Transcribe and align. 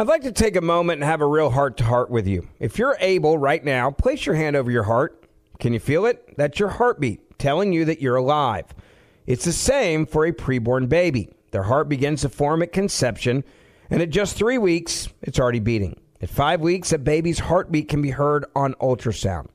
I'd 0.00 0.08
like 0.08 0.22
to 0.22 0.32
take 0.32 0.56
a 0.56 0.62
moment 0.62 1.02
and 1.02 1.10
have 1.10 1.20
a 1.20 1.26
real 1.26 1.50
heart 1.50 1.76
to 1.76 1.84
heart 1.84 2.08
with 2.08 2.26
you. 2.26 2.48
If 2.58 2.78
you're 2.78 2.96
able 3.00 3.36
right 3.36 3.62
now, 3.62 3.90
place 3.90 4.24
your 4.24 4.34
hand 4.34 4.56
over 4.56 4.70
your 4.70 4.84
heart. 4.84 5.26
Can 5.58 5.74
you 5.74 5.78
feel 5.78 6.06
it? 6.06 6.38
That's 6.38 6.58
your 6.58 6.70
heartbeat 6.70 7.38
telling 7.38 7.74
you 7.74 7.84
that 7.84 8.00
you're 8.00 8.16
alive. 8.16 8.64
It's 9.26 9.44
the 9.44 9.52
same 9.52 10.06
for 10.06 10.24
a 10.24 10.32
preborn 10.32 10.88
baby. 10.88 11.28
Their 11.50 11.64
heart 11.64 11.90
begins 11.90 12.22
to 12.22 12.30
form 12.30 12.62
at 12.62 12.72
conception, 12.72 13.44
and 13.90 14.00
at 14.00 14.08
just 14.08 14.38
three 14.38 14.56
weeks, 14.56 15.10
it's 15.20 15.38
already 15.38 15.60
beating. 15.60 16.00
At 16.22 16.30
five 16.30 16.62
weeks, 16.62 16.94
a 16.94 16.98
baby's 16.98 17.40
heartbeat 17.40 17.90
can 17.90 18.00
be 18.00 18.08
heard 18.08 18.46
on 18.56 18.72
ultrasound. 18.80 19.48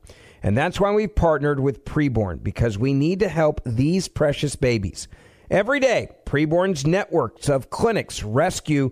And 0.44 0.56
that's 0.56 0.80
why 0.80 0.92
we've 0.92 1.16
partnered 1.16 1.60
with 1.60 1.86
Preborn, 1.86 2.44
because 2.44 2.78
we 2.78 2.94
need 2.94 3.20
to 3.22 3.30
help 3.30 3.62
these 3.66 4.08
precious 4.08 4.56
babies. 4.56 5.08
Every 5.50 5.80
day, 5.80 6.10
Preborn's 6.28 6.86
networks 6.86 7.50
of 7.50 7.72
clinics 7.72 8.22
rescue 8.22 8.92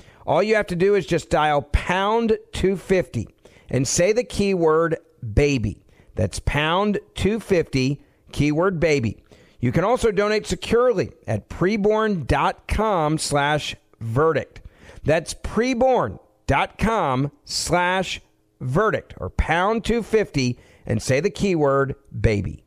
All 0.25 0.43
you 0.43 0.55
have 0.55 0.67
to 0.67 0.75
do 0.75 0.95
is 0.95 1.05
just 1.05 1.29
dial 1.29 1.61
pound 1.61 2.37
250 2.53 3.27
and 3.69 3.87
say 3.87 4.13
the 4.13 4.23
keyword 4.23 4.97
baby. 5.33 5.83
That's 6.15 6.39
pound 6.39 6.99
250, 7.15 8.01
keyword 8.31 8.79
baby. 8.79 9.23
You 9.59 9.71
can 9.71 9.83
also 9.83 10.11
donate 10.11 10.45
securely 10.45 11.11
at 11.27 11.49
preborn.com 11.49 13.17
slash 13.17 13.75
verdict. 13.99 14.61
That's 15.03 15.33
preborn.com 15.33 17.31
slash 17.45 18.21
verdict 18.59 19.13
or 19.17 19.29
pound 19.29 19.85
250 19.85 20.59
and 20.85 21.01
say 21.01 21.19
the 21.19 21.29
keyword 21.29 21.95
baby. 22.19 22.63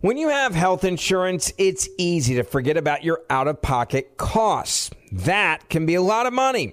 When 0.00 0.16
you 0.16 0.30
have 0.30 0.54
health 0.54 0.84
insurance, 0.84 1.52
it's 1.58 1.86
easy 1.98 2.34
to 2.36 2.42
forget 2.42 2.78
about 2.78 3.04
your 3.04 3.20
out 3.28 3.48
of 3.48 3.60
pocket 3.60 4.16
costs. 4.16 4.90
That 5.12 5.68
can 5.68 5.84
be 5.84 5.94
a 5.94 6.02
lot 6.02 6.24
of 6.24 6.32
money. 6.32 6.72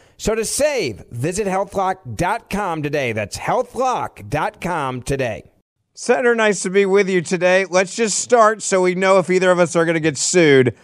So 0.21 0.35
to 0.35 0.45
save, 0.45 1.03
visit 1.09 1.47
healthlock.com 1.47 2.83
today. 2.83 3.11
That's 3.11 3.39
healthlock.com 3.39 5.01
today. 5.01 5.51
Senator, 5.95 6.35
nice 6.35 6.61
to 6.61 6.69
be 6.69 6.85
with 6.85 7.09
you 7.09 7.23
today. 7.23 7.65
Let's 7.67 7.95
just 7.95 8.19
start 8.19 8.61
so 8.61 8.83
we 8.83 8.93
know 8.93 9.17
if 9.17 9.31
either 9.31 9.49
of 9.49 9.57
us 9.57 9.75
are 9.75 9.83
going 9.83 9.95
to 9.95 9.99
get 9.99 10.19
sued. 10.19 10.75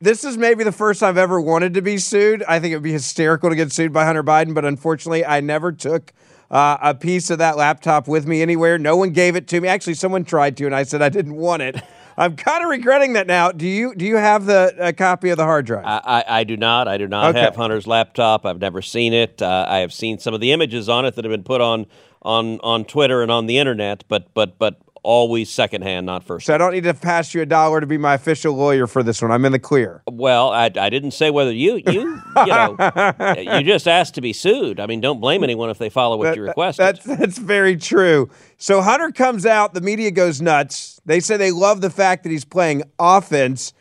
This 0.00 0.24
is 0.24 0.38
maybe 0.38 0.64
the 0.64 0.72
first 0.72 1.02
I've 1.02 1.18
ever 1.18 1.38
wanted 1.42 1.74
to 1.74 1.82
be 1.82 1.98
sued. 1.98 2.42
I 2.44 2.58
think 2.58 2.72
it 2.72 2.76
would 2.76 2.82
be 2.82 2.92
hysterical 2.92 3.50
to 3.50 3.54
get 3.54 3.70
sued 3.70 3.92
by 3.92 4.06
Hunter 4.06 4.24
Biden, 4.24 4.54
but 4.54 4.64
unfortunately, 4.64 5.26
I 5.26 5.40
never 5.40 5.70
took 5.70 6.14
uh, 6.50 6.78
a 6.80 6.94
piece 6.94 7.28
of 7.28 7.36
that 7.40 7.58
laptop 7.58 8.08
with 8.08 8.26
me 8.26 8.40
anywhere. 8.40 8.78
No 8.78 8.96
one 8.96 9.10
gave 9.10 9.36
it 9.36 9.46
to 9.48 9.60
me. 9.60 9.68
Actually, 9.68 9.92
someone 9.92 10.24
tried 10.24 10.56
to, 10.56 10.64
and 10.64 10.74
I 10.74 10.84
said 10.84 11.02
I 11.02 11.10
didn't 11.10 11.36
want 11.36 11.60
it. 11.60 11.82
I'm 12.16 12.36
kind 12.36 12.62
of 12.64 12.70
regretting 12.70 13.14
that 13.14 13.26
now. 13.26 13.50
Do 13.52 13.66
you 13.66 13.94
do 13.94 14.04
you 14.04 14.16
have 14.16 14.46
the 14.46 14.74
a 14.78 14.92
copy 14.92 15.30
of 15.30 15.36
the 15.36 15.44
hard 15.44 15.66
drive? 15.66 15.84
I, 15.86 16.00
I, 16.28 16.40
I 16.40 16.44
do 16.44 16.56
not. 16.56 16.86
I 16.88 16.96
do 16.98 17.08
not 17.08 17.30
Okay. 17.30 17.40
have 17.40 17.56
Hunter's 17.56 17.86
laptop. 17.86 18.46
I've 18.46 18.60
never 18.60 18.82
seen 18.82 19.12
it. 19.12 19.42
Uh, 19.42 19.66
I 19.68 19.78
have 19.78 19.92
seen 19.92 20.18
some 20.18 20.34
of 20.34 20.40
the 20.40 20.52
images 20.52 20.88
on 20.88 21.04
it 21.04 21.14
that 21.16 21.24
have 21.24 21.32
been 21.32 21.42
put 21.44 21.60
on 21.60 21.86
on 22.22 22.60
on 22.60 22.84
Twitter 22.84 23.22
and 23.22 23.30
on 23.30 23.46
the 23.46 23.58
internet, 23.58 24.04
but 24.08 24.32
but 24.34 24.58
but 24.58 24.78
always 25.04 25.50
secondhand, 25.50 26.06
not 26.06 26.24
first. 26.24 26.46
So 26.46 26.54
I 26.54 26.58
don't 26.58 26.72
need 26.72 26.84
to 26.84 26.94
pass 26.94 27.32
you 27.34 27.42
a 27.42 27.46
dollar 27.46 27.80
to 27.80 27.86
be 27.86 27.98
my 27.98 28.14
official 28.14 28.54
lawyer 28.54 28.86
for 28.88 29.02
this 29.02 29.22
one. 29.22 29.30
I'm 29.30 29.44
in 29.44 29.52
the 29.52 29.58
clear. 29.58 30.02
Well, 30.10 30.50
I, 30.50 30.64
I 30.64 30.90
didn't 30.90 31.12
say 31.12 31.30
whether 31.30 31.52
you 31.52 31.76
you 31.86 32.20
you 32.36 32.46
know 32.46 32.76
you 33.38 33.62
just 33.62 33.86
asked 33.86 34.14
to 34.16 34.20
be 34.20 34.32
sued. 34.32 34.80
I 34.80 34.86
mean, 34.86 35.00
don't 35.00 35.20
blame 35.20 35.44
anyone 35.44 35.70
if 35.70 35.78
they 35.78 35.90
follow 35.90 36.16
what 36.16 36.24
That- 36.24 36.36
you 36.36 36.46
that- 36.46 36.76
That's 36.76 37.04
that's 37.04 37.38
very 37.38 37.76
true. 37.76 38.28
So 38.56 38.82
Hunter 38.82 39.10
comes 39.12 39.46
out, 39.46 39.74
the 39.74 39.80
media 39.80 40.10
goes 40.10 40.40
nuts. 40.42 41.00
They 41.06 41.20
say 41.20 41.36
they 41.36 41.52
love 41.52 41.80
the 41.82 41.90
fact 41.90 42.22
that 42.24 42.30
he's 42.30 42.44
playing 42.44 42.82
offense. 42.98 43.72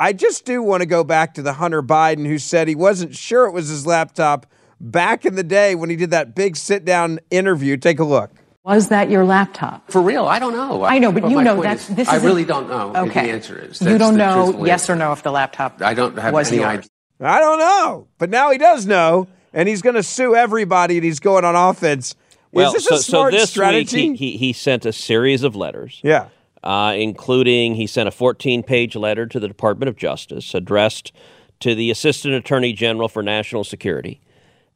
I 0.00 0.12
just 0.12 0.44
do 0.44 0.62
want 0.62 0.80
to 0.80 0.86
go 0.86 1.04
back 1.04 1.34
to 1.34 1.42
the 1.42 1.52
Hunter 1.54 1.80
Biden 1.82 2.26
who 2.26 2.38
said 2.38 2.66
he 2.66 2.74
wasn't 2.74 3.14
sure 3.14 3.46
it 3.46 3.52
was 3.52 3.68
his 3.68 3.86
laptop 3.86 4.46
back 4.80 5.24
in 5.24 5.36
the 5.36 5.44
day 5.44 5.76
when 5.76 5.90
he 5.90 5.96
did 5.96 6.10
that 6.10 6.34
big 6.34 6.56
sit 6.56 6.84
down 6.84 7.20
interview. 7.30 7.76
Take 7.76 8.00
a 8.00 8.04
look. 8.04 8.32
Was 8.64 8.88
that 8.88 9.10
your 9.10 9.24
laptop? 9.24 9.90
For 9.90 10.00
real, 10.00 10.26
I 10.26 10.38
don't 10.38 10.52
know. 10.52 10.84
I 10.84 10.98
know, 10.98 11.10
but 11.10 11.28
you 11.28 11.42
know 11.42 11.54
point 11.56 11.64
that's 11.64 11.90
is, 11.90 11.96
this 11.96 12.08
I 12.08 12.16
is 12.16 12.22
a- 12.22 12.26
really 12.26 12.44
don't 12.44 12.68
know. 12.68 12.92
Okay. 12.94 13.26
The 13.26 13.32
answer 13.32 13.58
is 13.58 13.80
you 13.82 13.98
don't 13.98 14.16
know 14.16 14.64
yes 14.64 14.82
answer. 14.82 14.92
or 14.92 14.96
no 14.96 15.12
if 15.12 15.22
the 15.24 15.32
laptop 15.32 15.82
I 15.82 15.94
don't 15.94 16.16
have 16.18 16.32
was 16.32 16.48
any 16.52 16.58
yours. 16.60 16.68
idea. 16.68 16.88
I 17.20 17.40
don't 17.40 17.58
know, 17.58 18.06
but 18.18 18.30
now 18.30 18.50
he 18.50 18.58
does 18.58 18.86
know, 18.86 19.26
and 19.52 19.68
he's 19.68 19.82
going 19.82 19.94
to 19.96 20.02
sue 20.02 20.34
everybody, 20.34 20.96
and 20.96 21.04
he's 21.04 21.20
going 21.20 21.44
on 21.44 21.54
offense. 21.56 22.14
well, 22.52 22.68
Is 22.74 22.74
this 22.74 22.84
so, 22.86 22.94
a 22.94 22.98
smart 22.98 23.32
so 23.32 23.38
this 23.40 23.50
strategy? 23.50 24.10
week 24.10 24.18
he, 24.18 24.32
he 24.32 24.36
he 24.38 24.52
sent 24.52 24.86
a 24.86 24.92
series 24.92 25.42
of 25.42 25.54
letters. 25.56 26.00
yeah. 26.04 26.28
uh, 26.62 26.94
including 26.96 27.74
he 27.74 27.86
sent 27.88 28.06
a 28.08 28.12
14 28.12 28.62
page 28.62 28.94
letter 28.94 29.26
to 29.26 29.40
the 29.40 29.48
Department 29.48 29.88
of 29.88 29.96
Justice 29.96 30.54
addressed 30.54 31.12
to 31.60 31.74
the 31.74 31.90
Assistant 31.90 32.34
Attorney 32.34 32.72
General 32.72 33.08
for 33.08 33.22
National 33.24 33.64
Security. 33.64 34.20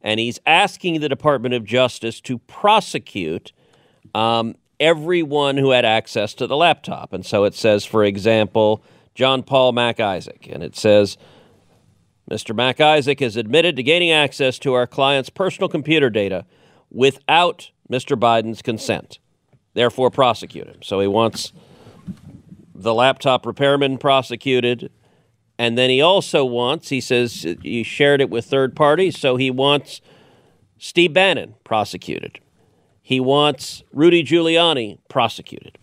And 0.01 0.19
he's 0.19 0.39
asking 0.45 0.99
the 1.01 1.09
Department 1.09 1.53
of 1.53 1.63
Justice 1.65 2.19
to 2.21 2.37
prosecute 2.39 3.51
um, 4.15 4.55
everyone 4.79 5.57
who 5.57 5.71
had 5.71 5.85
access 5.85 6.33
to 6.35 6.47
the 6.47 6.55
laptop. 6.55 7.13
And 7.13 7.25
so 7.25 7.43
it 7.43 7.53
says, 7.53 7.85
for 7.85 8.03
example, 8.03 8.83
John 9.15 9.43
Paul 9.43 9.71
Mac 9.71 9.99
Isaac. 9.99 10.47
And 10.51 10.63
it 10.63 10.75
says, 10.75 11.17
Mr. 12.29 12.55
Mac 12.55 12.81
Isaac 12.81 13.19
has 13.21 13.35
admitted 13.37 13.75
to 13.77 13.83
gaining 13.83 14.11
access 14.11 14.59
to 14.59 14.73
our 14.73 14.85
client's 14.85 15.29
personal 15.29 15.69
computer 15.69 16.09
data 16.09 16.45
without 16.89 17.71
Mr. 17.89 18.19
Biden's 18.19 18.61
consent. 18.61 19.19
Therefore, 19.73 20.11
prosecute 20.11 20.67
him. 20.67 20.81
So 20.81 20.99
he 20.99 21.07
wants 21.07 21.53
the 22.75 22.93
laptop 22.93 23.45
repairman 23.45 23.97
prosecuted. 23.97 24.91
And 25.57 25.77
then 25.77 25.89
he 25.89 26.01
also 26.01 26.45
wants, 26.45 26.89
he 26.89 27.01
says, 27.01 27.45
you 27.61 27.83
shared 27.83 28.21
it 28.21 28.29
with 28.29 28.45
third 28.45 28.75
parties, 28.75 29.17
so 29.17 29.37
he 29.37 29.49
wants 29.49 30.01
Steve 30.77 31.13
Bannon 31.13 31.55
prosecuted. 31.63 32.39
He 33.07 33.21
wants 33.21 33.83
Rudy 33.93 34.21
Giuliani 34.21 34.97
prosecuted. 35.07 35.77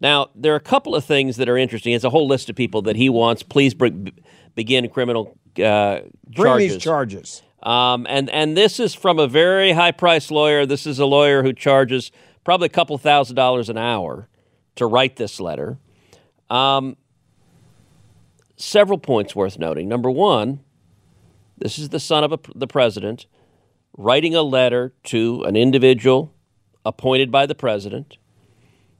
Now, 0.00 0.30
there 0.34 0.52
are 0.52 0.56
a 0.56 0.60
couple 0.74 0.96
of 0.96 1.04
things 1.04 1.36
that 1.36 1.48
are 1.48 1.56
interesting. 1.56 1.92
It's 1.92 2.02
a 2.02 2.10
whole 2.10 2.26
list 2.26 2.50
of 2.50 2.56
people 2.56 2.82
that 2.82 2.96
he 2.96 3.08
wants. 3.08 3.44
Please 3.44 3.72
bring, 3.72 4.10
begin 4.56 4.88
criminal 4.88 5.38
uh, 5.62 6.00
Bring 6.26 6.34
charges. 6.34 6.72
these 6.72 6.82
charges. 6.82 7.42
Um, 7.62 8.04
and 8.10 8.28
and 8.30 8.56
this 8.56 8.80
is 8.80 8.94
from 8.94 9.20
a 9.20 9.28
very 9.28 9.70
high 9.70 9.92
priced 9.92 10.32
lawyer. 10.32 10.66
This 10.66 10.88
is 10.88 10.98
a 10.98 11.06
lawyer 11.06 11.44
who 11.44 11.52
charges 11.52 12.10
probably 12.42 12.66
a 12.66 12.70
couple 12.70 12.98
thousand 12.98 13.36
dollars 13.36 13.68
an 13.68 13.78
hour 13.78 14.28
to 14.74 14.86
write 14.86 15.14
this 15.14 15.38
letter. 15.38 15.78
Um, 16.50 16.96
several 18.56 18.98
points 18.98 19.36
worth 19.36 19.56
noting. 19.56 19.88
Number 19.88 20.10
one, 20.10 20.64
this 21.56 21.78
is 21.78 21.90
the 21.90 22.00
son 22.00 22.24
of 22.24 22.32
a, 22.32 22.40
the 22.56 22.66
president 22.66 23.26
writing 23.96 24.34
a 24.34 24.42
letter 24.42 24.92
to 25.04 25.42
an 25.44 25.56
individual 25.56 26.33
appointed 26.84 27.30
by 27.30 27.46
the 27.46 27.54
president, 27.54 28.18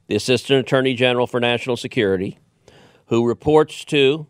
the 0.07 0.15
assistant 0.15 0.59
attorney 0.59 0.93
general 0.93 1.27
for 1.27 1.39
national 1.39 1.77
security, 1.77 2.39
who 3.07 3.27
reports 3.27 3.85
to 3.85 4.27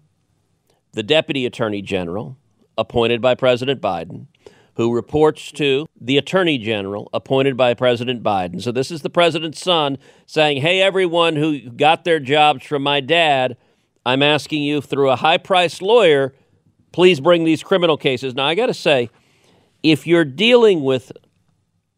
the 0.93 1.03
deputy 1.03 1.45
attorney 1.45 1.81
general 1.81 2.37
appointed 2.77 3.21
by 3.21 3.35
President 3.35 3.81
Biden, 3.81 4.27
who 4.75 4.93
reports 4.93 5.51
to 5.53 5.85
the 5.99 6.17
attorney 6.17 6.57
general 6.57 7.09
appointed 7.13 7.55
by 7.55 7.73
President 7.73 8.21
Biden. 8.21 8.61
So 8.61 8.71
this 8.71 8.91
is 8.91 9.01
the 9.01 9.09
president's 9.09 9.61
son 9.61 9.97
saying, 10.25 10.61
Hey, 10.61 10.81
everyone 10.81 11.35
who 11.35 11.69
got 11.69 12.03
their 12.03 12.19
jobs 12.19 12.65
from 12.65 12.83
my 12.83 12.99
dad, 12.99 13.57
I'm 14.05 14.21
asking 14.21 14.63
you 14.63 14.81
through 14.81 15.09
a 15.09 15.15
high 15.15 15.37
priced 15.37 15.81
lawyer, 15.81 16.33
please 16.91 17.19
bring 17.19 17.43
these 17.43 17.63
criminal 17.63 17.97
cases. 17.97 18.35
Now, 18.35 18.45
I 18.45 18.55
got 18.55 18.67
to 18.67 18.73
say, 18.73 19.09
if 19.83 20.05
you're 20.07 20.25
dealing 20.25 20.83
with 20.83 21.11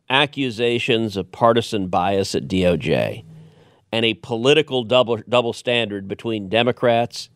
accusations 0.10 1.18
of 1.18 1.32
partisan 1.32 1.88
bias 1.88 2.36
at 2.36 2.48
DOJ 2.48 3.24
and 3.92 4.06
a 4.06 4.14
political 4.16 4.84
double, 4.84 5.18
double 5.28 5.54
standard 5.54 6.08
between 6.08 6.50
Democrats 6.50 7.30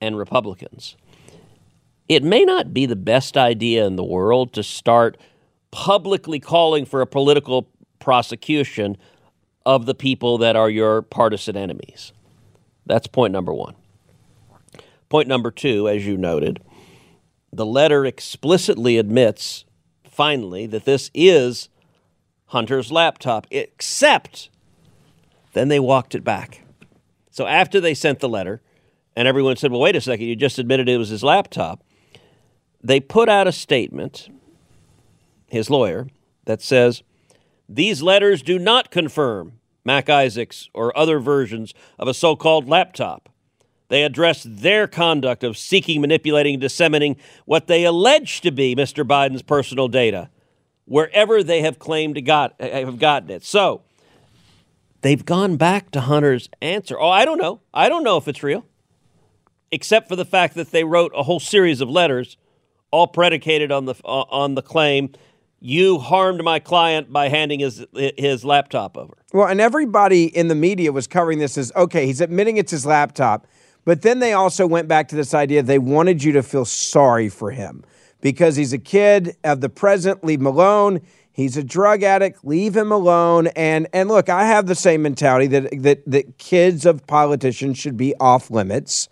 and 0.00 0.16
Republicans, 0.16 0.96
it 2.08 2.22
may 2.22 2.44
not 2.44 2.74
be 2.74 2.86
the 2.86 2.96
best 2.96 3.36
idea 3.36 3.86
in 3.86 3.96
the 3.96 4.04
world 4.04 4.52
to 4.54 4.62
start 4.62 5.16
publicly 5.70 6.40
calling 6.40 6.84
for 6.84 7.00
a 7.00 7.06
political 7.06 7.68
prosecution 7.98 8.96
of 9.64 9.86
the 9.86 9.94
people 9.94 10.38
that 10.38 10.56
are 10.56 10.70
your 10.70 11.02
partisan 11.02 11.56
enemies. 11.56 12.12
That's 12.86 13.06
point 13.06 13.32
number 13.32 13.52
one. 13.54 13.76
Point 15.08 15.28
number 15.28 15.50
two, 15.50 15.88
as 15.88 16.06
you 16.06 16.16
noted, 16.16 16.60
the 17.52 17.66
letter 17.66 18.04
explicitly 18.06 18.96
admits, 18.96 19.64
finally, 20.04 20.66
that 20.66 20.84
this 20.84 21.10
is 21.14 21.68
Hunter's 22.50 22.90
laptop, 22.90 23.46
except 23.50 24.50
then 25.52 25.68
they 25.68 25.78
walked 25.80 26.14
it 26.14 26.24
back. 26.24 26.64
So 27.30 27.46
after 27.46 27.80
they 27.80 27.94
sent 27.94 28.18
the 28.18 28.28
letter, 28.28 28.60
and 29.14 29.28
everyone 29.28 29.56
said, 29.56 29.70
well, 29.70 29.80
wait 29.80 29.94
a 29.94 30.00
second, 30.00 30.26
you 30.26 30.34
just 30.34 30.58
admitted 30.58 30.88
it 30.88 30.98
was 30.98 31.10
his 31.10 31.22
laptop, 31.22 31.84
they 32.82 32.98
put 32.98 33.28
out 33.28 33.46
a 33.46 33.52
statement, 33.52 34.28
his 35.46 35.70
lawyer, 35.70 36.08
that 36.44 36.60
says, 36.60 37.02
these 37.68 38.02
letters 38.02 38.42
do 38.42 38.58
not 38.58 38.90
confirm 38.90 39.60
Mac 39.84 40.10
Isaacs 40.10 40.68
or 40.74 40.96
other 40.98 41.20
versions 41.20 41.72
of 42.00 42.08
a 42.08 42.14
so 42.14 42.34
called 42.34 42.68
laptop. 42.68 43.28
They 43.88 44.02
address 44.02 44.44
their 44.48 44.88
conduct 44.88 45.44
of 45.44 45.56
seeking, 45.56 46.00
manipulating, 46.00 46.58
disseminating 46.58 47.16
what 47.44 47.68
they 47.68 47.84
allege 47.84 48.40
to 48.40 48.50
be 48.50 48.74
Mr. 48.74 49.04
Biden's 49.04 49.42
personal 49.42 49.86
data, 49.86 50.30
wherever 50.90 51.44
they 51.44 51.62
have 51.62 51.78
claimed 51.78 52.16
to 52.16 52.20
got, 52.20 52.52
eh, 52.58 52.80
have 52.80 52.98
gotten 52.98 53.30
it. 53.30 53.44
So 53.44 53.82
they've 55.02 55.24
gone 55.24 55.56
back 55.56 55.92
to 55.92 56.00
Hunter's 56.00 56.50
answer. 56.60 56.98
Oh, 56.98 57.08
I 57.08 57.24
don't 57.24 57.40
know. 57.40 57.60
I 57.72 57.88
don't 57.88 58.02
know 58.02 58.16
if 58.16 58.26
it's 58.26 58.42
real, 58.42 58.66
except 59.70 60.08
for 60.08 60.16
the 60.16 60.24
fact 60.24 60.56
that 60.56 60.72
they 60.72 60.82
wrote 60.82 61.12
a 61.14 61.22
whole 61.22 61.38
series 61.38 61.80
of 61.80 61.88
letters, 61.88 62.36
all 62.90 63.06
predicated 63.06 63.70
on 63.70 63.84
the 63.84 63.94
uh, 64.04 64.24
on 64.30 64.56
the 64.56 64.62
claim 64.62 65.12
you 65.60 66.00
harmed 66.00 66.42
my 66.42 66.58
client 66.58 67.12
by 67.12 67.28
handing 67.28 67.60
his 67.60 67.86
his 67.94 68.44
laptop 68.44 68.98
over. 68.98 69.16
Well, 69.32 69.46
and 69.46 69.60
everybody 69.60 70.24
in 70.24 70.48
the 70.48 70.56
media 70.56 70.90
was 70.90 71.06
covering 71.06 71.38
this 71.38 71.56
as 71.56 71.70
okay, 71.76 72.04
he's 72.04 72.20
admitting 72.20 72.56
it's 72.56 72.72
his 72.72 72.84
laptop. 72.84 73.46
But 73.84 74.02
then 74.02 74.18
they 74.18 74.32
also 74.32 74.66
went 74.66 74.88
back 74.88 75.06
to 75.08 75.16
this 75.16 75.34
idea 75.34 75.62
they 75.62 75.78
wanted 75.78 76.24
you 76.24 76.32
to 76.32 76.42
feel 76.42 76.64
sorry 76.64 77.28
for 77.28 77.52
him 77.52 77.84
because 78.20 78.56
he's 78.56 78.72
a 78.72 78.78
kid 78.78 79.36
of 79.44 79.60
the 79.60 79.68
present, 79.68 80.24
leave 80.24 80.40
him 80.40 80.46
alone. 80.46 81.00
He's 81.32 81.56
a 81.56 81.64
drug 81.64 82.02
addict, 82.02 82.44
leave 82.44 82.76
him 82.76 82.92
alone. 82.92 83.48
And 83.48 83.86
and 83.92 84.08
look, 84.08 84.28
I 84.28 84.46
have 84.46 84.66
the 84.66 84.74
same 84.74 85.02
mentality 85.02 85.46
that 85.48 85.82
that 85.82 86.02
that 86.06 86.38
kids 86.38 86.84
of 86.86 87.06
politicians 87.06 87.78
should 87.78 87.96
be 87.96 88.14
off 88.20 88.50
limits. 88.50 89.08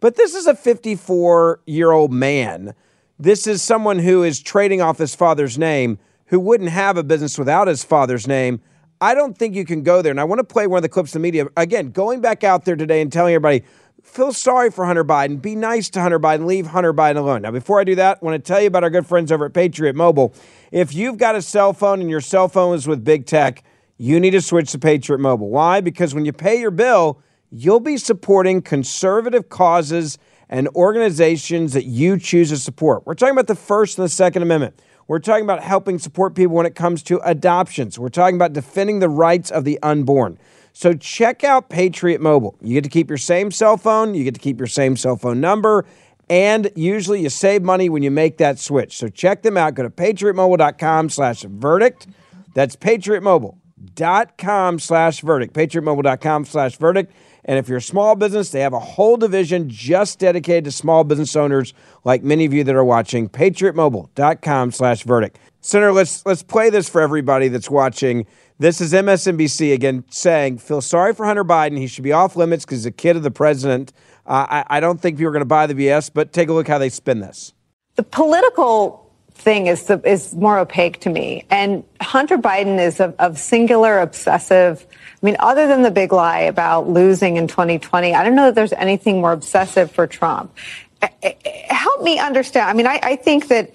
But 0.00 0.16
this 0.16 0.34
is 0.34 0.46
a 0.46 0.54
54-year-old 0.54 2.10
man 2.10 2.74
this 3.20 3.46
is 3.46 3.62
someone 3.62 3.98
who 3.98 4.22
is 4.22 4.40
trading 4.40 4.80
off 4.80 4.96
his 4.96 5.14
father's 5.14 5.58
name, 5.58 5.98
who 6.28 6.40
wouldn't 6.40 6.70
have 6.70 6.96
a 6.96 7.02
business 7.02 7.36
without 7.36 7.68
his 7.68 7.84
father's 7.84 8.26
name. 8.26 8.62
I 8.98 9.14
don't 9.14 9.36
think 9.36 9.54
you 9.54 9.66
can 9.66 9.82
go 9.82 10.00
there. 10.00 10.10
And 10.10 10.18
I 10.18 10.24
want 10.24 10.38
to 10.38 10.44
play 10.44 10.66
one 10.66 10.78
of 10.78 10.82
the 10.82 10.88
clips 10.88 11.14
in 11.14 11.20
the 11.20 11.22
media. 11.22 11.46
Again, 11.54 11.90
going 11.90 12.22
back 12.22 12.44
out 12.44 12.64
there 12.64 12.76
today 12.76 13.02
and 13.02 13.12
telling 13.12 13.34
everybody, 13.34 13.62
feel 14.02 14.32
sorry 14.32 14.70
for 14.70 14.84
Hunter 14.86 15.04
Biden. 15.04 15.40
Be 15.40 15.54
nice 15.54 15.90
to 15.90 16.00
Hunter 16.00 16.18
Biden. 16.18 16.46
Leave 16.46 16.68
Hunter 16.68 16.92
Biden 16.92 17.16
alone. 17.16 17.42
Now, 17.42 17.50
before 17.50 17.80
I 17.80 17.84
do 17.84 17.94
that, 17.96 18.18
I 18.20 18.24
want 18.24 18.42
to 18.42 18.46
tell 18.46 18.60
you 18.60 18.66
about 18.66 18.84
our 18.84 18.90
good 18.90 19.06
friends 19.06 19.32
over 19.32 19.46
at 19.46 19.54
Patriot 19.54 19.94
Mobile. 19.94 20.34
If 20.72 20.94
you've 20.94 21.18
got 21.18 21.34
a 21.34 21.42
cell 21.42 21.72
phone 21.72 22.00
and 22.00 22.10
your 22.10 22.20
cell 22.20 22.48
phone 22.48 22.74
is 22.74 22.86
with 22.86 23.04
big 23.04 23.26
tech, 23.26 23.64
you 23.96 24.18
need 24.20 24.30
to 24.30 24.40
switch 24.40 24.72
to 24.72 24.78
Patriot 24.78 25.18
Mobile. 25.18 25.48
Why? 25.48 25.80
Because 25.80 26.14
when 26.14 26.24
you 26.24 26.32
pay 26.32 26.58
your 26.58 26.70
bill, 26.70 27.20
you'll 27.50 27.80
be 27.80 27.96
supporting 27.96 28.62
conservative 28.62 29.48
causes 29.48 30.18
and 30.48 30.68
organizations 30.68 31.72
that 31.74 31.84
you 31.84 32.18
choose 32.18 32.50
to 32.50 32.56
support. 32.56 33.06
We're 33.06 33.14
talking 33.14 33.34
about 33.34 33.46
the 33.46 33.54
First 33.54 33.98
and 33.98 34.04
the 34.04 34.08
Second 34.08 34.42
Amendment. 34.42 34.80
We're 35.06 35.18
talking 35.18 35.44
about 35.44 35.62
helping 35.62 35.98
support 35.98 36.34
people 36.34 36.54
when 36.54 36.66
it 36.66 36.74
comes 36.74 37.02
to 37.04 37.20
adoptions. 37.24 37.98
We're 37.98 38.10
talking 38.10 38.36
about 38.36 38.52
defending 38.52 39.00
the 39.00 39.08
rights 39.08 39.50
of 39.50 39.64
the 39.64 39.78
unborn. 39.82 40.38
So 40.72 40.94
check 40.94 41.44
out 41.44 41.68
Patriot 41.68 42.20
Mobile. 42.20 42.56
You 42.60 42.74
get 42.74 42.84
to 42.84 42.90
keep 42.90 43.08
your 43.08 43.18
same 43.18 43.50
cell 43.50 43.76
phone, 43.76 44.14
you 44.14 44.24
get 44.24 44.34
to 44.34 44.40
keep 44.40 44.58
your 44.58 44.66
same 44.66 44.96
cell 44.96 45.16
phone 45.16 45.40
number, 45.40 45.84
and 46.28 46.70
usually 46.76 47.22
you 47.22 47.28
save 47.28 47.62
money 47.62 47.88
when 47.88 48.02
you 48.02 48.10
make 48.10 48.38
that 48.38 48.58
switch. 48.58 48.96
So 48.96 49.08
check 49.08 49.42
them 49.42 49.56
out. 49.56 49.74
Go 49.74 49.82
to 49.82 49.90
patriotmobile.com 49.90 51.10
slash 51.10 51.42
verdict. 51.42 52.06
That's 52.54 52.76
patriotmobile.com 52.76 54.78
slash 54.78 55.20
verdict. 55.20 55.54
Patriotmobile.com 55.54 56.44
slash 56.44 56.76
verdict. 56.76 57.12
And 57.44 57.58
if 57.58 57.68
you're 57.68 57.78
a 57.78 57.82
small 57.82 58.14
business, 58.16 58.50
they 58.50 58.60
have 58.60 58.72
a 58.72 58.80
whole 58.80 59.16
division 59.16 59.68
just 59.68 60.18
dedicated 60.18 60.64
to 60.64 60.72
small 60.72 61.04
business 61.04 61.34
owners, 61.36 61.74
like 62.04 62.22
many 62.22 62.44
of 62.44 62.52
you 62.52 62.64
that 62.64 62.74
are 62.74 62.84
watching. 62.84 63.28
PatriotMobile.com 63.28 64.72
slash 64.72 65.04
verdict. 65.04 65.38
Senator, 65.62 65.92
let's 65.92 66.24
let's 66.24 66.42
play 66.42 66.70
this 66.70 66.88
for 66.88 67.00
everybody 67.00 67.48
that's 67.48 67.70
watching. 67.70 68.26
This 68.58 68.80
is 68.80 68.92
MSNBC 68.92 69.72
again 69.72 70.04
saying, 70.10 70.58
feel 70.58 70.82
sorry 70.82 71.14
for 71.14 71.24
Hunter 71.24 71.44
Biden. 71.44 71.78
He 71.78 71.86
should 71.86 72.04
be 72.04 72.12
off 72.12 72.36
limits 72.36 72.64
because 72.64 72.80
he's 72.80 72.86
a 72.86 72.90
kid 72.90 73.16
of 73.16 73.22
the 73.22 73.30
president. 73.30 73.92
Uh, 74.26 74.46
I, 74.48 74.64
I 74.76 74.80
don't 74.80 75.00
think 75.00 75.16
people 75.16 75.28
are 75.28 75.32
going 75.32 75.40
to 75.40 75.46
buy 75.46 75.66
the 75.66 75.74
BS, 75.74 76.10
but 76.12 76.32
take 76.32 76.50
a 76.50 76.52
look 76.52 76.68
how 76.68 76.78
they 76.78 76.90
spin 76.90 77.20
this. 77.20 77.54
The 77.96 78.02
political 78.02 79.10
thing 79.32 79.66
is 79.66 79.84
the, 79.84 80.00
is 80.08 80.34
more 80.34 80.58
opaque 80.58 81.00
to 81.00 81.10
me. 81.10 81.44
And 81.50 81.82
Hunter 82.00 82.38
Biden 82.38 82.78
is 82.78 83.00
of, 83.00 83.14
of, 83.18 83.38
singular 83.38 83.98
obsessive. 83.98 84.86
I 85.22 85.26
mean, 85.26 85.36
other 85.38 85.66
than 85.66 85.82
the 85.82 85.90
big 85.90 86.12
lie 86.12 86.40
about 86.40 86.88
losing 86.88 87.36
in 87.36 87.46
2020, 87.46 88.14
I 88.14 88.24
don't 88.24 88.34
know 88.34 88.46
that 88.46 88.54
there's 88.54 88.72
anything 88.72 89.20
more 89.20 89.32
obsessive 89.32 89.90
for 89.90 90.06
Trump. 90.06 90.56
Eh, 91.02 91.08
eh, 91.22 91.32
eh, 91.44 91.74
help 91.74 92.02
me 92.02 92.18
understand. 92.18 92.70
I 92.70 92.72
mean, 92.72 92.86
I, 92.86 93.00
I 93.02 93.16
think 93.16 93.48
that 93.48 93.70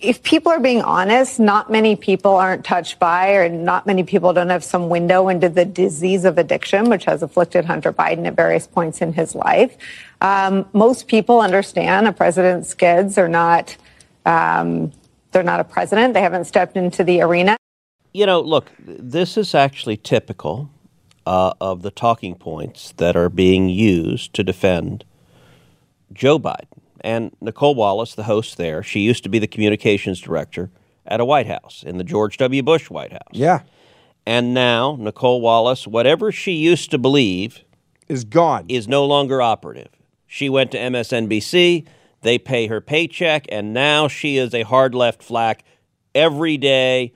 if 0.00 0.22
people 0.22 0.52
are 0.52 0.60
being 0.60 0.82
honest, 0.82 1.40
not 1.40 1.70
many 1.70 1.96
people 1.96 2.34
aren't 2.34 2.64
touched 2.64 2.98
by, 2.98 3.32
or 3.32 3.48
not 3.48 3.86
many 3.86 4.02
people 4.02 4.32
don't 4.32 4.50
have 4.50 4.64
some 4.64 4.88
window 4.88 5.28
into 5.28 5.48
the 5.48 5.64
disease 5.64 6.24
of 6.24 6.36
addiction, 6.36 6.90
which 6.90 7.04
has 7.04 7.22
afflicted 7.22 7.64
Hunter 7.64 7.92
Biden 7.92 8.26
at 8.26 8.34
various 8.34 8.66
points 8.66 9.00
in 9.00 9.12
his 9.12 9.34
life. 9.34 9.76
Um, 10.20 10.66
most 10.72 11.06
people 11.06 11.40
understand 11.40 12.06
a 12.08 12.12
president's 12.12 12.74
kids 12.74 13.16
are 13.18 13.28
not 13.28 13.76
um, 14.26 14.92
they're 15.30 15.42
not 15.42 15.60
a 15.60 15.64
president. 15.64 16.14
They 16.14 16.22
haven't 16.22 16.46
stepped 16.46 16.76
into 16.76 17.04
the 17.04 17.20
arena. 17.22 17.56
You 18.16 18.24
know, 18.24 18.40
look, 18.40 18.72
this 18.78 19.36
is 19.36 19.54
actually 19.54 19.98
typical 19.98 20.70
uh, 21.26 21.52
of 21.60 21.82
the 21.82 21.90
talking 21.90 22.34
points 22.34 22.94
that 22.96 23.14
are 23.14 23.28
being 23.28 23.68
used 23.68 24.32
to 24.32 24.42
defend 24.42 25.04
Joe 26.14 26.38
Biden. 26.38 26.80
And 27.02 27.36
Nicolle 27.42 27.74
Wallace, 27.74 28.14
the 28.14 28.22
host 28.22 28.56
there, 28.56 28.82
she 28.82 29.00
used 29.00 29.22
to 29.24 29.28
be 29.28 29.38
the 29.38 29.46
communications 29.46 30.18
director 30.18 30.70
at 31.04 31.20
a 31.20 31.26
White 31.26 31.46
House 31.46 31.84
in 31.86 31.98
the 31.98 32.04
George 32.04 32.38
W. 32.38 32.62
Bush 32.62 32.88
White 32.88 33.12
House. 33.12 33.32
Yeah. 33.32 33.64
And 34.24 34.54
now 34.54 34.96
Nicolle 34.98 35.42
Wallace, 35.42 35.86
whatever 35.86 36.32
she 36.32 36.52
used 36.52 36.90
to 36.92 36.98
believe, 36.98 37.64
is 38.08 38.24
gone. 38.24 38.64
Is 38.70 38.88
no 38.88 39.04
longer 39.04 39.42
operative. 39.42 39.90
She 40.26 40.48
went 40.48 40.70
to 40.70 40.78
MSNBC. 40.78 41.86
They 42.22 42.38
pay 42.38 42.66
her 42.68 42.80
paycheck, 42.80 43.44
and 43.50 43.74
now 43.74 44.08
she 44.08 44.38
is 44.38 44.54
a 44.54 44.62
hard 44.62 44.94
left 44.94 45.22
flack 45.22 45.64
every 46.14 46.56
day. 46.56 47.12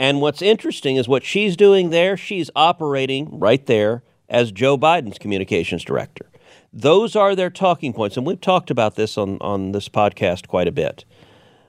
And 0.00 0.22
what's 0.22 0.40
interesting 0.40 0.96
is 0.96 1.08
what 1.08 1.24
she's 1.24 1.58
doing 1.58 1.90
there, 1.90 2.16
she's 2.16 2.50
operating 2.56 3.38
right 3.38 3.64
there 3.66 4.02
as 4.30 4.50
Joe 4.50 4.78
Biden's 4.78 5.18
communications 5.18 5.84
director. 5.84 6.30
Those 6.72 7.14
are 7.14 7.36
their 7.36 7.50
talking 7.50 7.92
points. 7.92 8.16
And 8.16 8.24
we've 8.24 8.40
talked 8.40 8.70
about 8.70 8.94
this 8.94 9.18
on, 9.18 9.36
on 9.42 9.72
this 9.72 9.90
podcast 9.90 10.48
quite 10.48 10.68
a 10.68 10.72
bit. 10.72 11.04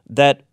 That 0.10 0.44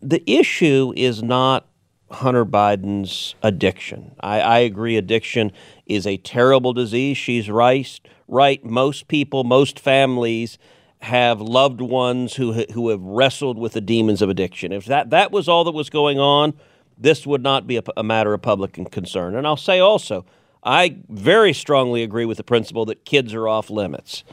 the 0.00 0.22
issue 0.24 0.92
is 0.94 1.20
not 1.20 1.66
Hunter 2.12 2.46
Biden's 2.46 3.34
addiction. 3.42 4.14
I, 4.20 4.40
I, 4.40 4.58
agree, 4.60 4.96
addiction 4.96 5.50
is 5.84 6.06
a 6.06 6.18
terrible 6.18 6.74
disease. 6.74 7.16
She's 7.16 7.50
right. 7.50 8.00
Right. 8.28 8.64
Most 8.64 9.08
people, 9.08 9.42
most 9.42 9.80
families 9.80 10.58
have 11.00 11.40
loved 11.40 11.80
ones 11.80 12.36
who 12.36 12.52
who 12.72 12.90
have 12.90 13.02
wrestled 13.02 13.58
with 13.58 13.72
the 13.72 13.80
demons 13.80 14.22
of 14.22 14.30
addiction. 14.30 14.70
If 14.72 14.84
that 14.86 15.10
that 15.10 15.32
was 15.32 15.48
all 15.48 15.64
that 15.64 15.72
was 15.72 15.90
going 15.90 16.18
on, 16.20 16.54
this 16.98 17.26
would 17.26 17.42
not 17.42 17.66
be 17.66 17.76
a, 17.76 17.82
a 17.96 18.02
matter 18.02 18.32
of 18.32 18.42
public 18.42 18.72
concern. 18.90 19.34
And 19.34 19.46
I'll 19.46 19.56
say 19.56 19.78
also, 19.78 20.24
I 20.62 20.96
very 21.08 21.52
strongly 21.52 22.02
agree 22.02 22.24
with 22.24 22.38
the 22.38 22.44
principle 22.44 22.84
that 22.86 23.04
kids 23.04 23.34
are 23.34 23.46
off 23.46 23.70
limits. 23.70 24.24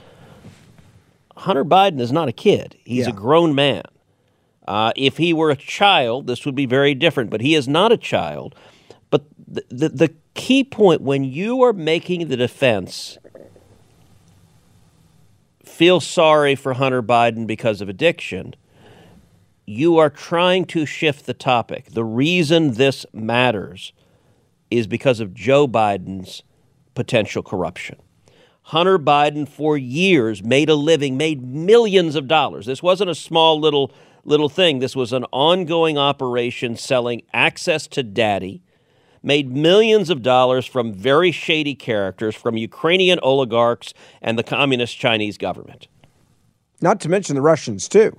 Hunter 1.35 1.65
Biden 1.65 1.99
is 1.99 2.11
not 2.11 2.27
a 2.27 2.31
kid; 2.31 2.77
he's 2.83 3.05
yeah. 3.05 3.13
a 3.13 3.15
grown 3.15 3.53
man. 3.55 3.83
Uh, 4.67 4.93
if 4.95 5.17
he 5.17 5.33
were 5.33 5.49
a 5.49 5.55
child, 5.55 6.27
this 6.27 6.45
would 6.45 6.55
be 6.55 6.65
very 6.65 6.95
different. 6.95 7.29
But 7.29 7.41
he 7.41 7.55
is 7.55 7.67
not 7.67 7.91
a 7.91 7.97
child. 7.97 8.55
But 9.09 9.25
the, 9.47 9.63
the, 9.69 9.89
the 9.89 10.13
key 10.33 10.63
point 10.63 11.01
when 11.01 11.23
you 11.23 11.61
are 11.63 11.73
making 11.73 12.27
the 12.27 12.37
defense 12.37 13.17
feel 15.63 15.99
sorry 15.99 16.55
for 16.55 16.73
Hunter 16.73 17.03
Biden 17.03 17.45
because 17.45 17.81
of 17.81 17.89
addiction, 17.89 18.55
you 19.65 19.97
are 19.97 20.09
trying 20.09 20.65
to 20.65 20.85
shift 20.85 21.25
the 21.25 21.33
topic. 21.33 21.91
The 21.91 22.03
reason 22.03 22.73
this 22.73 23.05
matters 23.13 23.93
is 24.69 24.87
because 24.87 25.19
of 25.19 25.33
Joe 25.33 25.67
Biden's 25.67 26.43
potential 26.95 27.43
corruption. 27.43 27.97
Hunter 28.67 28.97
Biden 28.97 29.47
for 29.47 29.77
years 29.77 30.43
made 30.43 30.69
a 30.69 30.75
living, 30.75 31.17
made 31.17 31.43
millions 31.43 32.15
of 32.15 32.27
dollars. 32.27 32.65
This 32.65 32.81
wasn't 32.81 33.09
a 33.09 33.15
small 33.15 33.59
little 33.59 33.91
little 34.25 34.47
thing. 34.47 34.79
This 34.79 34.95
was 34.95 35.11
an 35.11 35.25
ongoing 35.33 35.97
operation 35.97 36.77
selling 36.77 37.23
access 37.33 37.87
to 37.87 38.03
daddy. 38.03 38.63
Made 39.21 39.51
millions 39.51 40.09
of 40.09 40.21
dollars 40.21 40.65
from 40.65 40.93
very 40.93 41.31
shady 41.31 41.75
characters 41.75 42.35
from 42.35 42.57
Ukrainian 42.57 43.19
oligarchs 43.21 43.93
and 44.21 44.37
the 44.37 44.43
communist 44.43 44.97
Chinese 44.97 45.37
government. 45.37 45.87
Not 46.81 46.99
to 47.01 47.09
mention 47.09 47.35
the 47.35 47.41
Russians 47.41 47.87
too. 47.87 48.17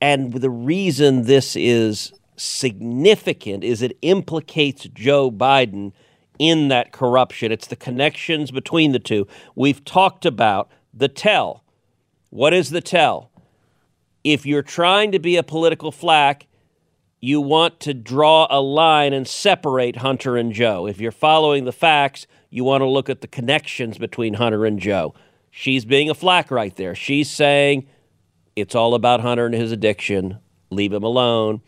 And 0.00 0.32
the 0.32 0.50
reason 0.50 1.22
this 1.22 1.56
is 1.56 2.12
significant 2.36 3.64
is 3.64 3.82
it 3.82 3.96
implicates 4.02 4.84
Joe 4.92 5.30
Biden 5.30 5.92
in 6.38 6.68
that 6.68 6.92
corruption. 6.92 7.52
It's 7.52 7.66
the 7.66 7.76
connections 7.76 8.50
between 8.50 8.92
the 8.92 8.98
two. 8.98 9.26
We've 9.54 9.84
talked 9.84 10.26
about 10.26 10.70
the 10.92 11.08
tell. 11.08 11.64
What 12.30 12.52
is 12.52 12.70
the 12.70 12.80
tell? 12.80 13.30
If 14.24 14.44
you're 14.44 14.62
trying 14.62 15.12
to 15.12 15.18
be 15.18 15.36
a 15.36 15.42
political 15.42 15.92
flack, 15.92 16.46
you 17.20 17.40
want 17.40 17.80
to 17.80 17.94
draw 17.94 18.46
a 18.50 18.60
line 18.60 19.12
and 19.12 19.26
separate 19.26 19.96
Hunter 19.96 20.36
and 20.36 20.52
Joe. 20.52 20.86
If 20.86 21.00
you're 21.00 21.12
following 21.12 21.64
the 21.64 21.72
facts, 21.72 22.26
you 22.50 22.64
want 22.64 22.82
to 22.82 22.86
look 22.86 23.08
at 23.08 23.20
the 23.20 23.28
connections 23.28 23.98
between 23.98 24.34
Hunter 24.34 24.66
and 24.66 24.78
Joe. 24.78 25.14
She's 25.50 25.84
being 25.84 26.10
a 26.10 26.14
flack 26.14 26.50
right 26.50 26.74
there. 26.76 26.94
She's 26.94 27.30
saying 27.30 27.86
it's 28.56 28.74
all 28.74 28.94
about 28.94 29.20
Hunter 29.20 29.46
and 29.46 29.54
his 29.54 29.72
addiction. 29.72 30.38
Leave 30.70 30.92
him 30.92 31.02
alone. 31.02 31.60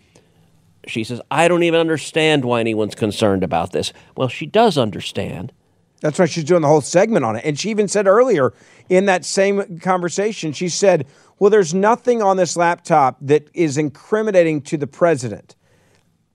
She 0.87 1.05
says, 1.05 1.21
I 1.31 1.49
don't 1.49 1.62
even 1.64 1.81
understand 1.81 2.45
why 2.45 2.61
anyone's 2.61 2.95
concerned 2.95 3.43
about 3.43 3.73
this. 3.73 3.93
Well, 4.16 4.28
she 4.28 4.47
does 4.47 4.78
understand. 4.78 5.52
That's 6.00 6.19
why 6.19 6.26
she's 6.26 6.45
doing 6.45 6.62
the 6.62 6.69
whole 6.69 6.81
segment 6.83 7.25
on 7.25 7.37
it. 7.37 7.45
And 7.45 7.59
she 7.59 7.71
even 7.71 7.88
said 7.88 8.07
earlier 8.07 8.52
in 8.88 9.07
that 9.07 9.25
same 9.25 9.78
conversation, 9.81 10.52
she 10.52 10.69
said, 10.69 11.07
Well, 11.38 11.50
there's 11.50 11.75
nothing 11.75 12.23
on 12.23 12.37
this 12.37 12.57
laptop 12.57 13.16
that 13.23 13.49
is 13.55 13.78
incriminating 13.78 14.62
to 14.62 14.76
the 14.76 14.87
president. 14.87 15.57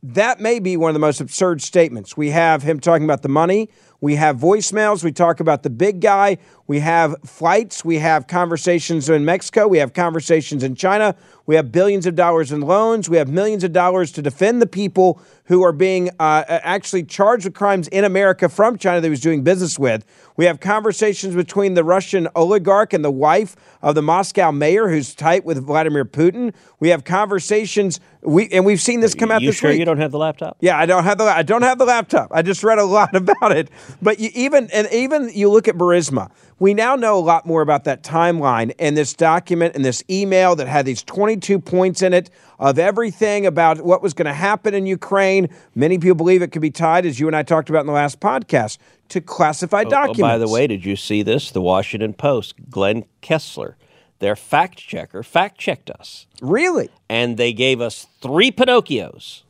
That 0.03 0.39
may 0.39 0.59
be 0.59 0.77
one 0.77 0.89
of 0.89 0.93
the 0.95 0.99
most 0.99 1.21
absurd 1.21 1.61
statements. 1.61 2.17
We 2.17 2.31
have 2.31 2.63
him 2.63 2.79
talking 2.79 3.03
about 3.03 3.21
the 3.21 3.29
money. 3.29 3.69
We 3.99 4.15
have 4.15 4.37
voicemails. 4.37 5.03
We 5.03 5.11
talk 5.11 5.39
about 5.39 5.61
the 5.61 5.69
big 5.69 6.01
guy. 6.01 6.39
We 6.71 6.79
have 6.79 7.17
flights. 7.25 7.83
We 7.83 7.97
have 7.97 8.27
conversations 8.27 9.09
in 9.09 9.25
Mexico. 9.25 9.67
We 9.67 9.79
have 9.79 9.91
conversations 9.91 10.63
in 10.63 10.75
China. 10.75 11.17
We 11.45 11.55
have 11.55 11.69
billions 11.69 12.05
of 12.05 12.15
dollars 12.15 12.53
in 12.53 12.61
loans. 12.61 13.09
We 13.09 13.17
have 13.17 13.27
millions 13.27 13.65
of 13.65 13.73
dollars 13.73 14.09
to 14.13 14.21
defend 14.21 14.61
the 14.61 14.67
people 14.67 15.19
who 15.51 15.63
are 15.63 15.73
being 15.73 16.11
uh, 16.17 16.45
actually 16.47 17.03
charged 17.03 17.43
with 17.43 17.55
crimes 17.55 17.89
in 17.89 18.05
America 18.05 18.47
from 18.47 18.77
China 18.77 19.01
that 19.01 19.07
he 19.07 19.09
was 19.09 19.19
doing 19.19 19.43
business 19.43 19.77
with. 19.77 20.05
We 20.37 20.45
have 20.45 20.61
conversations 20.61 21.35
between 21.35 21.73
the 21.73 21.83
Russian 21.83 22.29
oligarch 22.35 22.93
and 22.93 23.03
the 23.03 23.11
wife 23.11 23.57
of 23.81 23.95
the 23.95 24.01
Moscow 24.01 24.51
mayor 24.51 24.87
who's 24.87 25.13
tight 25.13 25.43
with 25.43 25.61
Vladimir 25.65 26.05
Putin. 26.05 26.53
We 26.79 26.87
have 26.87 27.03
conversations 27.03 27.99
we 28.23 28.47
and 28.49 28.65
we've 28.65 28.81
seen 28.81 28.99
this 28.99 29.15
come 29.15 29.31
out 29.31 29.41
you 29.41 29.49
this 29.49 29.57
sure 29.57 29.71
week. 29.71 29.79
you 29.79 29.85
don't 29.85 29.97
have 29.97 30.11
the 30.11 30.19
laptop? 30.19 30.57
Yeah, 30.59 30.77
I 30.77 30.85
don't 30.85 31.03
have 31.03 31.17
the 31.17 31.25
I 31.25 31.43
don't 31.43 31.63
have 31.63 31.79
the 31.79 31.85
laptop. 31.85 32.29
I 32.31 32.43
just 32.43 32.63
read 32.63 32.77
a 32.77 32.85
lot 32.85 33.15
about 33.15 33.51
it. 33.51 33.69
But 34.01 34.19
you, 34.19 34.29
even 34.33 34.69
and 34.71 34.87
even 34.91 35.29
you 35.33 35.49
look 35.49 35.67
at 35.67 35.75
Burisma. 35.75 36.31
We 36.61 36.75
now 36.75 36.95
know 36.95 37.17
a 37.17 37.25
lot 37.25 37.47
more 37.47 37.63
about 37.63 37.85
that 37.85 38.03
timeline 38.03 38.71
and 38.77 38.95
this 38.95 39.13
document 39.13 39.73
and 39.75 39.83
this 39.83 40.03
email 40.11 40.55
that 40.57 40.67
had 40.67 40.85
these 40.85 41.01
22 41.01 41.57
points 41.57 42.03
in 42.03 42.13
it 42.13 42.29
of 42.59 42.77
everything 42.77 43.47
about 43.47 43.81
what 43.81 44.03
was 44.03 44.13
going 44.13 44.27
to 44.27 44.33
happen 44.33 44.75
in 44.75 44.85
Ukraine. 44.85 45.49
Many 45.73 45.97
people 45.97 46.13
believe 46.13 46.43
it 46.43 46.51
could 46.51 46.61
be 46.61 46.69
tied, 46.69 47.07
as 47.07 47.19
you 47.19 47.25
and 47.25 47.35
I 47.35 47.41
talked 47.41 47.71
about 47.71 47.79
in 47.79 47.87
the 47.87 47.93
last 47.93 48.19
podcast, 48.19 48.77
to 49.09 49.19
classified 49.21 49.87
Oh, 49.87 49.89
documents. 49.89 50.21
by 50.21 50.37
the 50.37 50.47
way, 50.47 50.67
did 50.67 50.85
you 50.85 50.95
see 50.95 51.23
this? 51.23 51.49
The 51.49 51.61
Washington 51.61 52.13
Post, 52.13 52.53
Glenn 52.69 53.05
Kessler, 53.21 53.75
their 54.19 54.35
fact 54.35 54.77
checker, 54.77 55.23
fact 55.23 55.57
checked 55.59 55.89
us. 55.89 56.27
really? 56.43 56.89
And 57.09 57.37
they 57.37 57.53
gave 57.53 57.81
us 57.81 58.05
three 58.21 58.51
Pinocchios. 58.51 59.41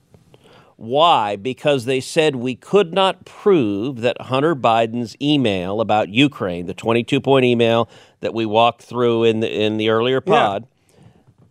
Why? 0.81 1.35
Because 1.35 1.85
they 1.85 1.99
said 1.99 2.37
we 2.37 2.55
could 2.55 2.91
not 2.91 3.23
prove 3.23 4.01
that 4.01 4.19
Hunter 4.19 4.55
Biden's 4.55 5.15
email 5.21 5.79
about 5.79 6.09
Ukraine, 6.09 6.65
the 6.65 6.73
22 6.73 7.21
point 7.21 7.45
email 7.45 7.87
that 8.21 8.33
we 8.33 8.47
walked 8.47 8.81
through 8.81 9.25
in 9.25 9.41
the, 9.41 9.61
in 9.63 9.77
the 9.77 9.89
earlier 9.89 10.23
Yeah. 10.25 10.33
pod, 10.33 10.67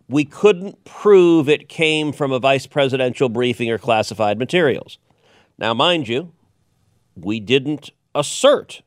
we 0.09 0.25
couldn't 0.25 0.83
prove 0.83 1.47
it 1.47 1.69
came 1.69 2.11
from 2.11 2.33
a 2.33 2.39
vice 2.39 2.67
presidential 2.67 3.29
briefing 3.29 3.71
or 3.71 3.77
classified 3.77 4.37
materials. 4.37 4.97
Now, 5.57 5.73
mind 5.73 6.09
you, 6.09 6.33
we 7.15 7.39
didn't 7.39 7.91
assert 8.13 8.81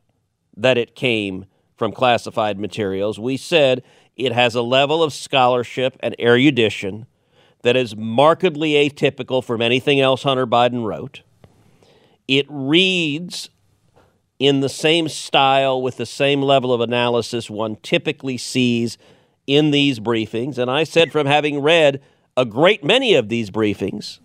that 0.55 0.77
it 0.77 0.95
came 0.95 1.47
from 1.75 1.91
classified 1.91 2.59
materials. 2.61 3.19
We 3.19 3.39
said 3.39 3.83
it 4.15 4.33
has 4.33 4.55
a 4.55 4.61
level 4.61 5.03
of 5.03 5.15
scholarship 5.15 5.97
and 6.01 6.15
erudition 6.21 7.07
that 7.65 7.77
is 7.77 7.97
markedly 7.97 8.73
atypical 8.73 9.43
from 9.43 9.63
anything 9.63 9.99
else 9.99 10.23
Hunter 10.23 10.47
Biden 10.47 10.85
wrote. 10.85 11.23
It 12.29 12.47
reads 12.51 13.49
in 14.39 14.61
the 14.61 14.69
same 14.69 15.09
style 15.09 15.81
with 15.81 15.97
the 15.97 16.05
same 16.05 16.43
level 16.43 16.75
of 16.75 16.83
analysis 16.83 17.49
one 17.49 17.77
typically 17.77 18.37
sees 18.37 18.99
in 19.47 19.71
these 19.71 19.99
briefings. 19.99 20.59
And 20.59 20.71
I 20.71 20.85
said, 20.85 21.11
from 21.11 21.27
having 21.27 21.61
read 21.61 22.03
a 22.37 22.45
great 22.45 22.85
many 22.85 23.15
of 23.15 23.31
these 23.31 23.51
briefings, 23.51 24.19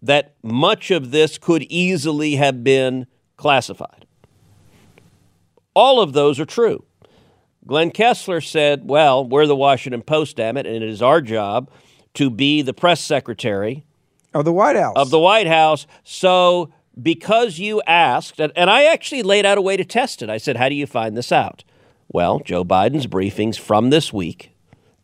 that 0.00 0.34
much 0.42 0.90
of 0.90 1.10
this 1.10 1.36
could 1.36 1.62
easily 1.64 2.36
have 2.36 2.64
been 2.64 3.06
classified. 3.36 4.06
All 5.74 6.00
of 6.00 6.14
those 6.14 6.40
are 6.40 6.46
true. 6.46 6.86
Glenn 7.66 7.90
Kessler 7.90 8.40
said, 8.40 8.88
Well, 8.88 9.28
we're 9.28 9.46
the 9.46 9.56
Washington 9.56 10.00
Post, 10.00 10.36
damn 10.36 10.56
it, 10.56 10.66
and 10.66 10.76
it 10.76 10.82
is 10.88 11.02
our 11.02 11.20
job 11.20 11.70
to 12.16 12.30
be 12.30 12.62
the 12.62 12.74
press 12.74 13.00
secretary 13.00 13.84
Of 14.34 14.44
the 14.44 14.52
White 14.52 14.76
House. 14.76 14.94
of 14.96 15.10
the 15.10 15.18
White 15.18 15.46
House. 15.46 15.86
So, 16.02 16.72
because 17.00 17.58
you 17.58 17.82
asked, 17.86 18.40
and, 18.40 18.52
and 18.56 18.68
I 18.70 18.84
actually 18.84 19.22
laid 19.22 19.46
out 19.46 19.58
a 19.58 19.62
way 19.62 19.76
to 19.76 19.84
test 19.84 20.22
it, 20.22 20.30
I 20.30 20.38
said, 20.38 20.56
How 20.56 20.68
do 20.68 20.74
you 20.74 20.86
find 20.86 21.16
this 21.16 21.30
out? 21.30 21.62
Well, 22.08 22.40
Joe 22.40 22.64
Biden's 22.64 23.06
briefings 23.06 23.58
from 23.58 23.90
this 23.90 24.12
week, 24.12 24.52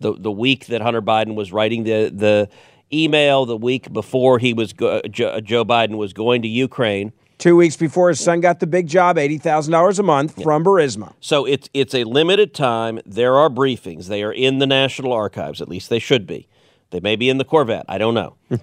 the, 0.01 0.15
the 0.15 0.31
week 0.31 0.67
that 0.67 0.81
Hunter 0.81 1.03
Biden 1.03 1.35
was 1.35 1.53
writing 1.53 1.85
the, 1.85 2.11
the 2.15 2.49
email, 2.93 3.45
the 3.45 3.57
week 3.57 3.93
before 3.93 4.39
he 4.39 4.55
was 4.55 4.73
go, 4.73 5.01
Joe, 5.11 5.41
Joe 5.41 5.65
Biden 5.65 5.97
was 5.97 6.13
going 6.13 6.43
to 6.43 6.49
Ukraine. 6.49 7.13
Two 7.39 7.57
weeks 7.57 7.77
before 7.77 8.09
his 8.09 8.21
son 8.21 8.41
got 8.41 8.61
the 8.61 8.69
big 8.69 8.87
job, 8.87 9.17
$80,000 9.17 9.99
a 9.99 10.03
month 10.05 10.43
from 10.43 10.65
Burisma. 10.65 11.13
So 11.21 11.45
it's 11.45 11.69
it's 11.75 11.93
a 11.93 12.05
limited 12.05 12.55
time. 12.55 13.01
There 13.05 13.35
are 13.35 13.51
briefings. 13.51 14.07
They 14.07 14.23
are 14.23 14.33
in 14.33 14.59
the 14.59 14.67
National 14.67 15.13
Archives. 15.13 15.61
At 15.61 15.69
least 15.69 15.91
they 15.91 15.99
should 15.99 16.25
be. 16.25 16.47
They 16.93 17.01
may 17.01 17.17
be 17.17 17.29
in 17.29 17.39
the 17.39 17.45
Corvette. 17.45 17.87
I 17.89 17.99
don't 17.99 18.15
know. 18.15 18.37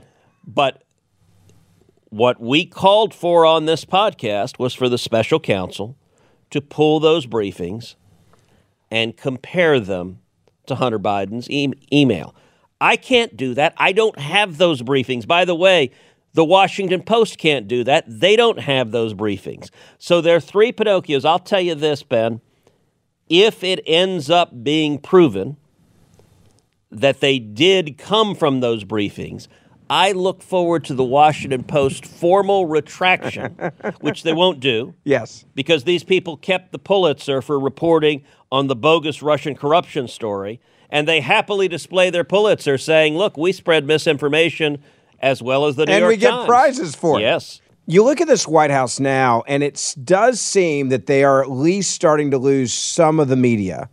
but 0.47 0.83
what 2.09 2.39
we 2.39 2.65
called 2.65 3.13
for 3.13 3.45
on 3.45 3.65
this 3.65 3.83
podcast 3.83 4.57
was 4.57 4.73
for 4.73 4.87
the 4.87 4.97
special 4.97 5.39
counsel 5.39 5.97
to 6.51 6.61
pull 6.61 6.99
those 6.99 7.27
briefings 7.27 7.95
and 8.89 9.17
compare 9.17 9.79
them 9.79 10.19
to 10.67 10.75
Hunter 10.75 10.99
Biden's 10.99 11.49
e- 11.49 11.73
email. 11.91 12.33
I 12.79 12.95
can't 12.95 13.35
do 13.35 13.53
that. 13.55 13.73
I 13.77 13.91
don't 13.91 14.17
have 14.19 14.57
those 14.57 14.81
briefings. 14.81 15.27
By 15.27 15.43
the 15.43 15.55
way, 15.55 15.91
the 16.33 16.45
Washington 16.45 17.01
Post 17.03 17.37
can't 17.37 17.67
do 17.67 17.83
that. 17.83 18.05
They 18.07 18.35
don't 18.35 18.59
have 18.59 18.91
those 18.91 19.13
briefings. 19.13 19.69
So 19.97 20.21
there 20.21 20.35
are 20.35 20.41
three 20.41 20.71
Pinocchios. 20.71 21.25
I'll 21.25 21.39
tell 21.39 21.61
you 21.61 21.75
this, 21.75 22.03
Ben. 22.03 22.41
If 23.27 23.63
it 23.63 23.81
ends 23.85 24.29
up 24.29 24.63
being 24.63 24.97
proven 24.97 25.57
that 26.91 27.19
they 27.19 27.39
did 27.39 27.97
come 27.97 28.35
from 28.35 28.59
those 28.59 28.83
briefings, 28.83 29.47
I 29.89 30.11
look 30.11 30.43
forward 30.43 30.83
to 30.85 30.93
the 30.93 31.03
Washington 31.03 31.63
Post 31.63 32.05
formal 32.05 32.67
retraction, 32.67 33.55
which 34.01 34.23
they 34.23 34.33
won't 34.33 34.59
do 34.59 34.93
Yes. 35.03 35.45
because 35.55 35.83
these 35.83 36.03
people 36.03 36.37
kept 36.37 36.71
the 36.71 36.79
Pulitzer 36.79 37.41
for 37.41 37.59
reporting 37.59 38.23
on 38.51 38.67
the 38.67 38.75
bogus 38.75 39.21
Russian 39.21 39.55
corruption 39.55 40.07
story, 40.07 40.59
and 40.89 41.07
they 41.07 41.21
happily 41.21 41.67
display 41.67 42.09
their 42.09 42.23
Pulitzer 42.23 42.77
saying, 42.77 43.15
"Look, 43.15 43.37
we 43.37 43.51
spread 43.51 43.85
misinformation 43.85 44.79
as 45.19 45.41
well 45.41 45.65
as 45.65 45.75
the 45.75 45.85
New 45.85 45.91
And 45.91 46.01
York 46.01 46.11
we 46.11 46.17
get 46.17 46.45
prizes 46.45 46.95
for 46.95 47.19
it. 47.19 47.23
Yes. 47.23 47.61
You 47.85 48.03
look 48.03 48.21
at 48.21 48.27
this 48.27 48.47
White 48.47 48.71
House 48.71 48.99
now, 48.99 49.43
and 49.47 49.63
it 49.63 49.95
does 50.03 50.39
seem 50.39 50.89
that 50.89 51.07
they 51.07 51.23
are 51.23 51.41
at 51.41 51.49
least 51.49 51.91
starting 51.91 52.29
to 52.31 52.37
lose 52.37 52.71
some 52.71 53.19
of 53.19 53.27
the 53.27 53.35
media 53.35 53.89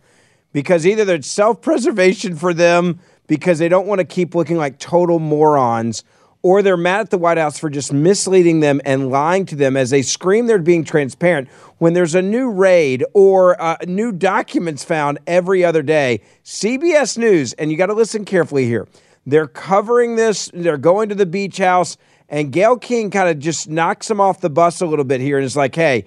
because 0.53 0.85
either 0.85 1.13
it's 1.13 1.27
self 1.27 1.61
preservation 1.61 2.35
for 2.35 2.53
them 2.53 2.99
because 3.27 3.59
they 3.59 3.69
don't 3.69 3.87
want 3.87 3.99
to 3.99 4.05
keep 4.05 4.33
looking 4.33 4.57
like 4.57 4.79
total 4.79 5.19
morons, 5.19 6.03
or 6.41 6.61
they're 6.61 6.77
mad 6.77 7.01
at 7.01 7.09
the 7.09 7.17
White 7.17 7.37
House 7.37 7.59
for 7.59 7.69
just 7.69 7.91
misleading 7.91 8.61
them 8.61 8.79
and 8.85 9.09
lying 9.09 9.45
to 9.47 9.55
them 9.55 9.75
as 9.75 9.89
they 9.89 10.01
scream 10.01 10.47
they're 10.47 10.59
being 10.59 10.83
transparent 10.83 11.49
when 11.77 11.93
there's 11.93 12.15
a 12.15 12.21
new 12.21 12.49
raid 12.49 13.03
or 13.13 13.61
uh, 13.61 13.77
new 13.85 14.11
documents 14.11 14.83
found 14.83 15.19
every 15.27 15.63
other 15.63 15.81
day. 15.81 16.21
CBS 16.43 17.17
News, 17.17 17.53
and 17.53 17.71
you 17.71 17.77
got 17.77 17.87
to 17.87 17.93
listen 17.93 18.23
carefully 18.23 18.65
here. 18.65 18.87
They're 19.25 19.47
covering 19.47 20.15
this. 20.15 20.49
They're 20.53 20.77
going 20.77 21.09
to 21.09 21.15
the 21.15 21.25
beach 21.25 21.57
house, 21.57 21.97
and 22.29 22.51
Gayle 22.51 22.77
King 22.77 23.11
kind 23.11 23.29
of 23.29 23.39
just 23.39 23.69
knocks 23.69 24.07
them 24.07 24.21
off 24.21 24.39
the 24.39 24.49
bus 24.49 24.79
a 24.79 24.85
little 24.85 25.05
bit 25.05 25.19
here 25.19 25.37
and 25.37 25.45
is 25.45 25.57
like, 25.57 25.75
"Hey, 25.75 26.05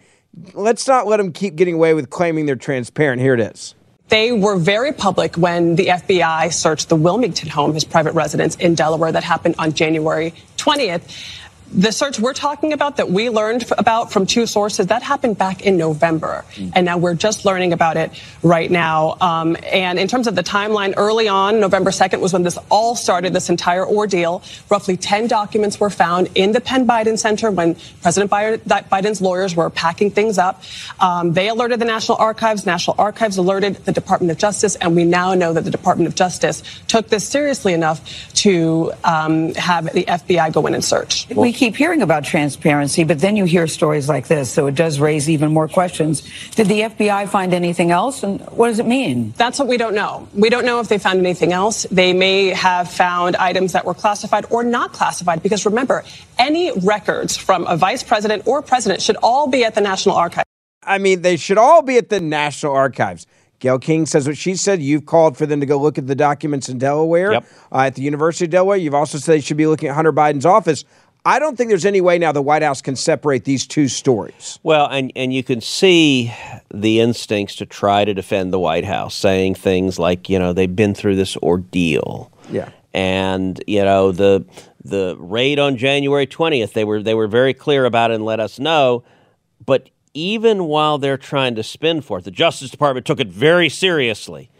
let's 0.54 0.88
not 0.88 1.06
let 1.06 1.18
them 1.18 1.32
keep 1.32 1.54
getting 1.54 1.75
away 1.75 1.92
with 1.92 2.09
claiming 2.09 2.47
they're 2.47 2.56
transparent." 2.56 3.20
Here 3.20 3.35
it 3.35 3.40
is. 3.40 3.75
They 4.10 4.32
were 4.32 4.56
very 4.56 4.92
public 4.92 5.36
when 5.36 5.76
the 5.76 5.86
FBI 5.86 6.52
searched 6.52 6.88
the 6.88 6.96
Wilmington 6.96 7.48
home, 7.48 7.74
his 7.74 7.84
private 7.84 8.12
residence 8.12 8.56
in 8.56 8.74
Delaware, 8.74 9.12
that 9.12 9.22
happened 9.22 9.54
on 9.56 9.72
January 9.72 10.34
20th. 10.56 11.02
The 11.72 11.92
search 11.92 12.18
we're 12.18 12.32
talking 12.32 12.72
about 12.72 12.96
that 12.96 13.10
we 13.10 13.30
learned 13.30 13.64
about 13.78 14.12
from 14.12 14.26
two 14.26 14.46
sources, 14.46 14.88
that 14.88 15.04
happened 15.04 15.38
back 15.38 15.62
in 15.62 15.76
November. 15.76 16.44
And 16.74 16.84
now 16.84 16.98
we're 16.98 17.14
just 17.14 17.44
learning 17.44 17.72
about 17.72 17.96
it 17.96 18.10
right 18.42 18.68
now. 18.68 19.16
Um, 19.20 19.56
and 19.64 19.96
in 19.96 20.08
terms 20.08 20.26
of 20.26 20.34
the 20.34 20.42
timeline, 20.42 20.94
early 20.96 21.28
on, 21.28 21.60
November 21.60 21.90
2nd 21.90 22.20
was 22.20 22.32
when 22.32 22.42
this 22.42 22.58
all 22.70 22.96
started, 22.96 23.32
this 23.32 23.50
entire 23.50 23.86
ordeal. 23.86 24.42
Roughly 24.68 24.96
10 24.96 25.28
documents 25.28 25.78
were 25.78 25.90
found 25.90 26.28
in 26.34 26.50
the 26.50 26.60
Penn 26.60 26.88
Biden 26.88 27.16
Center 27.16 27.52
when 27.52 27.76
President 28.02 28.30
Biden's 28.32 29.20
lawyers 29.20 29.54
were 29.54 29.70
packing 29.70 30.10
things 30.10 30.38
up. 30.38 30.64
Um, 30.98 31.34
they 31.34 31.48
alerted 31.48 31.80
the 31.80 31.84
National 31.84 32.18
Archives. 32.18 32.66
National 32.66 32.96
Archives 32.98 33.36
alerted 33.36 33.76
the 33.84 33.92
Department 33.92 34.32
of 34.32 34.38
Justice. 34.38 34.74
And 34.74 34.96
we 34.96 35.04
now 35.04 35.34
know 35.34 35.52
that 35.52 35.62
the 35.62 35.70
Department 35.70 36.08
of 36.08 36.16
Justice 36.16 36.64
took 36.88 37.08
this 37.08 37.28
seriously 37.28 37.74
enough 37.74 38.32
to 38.34 38.92
um, 39.04 39.54
have 39.54 39.92
the 39.92 40.04
FBI 40.04 40.52
go 40.52 40.66
in 40.66 40.74
and 40.74 40.84
search. 40.84 41.28
We 41.28 41.52
keep 41.60 41.76
hearing 41.76 42.00
about 42.00 42.24
transparency, 42.24 43.04
but 43.04 43.18
then 43.20 43.36
you 43.36 43.44
hear 43.44 43.66
stories 43.66 44.08
like 44.08 44.26
this, 44.28 44.50
so 44.50 44.66
it 44.66 44.74
does 44.74 44.98
raise 44.98 45.28
even 45.28 45.52
more 45.52 45.68
questions. 45.68 46.22
Did 46.52 46.68
the 46.68 46.80
FBI 46.80 47.28
find 47.28 47.52
anything 47.52 47.90
else, 47.90 48.22
and 48.22 48.40
what 48.52 48.68
does 48.68 48.78
it 48.78 48.86
mean? 48.86 49.34
That's 49.36 49.58
what 49.58 49.68
we 49.68 49.76
don't 49.76 49.94
know. 49.94 50.26
We 50.32 50.48
don't 50.48 50.64
know 50.64 50.80
if 50.80 50.88
they 50.88 50.96
found 50.96 51.18
anything 51.18 51.52
else. 51.52 51.82
They 51.90 52.14
may 52.14 52.46
have 52.46 52.90
found 52.90 53.36
items 53.36 53.72
that 53.72 53.84
were 53.84 53.92
classified 53.92 54.46
or 54.48 54.64
not 54.64 54.94
classified, 54.94 55.42
because 55.42 55.66
remember, 55.66 56.02
any 56.38 56.72
records 56.78 57.36
from 57.36 57.66
a 57.66 57.76
vice 57.76 58.02
president 58.02 58.46
or 58.46 58.62
president 58.62 59.02
should 59.02 59.16
all 59.22 59.46
be 59.46 59.62
at 59.62 59.74
the 59.74 59.82
National 59.82 60.16
Archives. 60.16 60.46
I 60.82 60.96
mean, 60.96 61.20
they 61.20 61.36
should 61.36 61.58
all 61.58 61.82
be 61.82 61.98
at 61.98 62.08
the 62.08 62.20
National 62.20 62.72
Archives. 62.72 63.26
Gayle 63.58 63.78
King 63.78 64.06
says 64.06 64.26
what 64.26 64.38
she 64.38 64.54
said. 64.56 64.80
You've 64.80 65.04
called 65.04 65.36
for 65.36 65.44
them 65.44 65.60
to 65.60 65.66
go 65.66 65.78
look 65.78 65.98
at 65.98 66.06
the 66.06 66.14
documents 66.14 66.70
in 66.70 66.78
Delaware, 66.78 67.32
Yep. 67.32 67.44
uh, 67.70 67.78
at 67.80 67.96
the 67.96 68.00
University 68.00 68.46
of 68.46 68.50
Delaware. 68.50 68.78
You've 68.78 68.94
also 68.94 69.18
said 69.18 69.34
they 69.34 69.40
should 69.42 69.58
be 69.58 69.66
looking 69.66 69.90
at 69.90 69.94
Hunter 69.94 70.14
Biden's 70.14 70.46
office. 70.46 70.86
I 71.30 71.38
don't 71.38 71.56
think 71.56 71.68
there's 71.68 71.87
any 71.87 72.00
way 72.00 72.18
now 72.18 72.32
the 72.32 72.42
White 72.42 72.62
House 72.62 72.82
can 72.82 72.96
separate 72.96 73.44
these 73.44 73.64
two 73.64 73.87
stories. 73.87 74.58
Well, 74.64 74.88
and, 74.88 75.12
and 75.14 75.32
you 75.32 75.44
can 75.44 75.60
see 75.60 76.34
the 76.75 76.99
instincts 76.99 77.54
to 77.56 77.66
try 77.66 78.04
to 78.04 78.12
defend 78.12 78.52
the 78.52 78.58
White 78.58 78.84
House, 78.84 79.14
saying 79.14 79.54
things 79.54 79.96
like, 79.96 80.28
you 80.28 80.40
know, 80.40 80.52
they've 80.52 80.75
been 80.75 80.92
through 80.92 81.14
this 81.14 81.37
ordeal. 81.37 82.32
Yeah. 82.50 82.70
And, 82.92 83.62
you 83.68 83.84
know, 83.84 84.10
the 84.10 84.44
the 84.84 85.14
raid 85.20 85.60
on 85.60 85.76
January 85.76 86.26
20th, 86.26 86.72
they 86.72 86.82
were 86.82 87.00
they 87.00 87.14
were 87.14 87.28
very 87.28 87.54
clear 87.54 87.84
about 87.84 88.10
it 88.10 88.14
and 88.14 88.25
let 88.25 88.40
us 88.40 88.58
know. 88.58 89.04
But 89.64 89.88
even 90.14 90.64
while 90.64 90.99
they're 90.99 91.16
trying 91.16 91.54
to 91.54 91.62
spin 91.62 92.00
for 92.00 92.18
it, 92.18 92.25
the 92.25 92.32
Justice 92.32 92.72
Department 92.72 93.06
took 93.06 93.20
it 93.20 93.28
very 93.28 93.68
seriously. 93.68 94.50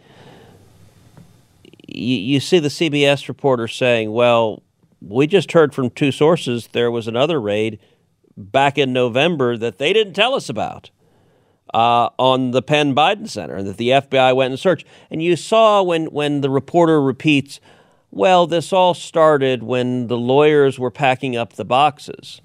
You, 1.85 2.15
you 2.15 2.39
see 2.39 2.59
the 2.59 2.69
CBS 2.69 3.27
reporter 3.27 3.67
saying, 3.67 4.13
well, 4.13 4.63
we 5.01 5.27
just 5.27 5.51
heard 5.51 5.73
from 5.73 5.89
two 5.89 6.11
sources 6.11 6.67
there 6.67 6.91
was 6.91 7.07
another 7.07 7.41
raid 7.41 7.79
back 8.37 8.77
in 8.77 8.93
November 8.93 9.57
that 9.57 9.77
they 9.77 9.93
didn't 9.93 10.13
tell 10.13 10.35
us 10.35 10.47
about 10.47 10.91
uh, 11.73 12.09
on 12.17 12.51
the 12.51 12.61
Penn 12.61 12.93
Biden 12.93 13.27
Center, 13.27 13.55
and 13.55 13.67
that 13.67 13.77
the 13.77 13.89
FBI 13.89 14.35
went 14.35 14.51
and 14.51 14.59
searched. 14.59 14.85
And 15.09 15.21
you 15.23 15.35
saw 15.35 15.81
when 15.81 16.05
when 16.07 16.41
the 16.41 16.49
reporter 16.49 17.01
repeats, 17.01 17.59
"Well, 18.11 18.45
this 18.47 18.71
all 18.71 18.93
started 18.93 19.63
when 19.63 20.07
the 20.07 20.17
lawyers 20.17 20.77
were 20.77 20.91
packing 20.91 21.35
up 21.35 21.53
the 21.53 21.65
boxes." 21.65 22.41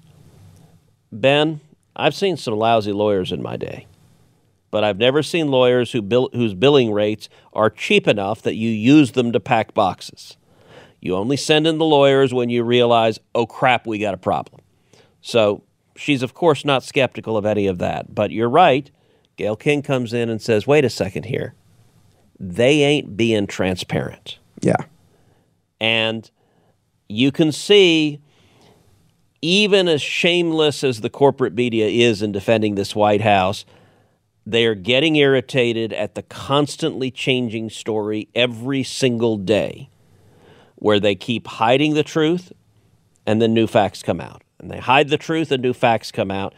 Ben, 1.11 1.61
I've 1.95 2.15
seen 2.15 2.37
some 2.37 2.55
lousy 2.55 2.91
lawyers 2.91 3.31
in 3.31 3.41
my 3.41 3.57
day, 3.57 3.87
but 4.71 4.83
I've 4.83 4.97
never 4.97 5.23
seen 5.23 5.49
lawyers 5.49 5.91
who 5.91 6.01
bill, 6.01 6.29
whose 6.33 6.53
billing 6.53 6.91
rates 6.91 7.29
are 7.53 7.69
cheap 7.69 8.07
enough 8.07 8.41
that 8.41 8.55
you 8.55 8.69
use 8.69 9.11
them 9.11 9.31
to 9.31 9.39
pack 9.39 9.73
boxes. 9.73 10.37
You 10.99 11.15
only 11.15 11.37
send 11.37 11.67
in 11.67 11.77
the 11.77 11.85
lawyers 11.85 12.33
when 12.33 12.49
you 12.49 12.63
realize, 12.63 13.19
oh 13.35 13.45
crap, 13.45 13.85
we 13.85 13.99
got 13.99 14.13
a 14.13 14.17
problem. 14.17 14.61
So 15.21 15.63
she's, 15.95 16.23
of 16.23 16.33
course, 16.33 16.65
not 16.65 16.83
skeptical 16.83 17.37
of 17.37 17.45
any 17.45 17.67
of 17.67 17.77
that. 17.79 18.13
But 18.13 18.31
you're 18.31 18.49
right. 18.49 18.89
Gayle 19.35 19.55
King 19.55 19.81
comes 19.81 20.13
in 20.13 20.29
and 20.29 20.41
says, 20.41 20.65
wait 20.65 20.85
a 20.85 20.89
second 20.89 21.25
here. 21.25 21.53
They 22.39 22.81
ain't 22.81 23.15
being 23.15 23.47
transparent. 23.47 24.39
Yeah. 24.61 24.77
And 25.79 26.29
you 27.07 27.31
can 27.31 27.51
see, 27.51 28.19
even 29.41 29.87
as 29.87 30.01
shameless 30.01 30.83
as 30.83 31.01
the 31.01 31.09
corporate 31.09 31.53
media 31.53 31.87
is 31.87 32.21
in 32.21 32.31
defending 32.31 32.75
this 32.75 32.95
White 32.95 33.21
House, 33.21 33.65
they 34.45 34.65
are 34.65 34.75
getting 34.75 35.15
irritated 35.15 35.93
at 35.93 36.15
the 36.15 36.23
constantly 36.23 37.11
changing 37.11 37.69
story 37.69 38.29
every 38.33 38.81
single 38.81 39.37
day 39.37 39.89
where 40.77 40.99
they 40.99 41.15
keep 41.15 41.47
hiding 41.47 41.93
the 41.93 42.03
truth 42.03 42.51
and 43.25 43.41
then 43.41 43.53
new 43.53 43.67
facts 43.67 44.01
come 44.01 44.21
out. 44.21 44.43
And 44.59 44.71
they 44.71 44.79
hide 44.79 45.09
the 45.09 45.17
truth 45.17 45.51
and 45.51 45.61
new 45.61 45.73
facts 45.73 46.11
come 46.11 46.31
out. 46.31 46.53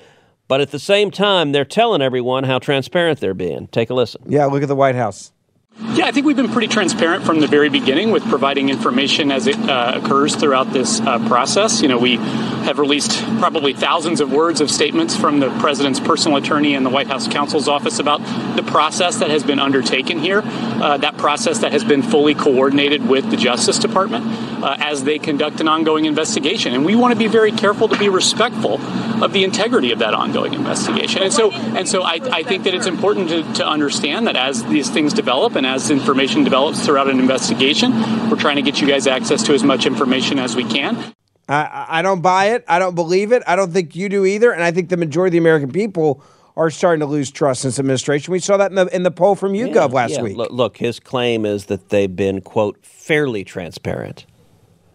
But 0.48 0.62
at 0.62 0.72
the 0.72 0.80
same 0.80 1.12
time, 1.12 1.52
they're 1.52 1.66
telling 1.66 2.02
everyone 2.02 2.44
how 2.44 2.60
transparent 2.60 3.20
they're 3.20 3.34
being. 3.34 3.68
Take 3.68 3.90
a 3.90 3.94
listen. 3.94 4.24
Yeah, 4.26 4.46
look 4.46 4.64
at 4.64 4.68
the 4.68 4.76
White 4.76 4.96
House. 4.96 5.32
Yeah, 5.82 6.08
I 6.08 6.12
think 6.12 6.26
we've 6.26 6.36
been 6.36 6.52
pretty 6.52 6.68
transparent 6.68 7.24
from 7.24 7.40
the 7.40 7.48
very 7.48 7.70
beginning 7.70 8.12
with 8.12 8.24
providing 8.26 8.68
information 8.68 9.32
as 9.32 9.48
it 9.48 9.58
uh, 9.58 9.94
occurs 9.96 10.36
throughout 10.36 10.74
this 10.74 11.00
uh, 11.00 11.26
process. 11.30 11.82
You 11.82 11.88
know, 11.88 11.98
we 11.98 12.18
have 12.18 12.80
released 12.80 13.24
probably 13.40 13.74
thousands 13.74 14.20
of 14.20 14.30
words 14.30 14.60
of 14.60 14.70
statements 14.70 15.16
from 15.16 15.40
the 15.40 15.50
president's 15.60 16.02
personal 16.02 16.38
attorney 16.38 16.76
and 16.76 16.86
the 16.86 16.90
White 16.90 17.08
House 17.08 17.30
counsel's 17.30 17.70
office 17.70 18.00
about 18.00 18.18
the 18.58 18.64
process 18.64 19.20
that 19.20 19.30
has 19.30 19.42
been 19.44 19.60
undertaken 19.60 20.20
here, 20.20 20.42
uh, 20.44 20.98
that 20.98 21.18
process 21.18 21.60
that 21.60 21.72
has 21.72 21.86
been 21.86 22.02
fully 22.02 22.36
coordinated 22.36 23.08
with 23.08 23.30
the 23.32 23.38
Justice 23.38 23.80
Department 23.80 24.26
uh, 24.62 24.76
as 24.80 25.06
they 25.06 25.18
conduct 25.18 25.62
an 25.62 25.70
ongoing 25.70 26.04
investigation. 26.04 26.74
And 26.74 26.86
we 26.86 26.96
want 26.96 27.14
to 27.14 27.18
be 27.18 27.28
very 27.28 27.54
careful 27.54 27.88
to 27.88 27.98
be 27.98 28.10
respectful 28.10 28.82
of 29.24 29.32
the 29.32 29.46
integrity 29.46 29.94
of 29.94 30.00
that 30.00 30.14
ongoing 30.14 30.54
investigation. 30.54 31.24
And 31.24 31.32
so, 31.32 31.52
and 31.52 31.88
so 31.88 32.04
I, 32.04 32.20
I 32.32 32.44
think 32.44 32.66
that 32.66 32.74
it's 32.74 32.88
important 32.88 33.30
to, 33.30 33.54
to 33.54 33.68
understand 33.68 34.28
that 34.28 34.36
as 34.36 34.66
these 34.66 34.90
things 34.90 35.14
develop 35.14 35.56
and 35.56 35.69
as 35.70 35.92
information 35.92 36.44
develops 36.44 36.84
throughout 36.86 37.10
an 37.10 37.20
investigation, 37.20 37.92
we're 38.30 38.40
trying 38.40 38.56
to 38.56 38.62
get 38.62 38.82
you 38.82 38.88
guys 38.88 39.06
access 39.08 39.44
to 39.44 39.54
as 39.54 39.64
much 39.64 39.86
information 39.86 40.40
as 40.40 40.56
we 40.56 40.64
can. 40.64 41.14
I, 41.48 41.86
I 41.90 42.02
don't 42.02 42.22
buy 42.22 42.52
it. 42.52 42.66
I 42.68 42.80
don't 42.80 42.96
believe 42.96 43.32
it. 43.32 43.44
I 43.48 43.56
don't 43.56 43.72
think 43.72 43.96
you 43.96 44.10
do 44.10 44.26
either. 44.26 44.52
And 44.52 44.64
I 44.64 44.72
think 44.72 44.90
the 44.90 44.98
majority 44.98 45.38
of 45.38 45.44
the 45.44 45.50
American 45.50 45.72
people 45.72 46.24
are 46.56 46.70
starting 46.70 47.00
to 47.00 47.06
lose 47.06 47.32
trust 47.32 47.64
in 47.64 47.70
this 47.70 47.80
administration. 47.80 48.32
We 48.32 48.40
saw 48.40 48.58
that 48.58 48.72
in 48.72 48.76
the 48.76 48.88
in 48.88 49.04
the 49.04 49.12
poll 49.12 49.36
from 49.36 49.54
YouGov 49.54 49.94
last 49.94 50.12
Yeah, 50.12 50.24
week. 50.24 50.38
Look, 50.38 50.52
look, 50.52 50.78
his 50.78 51.00
claim 51.00 51.46
is 51.46 51.66
that 51.68 51.90
they've 51.90 52.14
been, 52.14 52.42
quote, 52.42 52.86
fairly 52.86 53.44
transparent. 53.44 54.26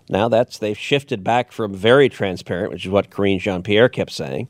Now 0.09 0.29
that's 0.29 0.59
they've 0.59 0.79
shifted 0.79 1.25
back 1.25 1.51
from 1.51 1.75
very 1.75 2.09
transparent, 2.09 2.73
which 2.73 2.85
is 2.85 2.91
what 2.91 3.11
Karine 3.11 3.39
Jean 3.39 3.63
Pierre 3.63 3.89
kept 3.89 4.13
saying. 4.13 4.49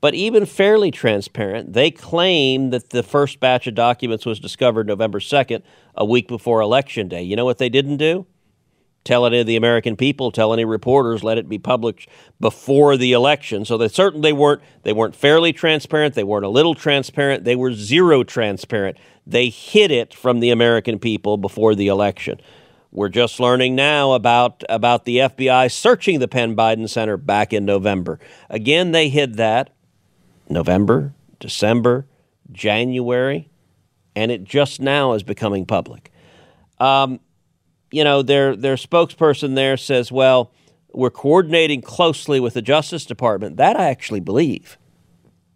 But 0.00 0.14
even 0.14 0.46
fairly 0.46 0.90
transparent, 0.90 1.72
they 1.72 1.90
claim 1.90 2.70
that 2.70 2.90
the 2.90 3.02
first 3.02 3.40
batch 3.40 3.66
of 3.66 3.74
documents 3.74 4.24
was 4.24 4.38
discovered 4.38 4.86
November 4.86 5.18
2nd, 5.18 5.62
a 5.96 6.04
week 6.04 6.28
before 6.28 6.60
Election 6.60 7.08
Day. 7.08 7.22
You 7.22 7.34
know 7.34 7.44
what 7.44 7.58
they 7.58 7.68
didn't 7.68 7.96
do? 7.96 8.26
Tell 9.04 9.26
any 9.26 9.40
of 9.40 9.46
the 9.46 9.56
American 9.56 9.96
people, 9.96 10.30
tell 10.30 10.52
any 10.52 10.64
reporters, 10.64 11.24
let 11.24 11.38
it 11.38 11.48
be 11.48 11.58
published 11.58 12.08
before 12.38 12.96
the 12.96 13.12
election. 13.12 13.64
So 13.64 13.78
they 13.78 13.88
certainly 13.88 14.32
weren't 14.32 14.60
they 14.82 14.92
weren't 14.92 15.16
fairly 15.16 15.52
transparent, 15.52 16.14
they 16.14 16.24
weren't 16.24 16.44
a 16.44 16.50
little 16.50 16.74
transparent, 16.74 17.44
they 17.44 17.56
were 17.56 17.72
zero 17.72 18.22
transparent. 18.22 18.98
They 19.26 19.48
hid 19.48 19.90
it 19.90 20.12
from 20.12 20.40
the 20.40 20.50
American 20.50 20.98
people 20.98 21.38
before 21.38 21.74
the 21.74 21.88
election. 21.88 22.40
We're 22.92 23.08
just 23.08 23.40
learning 23.40 23.74
now 23.74 24.12
about 24.12 24.62
about 24.68 25.06
the 25.06 25.18
FBI 25.18 25.72
searching 25.72 26.18
the 26.18 26.28
Penn 26.28 26.54
Biden 26.54 26.88
Center 26.88 27.16
back 27.16 27.52
in 27.52 27.64
November. 27.64 28.18
Again, 28.50 28.92
they 28.92 29.08
hid 29.08 29.36
that 29.36 29.70
November, 30.48 31.14
December, 31.40 32.06
January, 32.50 33.48
and 34.16 34.30
it 34.30 34.44
just 34.44 34.80
now 34.80 35.12
is 35.12 35.22
becoming 35.22 35.66
public. 35.66 36.10
Um, 36.78 37.20
you 37.90 38.04
know, 38.04 38.22
their 38.22 38.56
their 38.56 38.76
spokesperson 38.76 39.54
there 39.54 39.76
says, 39.76 40.12
"Well, 40.12 40.52
we're 40.92 41.10
coordinating 41.10 41.80
closely 41.82 42.40
with 42.40 42.54
the 42.54 42.62
Justice 42.62 43.04
Department." 43.04 43.56
That 43.56 43.78
I 43.78 43.86
actually 43.86 44.20
believe. 44.20 44.78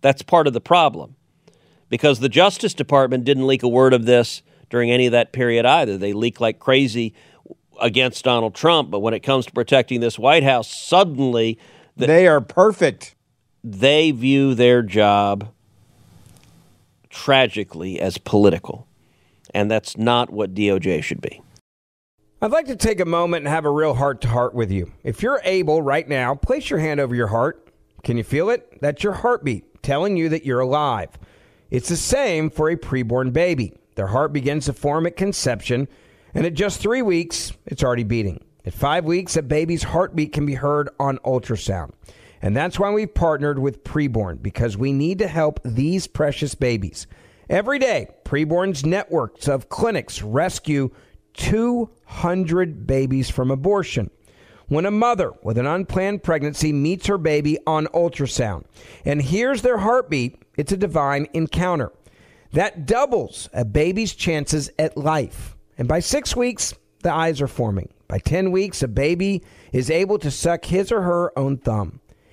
That's 0.01 0.23
part 0.23 0.47
of 0.47 0.53
the 0.53 0.61
problem, 0.61 1.17
because 1.89 2.21
the 2.21 2.29
Justice 2.29 2.75
Department 2.75 3.25
didn't 3.25 3.47
leak 3.47 3.63
a 3.63 3.69
word 3.69 3.95
of 3.95 4.05
this 4.05 4.43
during 4.69 4.91
any 4.91 5.07
of 5.07 5.13
that 5.13 5.33
period 5.33 5.65
either. 5.65 5.97
They 5.97 6.13
leak 6.13 6.41
like 6.41 6.59
crazy 6.59 7.15
against 7.81 8.25
Donald 8.25 8.55
Trump, 8.55 8.91
but 8.91 9.01
when 9.01 9.15
it 9.15 9.21
comes 9.21 9.47
to 9.47 9.53
protecting 9.53 10.01
this 10.01 10.19
White 10.19 10.43
House, 10.43 10.69
suddenly 10.69 11.59
they 11.97 12.27
are 12.27 12.41
perfect. 12.41 13.15
They 13.65 14.11
view 14.11 14.55
their 14.55 14.83
job 14.83 15.53
tragically 17.11 18.01
as 18.01 18.19
political. 18.19 18.87
And 19.55 19.71
that's 19.71 19.97
not 19.97 20.31
what 20.31 20.55
DOJ 20.55 21.03
should 21.03 21.21
be. 21.21 21.43
I'd 22.41 22.51
like 22.51 22.67
to 22.67 22.77
take 22.77 22.99
a 22.99 23.05
moment 23.05 23.45
and 23.45 23.55
have 23.55 23.65
a 23.65 23.71
real 23.71 23.95
heart 23.95 24.21
to 24.23 24.29
heart 24.29 24.55
with 24.55 24.71
you. 24.71 24.91
If 25.05 25.23
you're 25.23 25.41
able 25.45 25.81
right 25.83 26.09
now, 26.09 26.35
place 26.35 26.71
your 26.71 26.81
hand 26.81 26.99
over 26.99 27.15
your 27.15 27.29
heart. 27.29 27.69
Can 28.03 28.17
you 28.17 28.25
feel 28.25 28.51
it? 28.51 28.81
That's 28.81 29.05
your 29.05 29.13
heartbeat 29.13 29.83
telling 29.83 30.17
you 30.17 30.29
that 30.31 30.45
you're 30.45 30.61
alive. 30.61 31.11
It's 31.71 31.89
the 31.89 31.97
same 31.97 32.51
for 32.51 32.69
a 32.69 32.77
preborn 32.77 33.33
baby. 33.33 33.75
Their 33.95 34.09
heart 34.09 34.33
begins 34.33 34.67
to 34.67 34.73
form 34.73 35.07
at 35.07 35.17
conception, 35.17 35.87
and 36.35 36.47
at 36.47 36.55
just 36.55 36.81
three 36.81 37.03
weeks, 37.03 37.53
it's 37.67 37.85
already 37.85 38.05
beating. 38.05 38.43
At 38.65 38.75
five 38.75 39.05
weeks, 39.05 39.37
a 39.37 39.43
baby's 39.43 39.83
heartbeat 39.83 40.33
can 40.33 40.47
be 40.47 40.55
heard 40.55 40.89
on 40.99 41.19
ultrasound. 41.19 41.93
And 42.43 42.57
that's 42.57 42.79
why 42.79 42.91
we've 42.91 43.15
partnered 43.15 43.61
with 43.61 43.85
Preborn, 43.85 44.43
because 44.43 44.77
we 44.77 44.93
need 44.93 45.21
to 45.21 45.29
help 45.29 45.61
these 45.65 46.09
precious 46.09 46.57
babies. 46.57 47.07
Every 47.49 47.79
day, 47.79 48.09
Preborn's 48.25 48.85
networks 48.85 49.47
of 49.47 49.69
clinics 49.69 50.23
rescue 50.23 50.91
200 51.35 52.87
babies 52.87 53.31
from 53.31 53.51
abortion. 53.51 54.11
When 54.67 54.87
a 54.87 54.91
mother 54.91 55.33
with 55.43 55.59
an 55.59 55.67
unplanned 55.67 56.23
pregnancy 56.23 56.73
meets 56.73 57.07
her 57.07 57.19
baby 57.19 57.59
on 57.67 57.87
ultrasound 57.89 58.65
and 59.05 59.21
hears 59.23 59.63
their 59.63 59.79
heartbeat, 59.79 60.43
it's 60.57 60.73
a 60.73 60.77
divine 60.77 61.29
encounter. 61.33 61.93
That 62.53 62.87
doubles 62.87 63.49
a 63.53 63.65
baby's 63.65 64.15
chances 64.15 64.71
at 64.79 64.97
life. 64.97 65.57
And 65.79 65.89
by 65.89 66.01
six 66.01 66.37
weeks, 66.37 66.75
the 67.03 67.13
eyes 67.13 67.41
are 67.41 67.49
forming. 67.49 67.93
By 68.09 68.19
10 68.19 68.51
weeks, 68.53 68.83
a 68.83 68.89
baby 68.89 69.43
is 69.73 69.91
able 69.91 70.19
to 70.19 70.31
suck 70.31 70.67
his 70.67 70.93
or 70.93 71.03
her 71.03 71.39
own 71.39 71.57
thumb. 71.57 72.01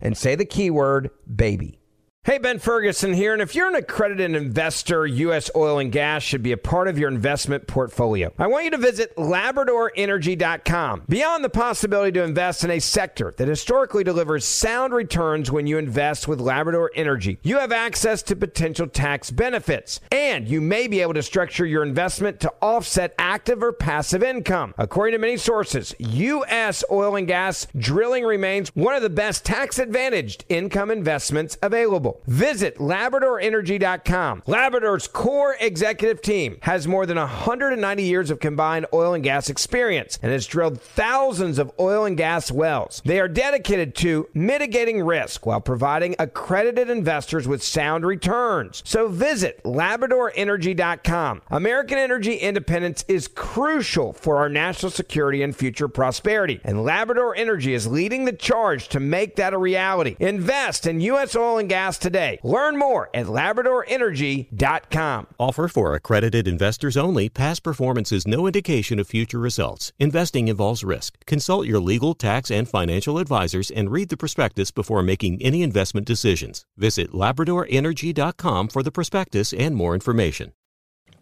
and 0.00 0.16
say 0.16 0.34
the 0.34 0.44
keyword 0.44 1.10
baby. 1.34 1.78
Hey, 2.26 2.38
Ben 2.38 2.58
Ferguson 2.58 3.12
here. 3.12 3.34
And 3.34 3.42
if 3.42 3.54
you're 3.54 3.68
an 3.68 3.74
accredited 3.74 4.34
investor, 4.34 5.06
U.S. 5.06 5.50
oil 5.54 5.78
and 5.78 5.92
gas 5.92 6.22
should 6.22 6.42
be 6.42 6.52
a 6.52 6.56
part 6.56 6.88
of 6.88 6.98
your 6.98 7.10
investment 7.10 7.66
portfolio. 7.66 8.32
I 8.38 8.46
want 8.46 8.64
you 8.64 8.70
to 8.70 8.78
visit 8.78 9.14
LabradorEnergy.com. 9.16 11.02
Beyond 11.06 11.44
the 11.44 11.50
possibility 11.50 12.12
to 12.12 12.22
invest 12.22 12.64
in 12.64 12.70
a 12.70 12.78
sector 12.78 13.34
that 13.36 13.46
historically 13.46 14.04
delivers 14.04 14.46
sound 14.46 14.94
returns 14.94 15.50
when 15.50 15.66
you 15.66 15.76
invest 15.76 16.26
with 16.26 16.40
Labrador 16.40 16.90
Energy, 16.94 17.40
you 17.42 17.58
have 17.58 17.72
access 17.72 18.22
to 18.22 18.34
potential 18.34 18.86
tax 18.86 19.30
benefits. 19.30 20.00
And 20.10 20.48
you 20.48 20.62
may 20.62 20.88
be 20.88 21.02
able 21.02 21.12
to 21.12 21.22
structure 21.22 21.66
your 21.66 21.82
investment 21.82 22.40
to 22.40 22.54
offset 22.62 23.14
active 23.18 23.62
or 23.62 23.74
passive 23.74 24.22
income. 24.22 24.72
According 24.78 25.12
to 25.12 25.18
many 25.18 25.36
sources, 25.36 25.94
U.S. 25.98 26.84
oil 26.90 27.16
and 27.16 27.26
gas 27.26 27.66
drilling 27.76 28.24
remains 28.24 28.70
one 28.74 28.94
of 28.94 29.02
the 29.02 29.10
best 29.10 29.44
tax 29.44 29.78
advantaged 29.78 30.46
income 30.48 30.90
investments 30.90 31.58
available. 31.60 32.13
Visit 32.26 32.76
LabradorEnergy.com. 32.78 34.42
Labrador's 34.46 35.08
core 35.08 35.56
executive 35.60 36.22
team 36.22 36.58
has 36.62 36.88
more 36.88 37.06
than 37.06 37.16
190 37.16 38.02
years 38.02 38.30
of 38.30 38.40
combined 38.40 38.86
oil 38.92 39.14
and 39.14 39.24
gas 39.24 39.48
experience 39.48 40.18
and 40.22 40.32
has 40.32 40.46
drilled 40.46 40.80
thousands 40.80 41.58
of 41.58 41.72
oil 41.78 42.04
and 42.04 42.16
gas 42.16 42.50
wells. 42.50 43.02
They 43.04 43.20
are 43.20 43.28
dedicated 43.28 43.94
to 43.96 44.28
mitigating 44.34 45.02
risk 45.02 45.46
while 45.46 45.60
providing 45.60 46.16
accredited 46.18 46.90
investors 46.90 47.46
with 47.46 47.62
sound 47.62 48.06
returns. 48.06 48.82
So 48.84 49.08
visit 49.08 49.62
LabradorEnergy.com. 49.64 51.42
American 51.50 51.98
energy 51.98 52.36
independence 52.36 53.04
is 53.08 53.28
crucial 53.28 54.12
for 54.12 54.38
our 54.38 54.48
national 54.48 54.90
security 54.90 55.42
and 55.42 55.54
future 55.54 55.88
prosperity, 55.88 56.60
and 56.64 56.84
Labrador 56.84 57.34
Energy 57.36 57.74
is 57.74 57.86
leading 57.86 58.24
the 58.24 58.32
charge 58.32 58.88
to 58.88 59.00
make 59.00 59.36
that 59.36 59.54
a 59.54 59.58
reality. 59.58 60.16
Invest 60.18 60.86
in 60.86 61.00
U.S. 61.00 61.36
oil 61.36 61.58
and 61.58 61.68
gas 61.68 61.98
today. 62.04 62.38
Learn 62.44 62.78
more 62.78 63.08
at 63.14 63.26
LabradorEnergy.com. 63.26 65.26
Offer 65.38 65.68
for 65.68 65.94
accredited 65.94 66.46
investors 66.46 66.96
only. 66.96 67.28
Past 67.28 67.62
performance 67.62 68.12
is 68.12 68.26
no 68.26 68.46
indication 68.46 69.00
of 69.00 69.08
future 69.08 69.38
results. 69.38 69.92
Investing 69.98 70.48
involves 70.48 70.84
risk. 70.84 71.24
Consult 71.24 71.66
your 71.66 71.80
legal, 71.80 72.14
tax, 72.14 72.50
and 72.50 72.68
financial 72.68 73.18
advisors 73.18 73.70
and 73.70 73.90
read 73.90 74.10
the 74.10 74.16
prospectus 74.16 74.70
before 74.70 75.02
making 75.02 75.42
any 75.42 75.62
investment 75.62 76.06
decisions. 76.06 76.66
Visit 76.76 77.12
LabradorEnergy.com 77.12 78.68
for 78.68 78.82
the 78.82 78.92
prospectus 78.92 79.52
and 79.54 79.74
more 79.74 79.94
information. 79.94 80.52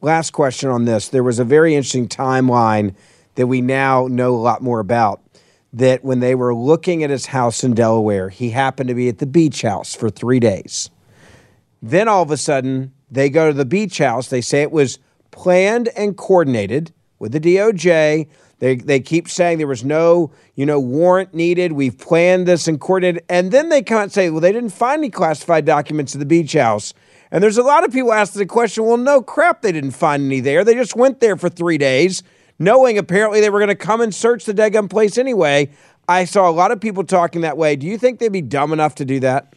Last 0.01 0.33
question 0.33 0.69
on 0.69 0.85
this. 0.85 1.09
There 1.09 1.23
was 1.23 1.39
a 1.39 1.45
very 1.45 1.77
interesting 1.77 2.09
timeline 2.09 2.97
that 3.37 3.47
we 3.47 3.61
now 3.61 4.09
know 4.09 4.35
a 4.35 4.37
lot 4.37 4.61
more 4.61 4.81
about 4.81 5.22
that 5.73 6.05
when 6.05 6.21
they 6.21 6.35
were 6.35 6.55
looking 6.55 7.03
at 7.03 7.11
his 7.11 7.27
house 7.27 7.65
in 7.65 7.75
Delaware, 7.75 8.29
he 8.29 8.51
happened 8.51 8.89
to 8.89 8.95
be 8.95 9.09
at 9.09 9.19
the 9.19 9.27
beach 9.27 9.63
house 9.63 9.95
for 9.95 10.11
three 10.11 10.41
days. 10.41 10.91
Then 11.81 12.09
all 12.09 12.23
of 12.23 12.31
a 12.31 12.37
sudden, 12.37 12.93
they 13.11 13.31
go 13.31 13.49
to 13.49 13.57
the 13.57 13.65
beach 13.65 13.99
house. 13.99 14.29
They 14.29 14.41
say 14.41 14.63
it 14.63 14.73
was 14.73 14.99
planned 15.31 15.89
and 15.97 16.17
coordinated 16.17 16.93
with 17.19 17.33
the 17.33 17.41
DOJ. 17.41 18.29
They, 18.59 18.77
they 18.77 19.01
keep 19.01 19.29
saying 19.29 19.59
there 19.59 19.67
was 19.67 19.85
no, 19.85 20.31
you 20.55 20.65
know, 20.67 20.79
warrant 20.79 21.35
needed. 21.35 21.73
We've 21.73 21.99
planned 21.99 22.47
this 22.47 22.69
and 22.69 22.81
coordinated. 22.81 23.25
And 23.29 23.51
then 23.51 23.71
they 23.71 23.83
come 23.83 24.03
and 24.03 24.13
say, 24.13 24.31
well, 24.31 24.41
they 24.41 24.53
didn't 24.53 24.71
find 24.71 25.01
any 25.01 25.11
classified 25.11 25.65
documents 25.65 26.15
at 26.15 26.21
the 26.21 26.27
beach 26.27 26.53
house. 26.53 26.95
And 27.31 27.43
there's 27.43 27.59
a 27.59 27.63
lot 27.63 27.83
of 27.83 27.93
people 27.93 28.13
asking 28.13 28.41
the 28.41 28.47
question, 28.47 28.85
well, 28.85 28.99
no 28.99 29.23
crap, 29.23 29.63
they 29.63 29.73
didn't 29.73 29.93
find 29.93 30.25
any 30.25 30.41
there. 30.41 30.65
They 30.65 30.75
just 30.75 30.95
went 30.95 31.21
there 31.21 31.37
for 31.37 31.49
three 31.49 31.79
days 31.79 32.23
knowing 32.63 32.99
apparently 32.99 33.41
they 33.41 33.51
were 33.51 33.59
going 33.59 33.69
to 33.69 33.75
come 33.75 34.01
and 34.01 34.15
search 34.15 34.45
the 34.45 34.55
Degum 34.55 34.89
place 34.89 35.19
anyway. 35.19 35.71
I 36.09 36.25
saw 36.25 36.49
a 36.49 36.53
lot 36.53 36.73
of 36.73 36.81
people 36.81 37.05
talking 37.05 37.43
that 37.43 37.57
way. 37.57 37.77
Do 37.77 37.87
you 37.87 37.99
think 37.99 38.19
they'd 38.19 38.33
be 38.33 38.43
dumb 38.43 38.73
enough 38.73 38.95
to 38.97 39.05
do 39.05 39.21
that? 39.21 39.55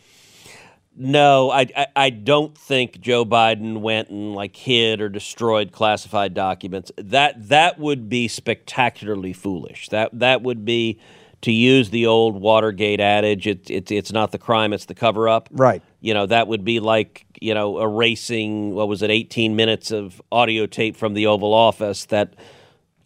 No, 0.98 1.52
I, 1.52 1.68
I, 1.76 1.88
I 1.96 2.10
don't 2.10 2.58
think 2.58 3.02
Joe 3.02 3.26
Biden 3.26 3.82
went 3.82 4.10
and 4.10 4.34
like 4.34 4.56
hid 4.56 5.02
or 5.02 5.10
destroyed 5.10 5.74
classified 5.74 6.34
documents. 6.34 6.92
That 6.98 7.50
that 7.50 7.80
would 7.80 8.08
be 8.08 8.30
spectacularly 8.30 9.34
foolish. 9.34 9.90
That 9.90 10.18
that 10.18 10.42
would 10.44 10.64
be 10.64 11.00
to 11.42 11.52
use 11.52 11.90
the 11.90 12.06
old 12.06 12.40
Watergate 12.40 13.02
adage. 13.02 13.46
It's 13.46 13.70
it, 13.70 13.92
it's 13.92 14.14
not 14.14 14.32
the 14.32 14.38
crime, 14.38 14.72
it's 14.72 14.86
the 14.86 14.96
cover 14.96 15.28
up. 15.28 15.50
Right. 15.52 15.84
You 16.00 16.14
know 16.14 16.28
that 16.28 16.48
would 16.48 16.64
be 16.64 16.80
like 16.80 17.26
you 17.42 17.54
know 17.54 17.82
erasing 17.82 18.74
what 18.74 18.88
was 18.88 19.02
it, 19.02 19.12
eighteen 19.12 19.58
minutes 19.58 19.92
of 19.92 20.22
audio 20.32 20.66
tape 20.66 20.96
from 20.96 21.14
the 21.14 21.28
Oval 21.28 21.54
Office 21.54 22.06
that 22.06 22.36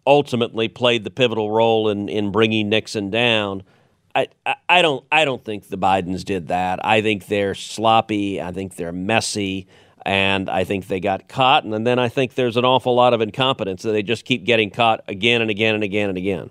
ultimately 0.10 0.68
played 0.68 1.04
the 1.04 1.12
pivotal 1.12 1.52
role 1.52 1.88
in, 1.88 2.10
in 2.10 2.32
bringing 2.32 2.68
Nixon 2.68 3.12
down. 3.12 3.62
I, 4.16 4.28
I, 4.68 4.82
don't 4.82 5.06
I 5.12 5.24
don't 5.24 5.46
think 5.46 5.70
the 5.70 5.78
Bidens 5.78 6.26
did 6.26 6.48
that. 6.48 6.84
I 6.84 7.02
think 7.02 7.28
they're 7.28 7.54
sloppy. 7.54 8.42
I 8.42 8.52
think 8.52 8.76
they're 8.76 8.92
messy, 8.92 9.68
and 10.04 10.50
I 10.50 10.64
think 10.64 10.88
they 10.88 11.00
got 11.00 11.30
caught. 11.30 11.64
And 11.64 11.86
then 11.86 12.00
I 12.00 12.10
think 12.10 12.34
there's 12.34 12.58
an 12.58 12.66
awful 12.66 12.96
lot 12.96 13.14
of 13.14 13.22
incompetence 13.22 13.84
that 13.84 13.92
they 13.92 14.02
just 14.02 14.26
keep 14.26 14.46
getting 14.46 14.72
caught 14.72 15.04
again 15.08 15.42
and 15.42 15.52
again 15.52 15.76
and 15.76 15.84
again 15.84 16.10
and 16.10 16.18
again. 16.18 16.50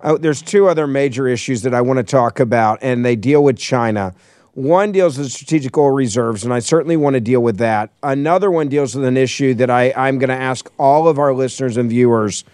Oh, 0.00 0.18
there's 0.18 0.42
two 0.42 0.68
other 0.68 0.86
major 0.88 1.28
issues 1.28 1.62
that 1.62 1.74
I 1.74 1.80
want 1.80 1.98
to 1.98 2.04
talk 2.04 2.40
about, 2.40 2.80
and 2.82 3.04
they 3.04 3.16
deal 3.16 3.44
with 3.44 3.58
China. 3.58 4.12
One 4.54 4.90
deals 4.90 5.16
with 5.16 5.30
strategic 5.30 5.78
oil 5.78 5.92
reserves, 5.92 6.42
and 6.42 6.52
I 6.52 6.58
certainly 6.58 6.96
want 6.96 7.14
to 7.14 7.20
deal 7.20 7.40
with 7.40 7.58
that. 7.58 7.90
Another 8.02 8.50
one 8.50 8.68
deals 8.68 8.96
with 8.96 9.04
an 9.04 9.16
issue 9.16 9.54
that 9.54 9.70
I, 9.70 9.92
I'm 9.96 10.18
going 10.18 10.30
to 10.30 10.36
ask 10.36 10.68
all 10.78 11.06
of 11.06 11.18
our 11.18 11.32
listeners 11.32 11.76
and 11.76 11.88
viewers 11.88 12.44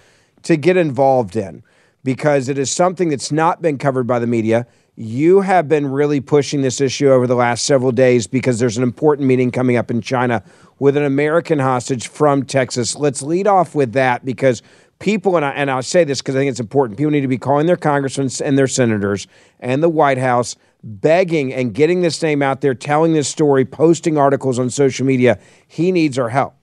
to 0.45 0.57
get 0.57 0.77
involved 0.77 1.37
in 1.37 1.63
because 2.05 2.49
it 2.49 2.59
is 2.59 2.71
something 2.71 3.09
that's 3.09 3.33
not 3.33 3.63
been 3.63 3.79
covered 3.79 4.07
by 4.07 4.19
the 4.19 4.27
media. 4.27 4.67
You 4.97 5.41
have 5.41 5.69
been 5.69 5.87
really 5.89 6.21
pushing 6.21 6.63
this 6.63 6.81
issue 6.81 7.11
over 7.11 7.27
the 7.27 7.35
last 7.35 7.65
several 7.65 7.91
days 7.91 8.27
because 8.27 8.59
there's 8.59 8.77
an 8.77 8.83
important 8.83 9.27
meeting 9.27 9.51
coming 9.51 9.77
up 9.77 9.91
in 9.91 10.01
China 10.01 10.45
with 10.79 10.97
an 10.97 11.03
American 11.03 11.59
hostage 11.59 12.07
from 12.07 12.45
Texas. 12.45 12.95
Let's 12.95 13.23
lead 13.23 13.47
off 13.47 13.75
with 13.75 13.93
that 13.95 14.25
because 14.25 14.63
people, 15.01 15.37
and, 15.37 15.45
I, 15.45 15.51
and 15.51 15.71
I'll 15.71 15.83
say 15.83 16.05
this 16.05 16.21
because 16.21 16.37
I 16.37 16.41
think 16.41 16.51
it's 16.51 16.61
important, 16.61 16.99
people 16.99 17.11
need 17.11 17.23
to 17.23 17.29
be 17.29 17.39
calling 17.39 17.67
their 17.67 17.77
congressmen 17.77 18.31
and 18.45 18.57
their 18.57 18.69
senators 18.69 19.27
and 19.59 19.83
the 19.83 19.89
White 19.89 20.19
House 20.19 20.55
begging 20.85 21.53
and 21.53 21.75
getting 21.75 22.03
this 22.03 22.23
name 22.23 22.43
out 22.43 22.61
there, 22.61 22.75
telling 22.75 23.15
this 23.15 23.29
story, 23.29 23.65
posting 23.65 24.19
articles 24.19 24.59
on 24.59 24.71
social 24.71 25.07
media. 25.07 25.39
He 25.67 25.91
needs 25.91 26.19
our 26.19 26.29
help. 26.29 26.55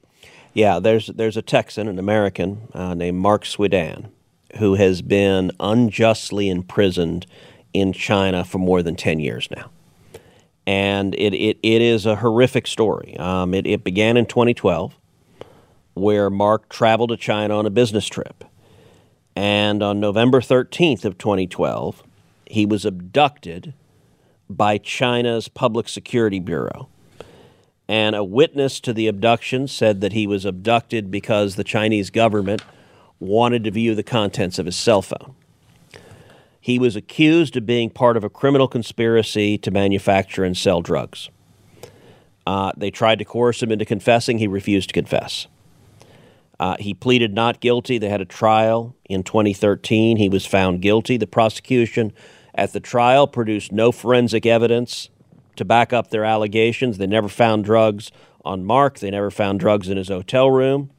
Yeah, 0.53 0.79
there's 0.79 1.07
there's 1.07 1.37
a 1.37 1.41
Texan, 1.41 1.87
an 1.87 1.99
American 1.99 2.67
uh, 2.73 2.93
named 2.93 3.17
Mark 3.19 3.43
Swidan, 3.45 4.09
who 4.57 4.75
has 4.75 5.01
been 5.01 5.51
unjustly 5.59 6.49
imprisoned 6.49 7.25
in 7.73 7.93
China 7.93 8.43
for 8.43 8.57
more 8.57 8.83
than 8.83 8.95
ten 8.95 9.19
years 9.19 9.47
now, 9.51 9.69
and 10.67 11.15
it 11.15 11.33
it, 11.33 11.57
it 11.63 11.81
is 11.81 12.05
a 12.05 12.17
horrific 12.17 12.67
story. 12.67 13.15
Um, 13.17 13.53
it 13.53 13.65
it 13.65 13.83
began 13.83 14.17
in 14.17 14.25
2012, 14.25 14.93
where 15.93 16.29
Mark 16.29 16.69
traveled 16.69 17.09
to 17.11 17.17
China 17.17 17.57
on 17.57 17.65
a 17.65 17.69
business 17.69 18.07
trip, 18.07 18.43
And 19.35 19.81
on 19.81 19.99
November 19.99 20.41
13th 20.41 21.05
of 21.05 21.17
2012, 21.17 22.03
he 22.47 22.65
was 22.65 22.85
abducted 22.85 23.73
by 24.49 24.77
China's 24.77 25.47
Public 25.47 25.87
Security 25.87 26.39
Bureau. 26.39 26.89
And 27.91 28.15
a 28.15 28.23
witness 28.23 28.79
to 28.79 28.93
the 28.93 29.09
abduction 29.09 29.67
said 29.67 29.99
that 29.99 30.13
he 30.13 30.25
was 30.25 30.45
abducted 30.45 31.11
because 31.11 31.57
the 31.57 31.63
Chinese 31.65 32.09
government 32.09 32.63
wanted 33.19 33.65
to 33.65 33.71
view 33.71 33.95
the 33.95 34.01
contents 34.01 34.57
of 34.57 34.65
his 34.65 34.77
cell 34.77 35.01
phone. 35.01 35.35
He 36.61 36.79
was 36.79 36.95
accused 36.95 37.57
of 37.57 37.65
being 37.65 37.89
part 37.89 38.15
of 38.15 38.23
a 38.23 38.29
criminal 38.29 38.69
conspiracy 38.69 39.57
to 39.57 39.71
manufacture 39.71 40.45
and 40.45 40.55
sell 40.55 40.81
drugs. 40.81 41.31
Uh, 42.47 42.71
they 42.77 42.91
tried 42.91 43.19
to 43.19 43.25
coerce 43.25 43.61
him 43.61 43.73
into 43.73 43.83
confessing. 43.83 44.37
He 44.37 44.47
refused 44.47 44.87
to 44.91 44.93
confess. 44.93 45.47
Uh, 46.61 46.77
he 46.79 46.93
pleaded 46.93 47.33
not 47.33 47.59
guilty. 47.59 47.97
They 47.97 48.07
had 48.07 48.21
a 48.21 48.25
trial 48.25 48.95
in 49.09 49.21
2013. 49.21 50.15
He 50.15 50.29
was 50.29 50.45
found 50.45 50.81
guilty. 50.81 51.17
The 51.17 51.27
prosecution 51.27 52.13
at 52.55 52.71
the 52.71 52.79
trial 52.79 53.27
produced 53.27 53.73
no 53.73 53.91
forensic 53.91 54.45
evidence 54.45 55.09
to 55.61 55.65
back 55.65 55.93
up 55.93 56.09
their 56.09 56.25
allegations. 56.25 56.97
They 56.97 57.07
never 57.07 57.29
found 57.29 57.63
drugs 57.63 58.11
on 58.43 58.65
Mark, 58.65 58.97
they 58.97 59.11
never 59.11 59.29
found 59.29 59.59
drugs 59.59 59.87
in 59.87 59.97
his 59.97 60.07
hotel 60.07 60.49
room. 60.49 60.89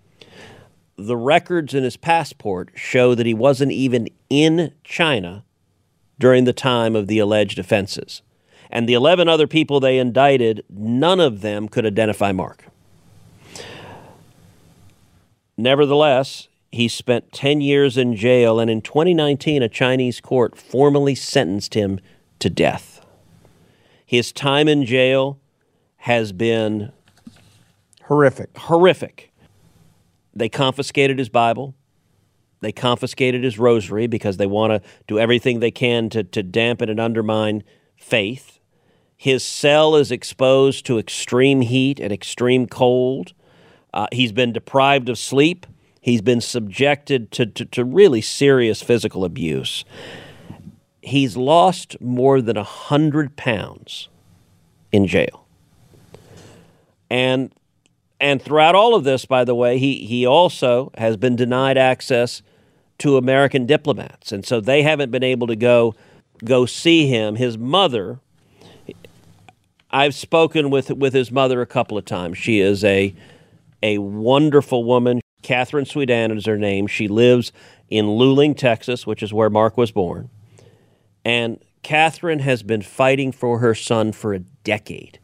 The 0.96 1.16
records 1.16 1.74
in 1.74 1.82
his 1.82 1.96
passport 1.96 2.70
show 2.76 3.16
that 3.16 3.26
he 3.26 3.34
wasn't 3.34 3.72
even 3.72 4.08
in 4.30 4.72
China 4.84 5.44
during 6.20 6.44
the 6.44 6.52
time 6.52 6.94
of 6.94 7.08
the 7.08 7.18
alleged 7.18 7.58
offenses. 7.58 8.22
And 8.70 8.88
the 8.88 8.94
11 8.94 9.28
other 9.28 9.48
people 9.48 9.80
they 9.80 9.98
indicted, 9.98 10.64
none 10.70 11.18
of 11.18 11.40
them 11.40 11.68
could 11.68 11.84
identify 11.84 12.30
Mark. 12.30 12.66
Nevertheless, 15.56 16.46
he 16.70 16.86
spent 16.86 17.32
10 17.32 17.60
years 17.60 17.98
in 17.98 18.14
jail, 18.14 18.60
and 18.60 18.70
in 18.70 18.80
2019, 18.80 19.62
a 19.62 19.68
Chinese 19.68 20.20
court 20.20 20.56
formally 20.56 21.16
sentenced 21.16 21.74
him 21.74 21.98
to 22.38 22.48
death. 22.48 22.91
His 24.12 24.30
time 24.30 24.68
in 24.68 24.84
jail 24.84 25.40
has 25.96 26.32
been 26.32 26.92
horrific. 28.02 28.54
Horrific. 28.58 29.32
They 30.34 30.50
confiscated 30.50 31.18
his 31.18 31.30
Bible. 31.30 31.74
They 32.60 32.72
confiscated 32.72 33.42
his 33.42 33.58
rosary 33.58 34.06
because 34.06 34.36
they 34.36 34.44
want 34.44 34.70
to 34.70 34.90
do 35.06 35.18
everything 35.18 35.60
they 35.60 35.70
can 35.70 36.10
to, 36.10 36.22
to 36.24 36.42
dampen 36.42 36.90
and 36.90 37.00
undermine 37.00 37.64
faith. 37.96 38.58
His 39.16 39.42
cell 39.42 39.96
is 39.96 40.12
exposed 40.12 40.84
to 40.84 40.98
extreme 40.98 41.62
heat 41.62 41.98
and 41.98 42.12
extreme 42.12 42.66
cold. 42.66 43.32
Uh, 43.94 44.08
he's 44.12 44.32
been 44.32 44.52
deprived 44.52 45.08
of 45.08 45.16
sleep. 45.16 45.66
He's 46.02 46.20
been 46.20 46.42
subjected 46.42 47.30
to, 47.30 47.46
to, 47.46 47.64
to 47.64 47.82
really 47.82 48.20
serious 48.20 48.82
physical 48.82 49.24
abuse. 49.24 49.86
He's 51.02 51.36
lost 51.36 52.00
more 52.00 52.40
than 52.40 52.56
100 52.56 53.36
pounds 53.36 54.08
in 54.90 55.06
jail. 55.06 55.46
And 57.10 57.52
and 58.20 58.40
throughout 58.40 58.76
all 58.76 58.94
of 58.94 59.02
this, 59.02 59.24
by 59.24 59.44
the 59.44 59.54
way, 59.54 59.78
he, 59.78 60.06
he 60.06 60.24
also 60.24 60.92
has 60.96 61.16
been 61.16 61.34
denied 61.34 61.76
access 61.76 62.40
to 62.98 63.16
American 63.16 63.66
diplomats. 63.66 64.30
And 64.30 64.46
so 64.46 64.60
they 64.60 64.82
haven't 64.82 65.10
been 65.10 65.24
able 65.24 65.48
to 65.48 65.56
go 65.56 65.96
go 66.44 66.66
see 66.66 67.08
him. 67.08 67.34
His 67.34 67.58
mother, 67.58 68.20
I've 69.90 70.14
spoken 70.14 70.70
with 70.70 70.90
with 70.92 71.12
his 71.12 71.32
mother 71.32 71.60
a 71.60 71.66
couple 71.66 71.98
of 71.98 72.04
times. 72.04 72.38
She 72.38 72.60
is 72.60 72.84
a 72.84 73.12
a 73.82 73.98
wonderful 73.98 74.84
woman. 74.84 75.20
Catherine 75.42 75.84
Swidan 75.84 76.36
is 76.36 76.46
her 76.46 76.56
name. 76.56 76.86
She 76.86 77.08
lives 77.08 77.50
in 77.90 78.06
Luling, 78.06 78.56
Texas, 78.56 79.04
which 79.04 79.22
is 79.22 79.32
where 79.32 79.50
Mark 79.50 79.76
was 79.76 79.90
born. 79.90 80.30
And 81.24 81.62
Catherine 81.82 82.40
has 82.40 82.62
been 82.62 82.82
fighting 82.82 83.32
for 83.32 83.58
her 83.58 83.74
son 83.74 84.12
for 84.12 84.32
a 84.34 84.38
decade, 84.38 85.18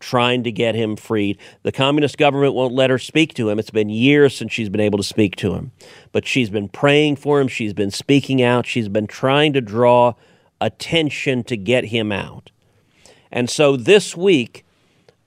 trying 0.00 0.42
to 0.44 0.52
get 0.52 0.74
him 0.74 0.96
freed. 0.96 1.38
The 1.62 1.72
communist 1.72 2.18
government 2.18 2.54
won't 2.54 2.74
let 2.74 2.90
her 2.90 2.98
speak 2.98 3.34
to 3.34 3.48
him. 3.48 3.58
It's 3.58 3.70
been 3.70 3.88
years 3.88 4.36
since 4.36 4.52
she's 4.52 4.68
been 4.68 4.80
able 4.80 4.98
to 4.98 5.04
speak 5.04 5.36
to 5.36 5.54
him. 5.54 5.72
But 6.12 6.26
she's 6.26 6.50
been 6.50 6.68
praying 6.68 7.16
for 7.16 7.40
him. 7.40 7.48
She's 7.48 7.74
been 7.74 7.90
speaking 7.90 8.42
out. 8.42 8.66
She's 8.66 8.88
been 8.88 9.06
trying 9.06 9.52
to 9.54 9.60
draw 9.60 10.14
attention 10.60 11.44
to 11.44 11.56
get 11.56 11.86
him 11.86 12.12
out. 12.12 12.50
And 13.30 13.50
so 13.50 13.76
this 13.76 14.16
week, 14.16 14.64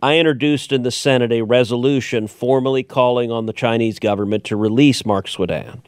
I 0.02 0.18
introduced 0.18 0.72
in 0.72 0.84
the 0.84 0.92
Senate 0.92 1.32
a 1.32 1.42
resolution 1.42 2.28
formally 2.28 2.84
calling 2.84 3.32
on 3.32 3.48
the 3.48 3.54
Chinese 3.54 4.00
government 4.00 4.44
to 4.46 4.56
release 4.56 5.06
Mark 5.06 5.28
Swidan 5.28 5.82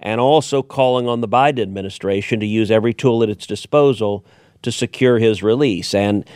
and 0.00 0.20
also 0.20 0.62
calling 0.62 1.06
on 1.06 1.20
the 1.20 1.28
Biden 1.28 1.60
administration 1.60 2.40
to 2.40 2.46
use 2.46 2.70
every 2.70 2.94
tool 2.94 3.22
at 3.22 3.28
its 3.28 3.46
disposal 3.46 4.24
to 4.62 4.72
secure 4.72 5.18
his 5.18 5.42
release. 5.42 5.94
And 5.94 6.28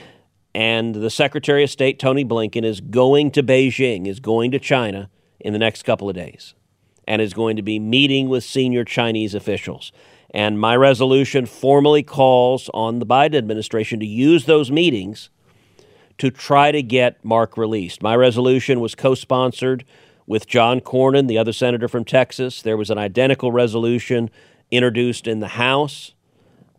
and 0.55 0.95
the 0.95 1.11
Secretary 1.11 1.65
of 1.65 1.71
State 1.71 1.99
Tony 1.99 2.25
Blinken 2.25 2.65
is 2.65 2.81
going 2.81 3.33
to 3.33 3.43
Beijing, 3.43 4.07
is 4.07 4.21
going 4.21 4.53
to 4.53 4.61
China 4.61 5.11
in 5.41 5.53
the 5.53 5.59
next 5.59 5.83
couple 5.83 6.09
of 6.09 6.15
days, 6.15 6.55
and 7.09 7.21
is 7.21 7.35
going 7.35 7.57
to 7.57 7.63
be 7.63 7.81
meeting 7.81 8.29
with 8.29 8.45
senior 8.45 8.85
Chinese 8.85 9.35
officials. 9.35 9.91
And 10.31 10.61
my 10.61 10.77
resolution 10.77 11.47
formally 11.47 12.05
calls 12.05 12.71
on 12.73 13.01
the 13.01 13.07
Biden 13.07 13.35
administration 13.35 13.99
to 14.01 14.07
use 14.07 14.45
those 14.45 14.71
meetings 14.71 15.29
to 16.19 16.31
try 16.31 16.71
to 16.71 16.83
get 16.83 17.25
Mark 17.25 17.57
released. 17.57 18.03
My 18.03 18.15
resolution 18.15 18.81
was 18.81 18.95
co 18.95 19.15
sponsored 19.15 19.85
with 20.27 20.47
John 20.47 20.81
Cornyn, 20.81 21.29
the 21.29 21.39
other 21.39 21.53
senator 21.53 21.89
from 21.89 22.05
Texas. 22.05 22.63
There 22.63 22.77
was 22.77 22.91
an 22.91 22.99
identical 22.99 23.53
resolution 23.53 24.31
introduced 24.71 25.27
in 25.27 25.41
the 25.41 25.49
House 25.49 26.13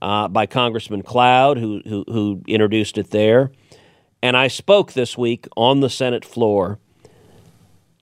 uh, 0.01 0.27
by 0.27 0.45
Congressman 0.45 1.03
Cloud, 1.03 1.58
who, 1.58 1.81
who, 1.88 2.03
who 2.08 2.41
introduced 2.47 2.97
it 2.97 3.12
there. 3.12 3.51
And 4.21 4.36
I 4.36 4.47
spoke 4.47 4.93
this 4.93 5.17
week 5.17 5.47
on 5.55 5.81
the 5.81 5.89
Senate 5.89 6.25
floor 6.25 6.79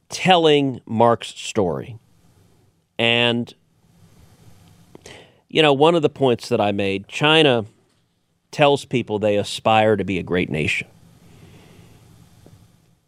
telling 0.09 0.79
Mark's 0.85 1.29
story. 1.29 1.97
And, 2.97 3.53
you 5.49 5.61
know, 5.61 5.73
one 5.73 5.95
of 5.95 6.01
the 6.01 6.09
points 6.09 6.49
that 6.49 6.61
I 6.61 6.71
made 6.71 7.07
China 7.07 7.65
tells 8.51 8.85
people 8.85 9.19
they 9.19 9.35
aspire 9.35 9.95
to 9.95 10.03
be 10.03 10.19
a 10.19 10.23
great 10.23 10.49
nation. 10.49 10.87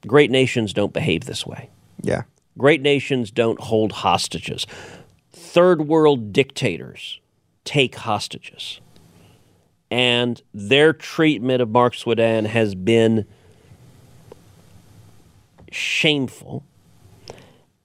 Great 0.05 0.31
nations 0.31 0.73
don't 0.73 0.93
behave 0.93 1.25
this 1.25 1.45
way. 1.45 1.69
Yeah. 2.05 2.23
Great 2.57 2.81
nations 2.81 3.31
don't 3.31 3.59
hold 3.59 3.91
hostages. 3.91 4.67
Third 5.33 5.87
world 5.87 6.31
dictators 6.31 7.19
take 7.63 7.95
hostages. 7.95 8.79
And 9.89 10.41
their 10.53 10.93
treatment 10.93 11.61
of 11.61 11.69
Mark 11.69 11.93
Swidan 11.93 12.45
has 12.45 12.75
been 12.75 13.25
shameful. 15.71 16.63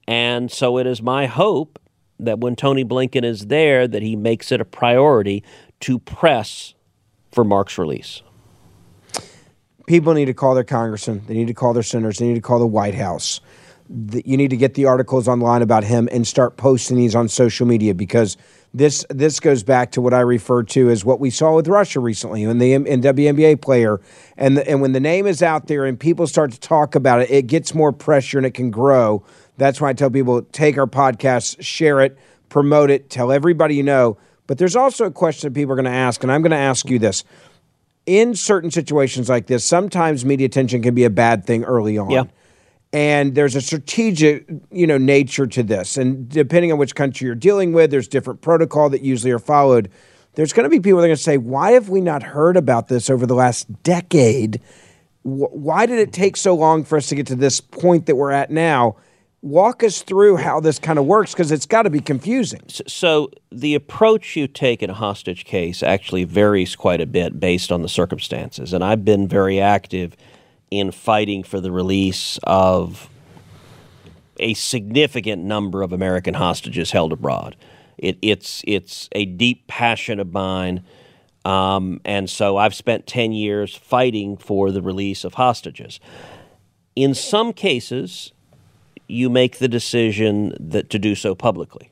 And 0.06 0.50
so 0.50 0.78
it 0.78 0.86
is 0.86 1.00
my 1.00 1.26
hope 1.26 1.78
that 2.18 2.40
when 2.40 2.56
Tony 2.56 2.84
Blinken 2.84 3.24
is 3.24 3.46
there 3.46 3.88
that 3.88 4.02
he 4.02 4.16
makes 4.16 4.52
it 4.52 4.60
a 4.60 4.64
priority 4.64 5.42
to 5.80 5.98
press 5.98 6.74
for 7.32 7.42
Mark's 7.42 7.78
release 7.78 8.22
people 9.90 10.14
need 10.14 10.26
to 10.26 10.34
call 10.34 10.54
their 10.54 10.62
congressmen, 10.62 11.20
they 11.26 11.34
need 11.34 11.48
to 11.48 11.54
call 11.54 11.72
their 11.72 11.82
senators, 11.82 12.18
they 12.18 12.28
need 12.28 12.36
to 12.36 12.40
call 12.40 12.60
the 12.60 12.66
White 12.66 12.94
House. 12.94 13.40
You 13.92 14.36
need 14.36 14.50
to 14.50 14.56
get 14.56 14.74
the 14.74 14.84
articles 14.84 15.26
online 15.26 15.62
about 15.62 15.82
him 15.82 16.08
and 16.12 16.24
start 16.26 16.56
posting 16.56 16.96
these 16.96 17.16
on 17.16 17.28
social 17.28 17.66
media 17.66 17.92
because 17.92 18.36
this 18.72 19.04
this 19.10 19.40
goes 19.40 19.64
back 19.64 19.90
to 19.92 20.00
what 20.00 20.14
I 20.14 20.20
refer 20.20 20.62
to 20.62 20.90
as 20.90 21.04
what 21.04 21.18
we 21.18 21.28
saw 21.30 21.56
with 21.56 21.66
Russia 21.66 21.98
recently 21.98 22.44
and 22.44 22.60
the 22.60 22.72
and 22.74 22.86
WNBA 22.86 23.60
player 23.60 24.00
and 24.36 24.56
the, 24.56 24.68
and 24.70 24.80
when 24.80 24.92
the 24.92 25.00
name 25.00 25.26
is 25.26 25.42
out 25.42 25.66
there 25.66 25.84
and 25.84 25.98
people 25.98 26.28
start 26.28 26.52
to 26.52 26.60
talk 26.60 26.94
about 26.94 27.20
it, 27.20 27.30
it 27.30 27.46
gets 27.48 27.74
more 27.74 27.90
pressure 27.90 28.38
and 28.38 28.46
it 28.46 28.54
can 28.54 28.70
grow. 28.70 29.24
That's 29.56 29.80
why 29.80 29.88
I 29.88 29.92
tell 29.92 30.10
people 30.10 30.42
take 30.52 30.78
our 30.78 30.86
podcast, 30.86 31.56
share 31.60 32.00
it, 32.00 32.16
promote 32.48 32.90
it, 32.90 33.10
tell 33.10 33.32
everybody 33.32 33.74
you 33.74 33.82
know. 33.82 34.18
But 34.46 34.58
there's 34.58 34.76
also 34.76 35.04
a 35.04 35.10
question 35.10 35.48
that 35.48 35.58
people 35.58 35.72
are 35.72 35.76
going 35.76 35.84
to 35.84 35.90
ask, 35.90 36.22
and 36.22 36.30
I'm 36.30 36.42
going 36.42 36.50
to 36.50 36.56
ask 36.56 36.88
you 36.88 36.98
this 36.98 37.24
in 38.06 38.34
certain 38.34 38.70
situations 38.70 39.28
like 39.28 39.46
this, 39.46 39.64
sometimes 39.64 40.24
media 40.24 40.46
attention 40.46 40.82
can 40.82 40.94
be 40.94 41.04
a 41.04 41.10
bad 41.10 41.44
thing 41.44 41.64
early 41.64 41.98
on. 41.98 42.10
Yeah. 42.10 42.24
And 42.92 43.34
there's 43.34 43.54
a 43.54 43.60
strategic, 43.60 44.48
you 44.72 44.86
know, 44.86 44.98
nature 44.98 45.46
to 45.46 45.62
this. 45.62 45.96
And 45.96 46.28
depending 46.28 46.72
on 46.72 46.78
which 46.78 46.94
country 46.94 47.26
you're 47.26 47.36
dealing 47.36 47.72
with, 47.72 47.90
there's 47.90 48.08
different 48.08 48.40
protocol 48.40 48.90
that 48.90 49.02
usually 49.02 49.30
are 49.30 49.38
followed. 49.38 49.90
There's 50.34 50.52
going 50.52 50.64
to 50.64 50.70
be 50.70 50.80
people 50.80 50.98
that 50.98 51.04
are 51.04 51.08
going 51.08 51.16
to 51.16 51.22
say, 51.22 51.38
"Why 51.38 51.72
have 51.72 51.88
we 51.88 52.00
not 52.00 52.22
heard 52.22 52.56
about 52.56 52.88
this 52.88 53.08
over 53.08 53.26
the 53.26 53.34
last 53.34 53.82
decade? 53.82 54.60
Why 55.22 55.86
did 55.86 55.98
it 55.98 56.12
take 56.12 56.36
so 56.36 56.54
long 56.54 56.82
for 56.82 56.96
us 56.96 57.08
to 57.08 57.14
get 57.14 57.26
to 57.28 57.36
this 57.36 57.60
point 57.60 58.06
that 58.06 58.16
we're 58.16 58.32
at 58.32 58.50
now?" 58.50 58.96
walk 59.42 59.82
us 59.82 60.02
through 60.02 60.36
how 60.36 60.60
this 60.60 60.78
kind 60.78 60.98
of 60.98 61.06
works 61.06 61.32
because 61.32 61.50
it's 61.50 61.66
got 61.66 61.82
to 61.82 61.90
be 61.90 62.00
confusing. 62.00 62.60
So, 62.68 63.30
the 63.50 63.74
approach 63.74 64.36
you 64.36 64.46
take 64.46 64.82
in 64.82 64.90
a 64.90 64.94
hostage 64.94 65.44
case 65.44 65.82
actually 65.82 66.24
varies 66.24 66.76
quite 66.76 67.00
a 67.00 67.06
bit 67.06 67.40
based 67.40 67.72
on 67.72 67.82
the 67.82 67.88
circumstances. 67.88 68.72
And 68.72 68.84
I've 68.84 69.04
been 69.04 69.26
very 69.26 69.60
active 69.60 70.16
in 70.70 70.90
fighting 70.90 71.42
for 71.42 71.60
the 71.60 71.72
release 71.72 72.38
of 72.44 73.08
a 74.38 74.54
significant 74.54 75.42
number 75.42 75.82
of 75.82 75.92
American 75.92 76.34
hostages 76.34 76.92
held 76.92 77.12
abroad. 77.12 77.56
It, 77.98 78.18
it's 78.22 78.62
it's 78.66 79.08
a 79.12 79.26
deep 79.26 79.66
passion 79.66 80.18
of 80.18 80.32
mine, 80.32 80.84
um, 81.44 82.00
and 82.04 82.30
so 82.30 82.56
I've 82.56 82.74
spent 82.74 83.06
ten 83.06 83.32
years 83.32 83.74
fighting 83.74 84.38
for 84.38 84.70
the 84.70 84.80
release 84.80 85.24
of 85.24 85.34
hostages. 85.34 86.00
In 86.96 87.14
some 87.14 87.52
cases, 87.52 88.32
you 89.06 89.28
make 89.28 89.58
the 89.58 89.68
decision 89.68 90.56
that 90.58 90.88
to 90.90 90.98
do 90.98 91.14
so 91.14 91.34
publicly. 91.34 91.90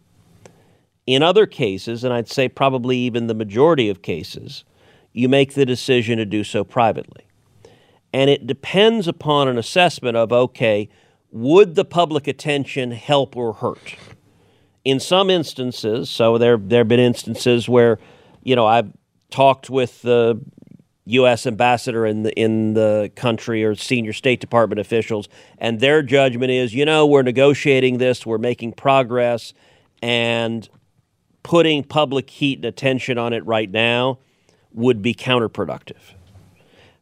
In 1.07 1.23
other 1.23 1.47
cases, 1.47 2.05
and 2.05 2.13
I'd 2.13 2.29
say 2.29 2.49
probably 2.49 2.97
even 2.99 3.27
the 3.27 3.35
majority 3.35 3.89
of 3.89 4.03
cases, 4.03 4.65
you 5.13 5.29
make 5.29 5.55
the 5.55 5.67
decision 5.67 6.19
to 6.19 6.27
do 6.27 6.45
so 6.45 6.65
privately. 6.65 7.28
And 8.13 8.31
it 8.31 8.47
depends 8.47 9.07
upon 9.07 9.49
an 9.49 9.59
assessment 9.59 10.17
of 10.17 10.33
okay, 10.33 10.89
would 11.31 11.75
the 11.75 11.85
public 11.85 12.27
attention 12.27 12.93
help 12.93 13.37
or 13.37 13.55
hurt? 13.55 13.97
In 14.85 15.01
some 15.01 15.29
instances, 15.29 16.09
so 16.09 16.39
there 16.39 16.57
there 16.57 16.81
have 16.81 16.89
been 16.89 17.01
instances 17.01 17.69
where, 17.69 17.99
you 18.43 18.57
know, 18.57 18.67
I've 18.67 18.91
talked 19.31 19.69
with 19.69 20.01
the 20.03 20.41
U.S. 21.05 21.47
ambassador 21.47 22.07
in 22.07 22.23
the 22.23 22.33
in 22.39 22.75
the 22.75 23.11
country 23.15 23.65
or 23.65 23.75
senior 23.75 24.13
State 24.13 24.41
Department 24.41 24.81
officials, 24.81 25.29
and 25.59 25.81
their 25.81 26.03
judgment 26.03 26.51
is, 26.51 26.75
you 26.75 26.85
know, 26.85 27.07
we're 27.07 27.23
negotiating 27.23 27.99
this, 27.99 28.25
we're 28.25 28.39
making 28.39 28.73
progress, 28.73 29.53
and 30.03 30.69
putting 31.43 31.83
public 31.83 32.29
heat 32.29 32.59
and 32.59 32.65
attention 32.67 33.17
on 33.19 33.33
it 33.33 33.45
right 33.47 33.71
now 33.71 34.19
would 34.73 35.01
be 35.01 35.15
counterproductive. 35.15 36.15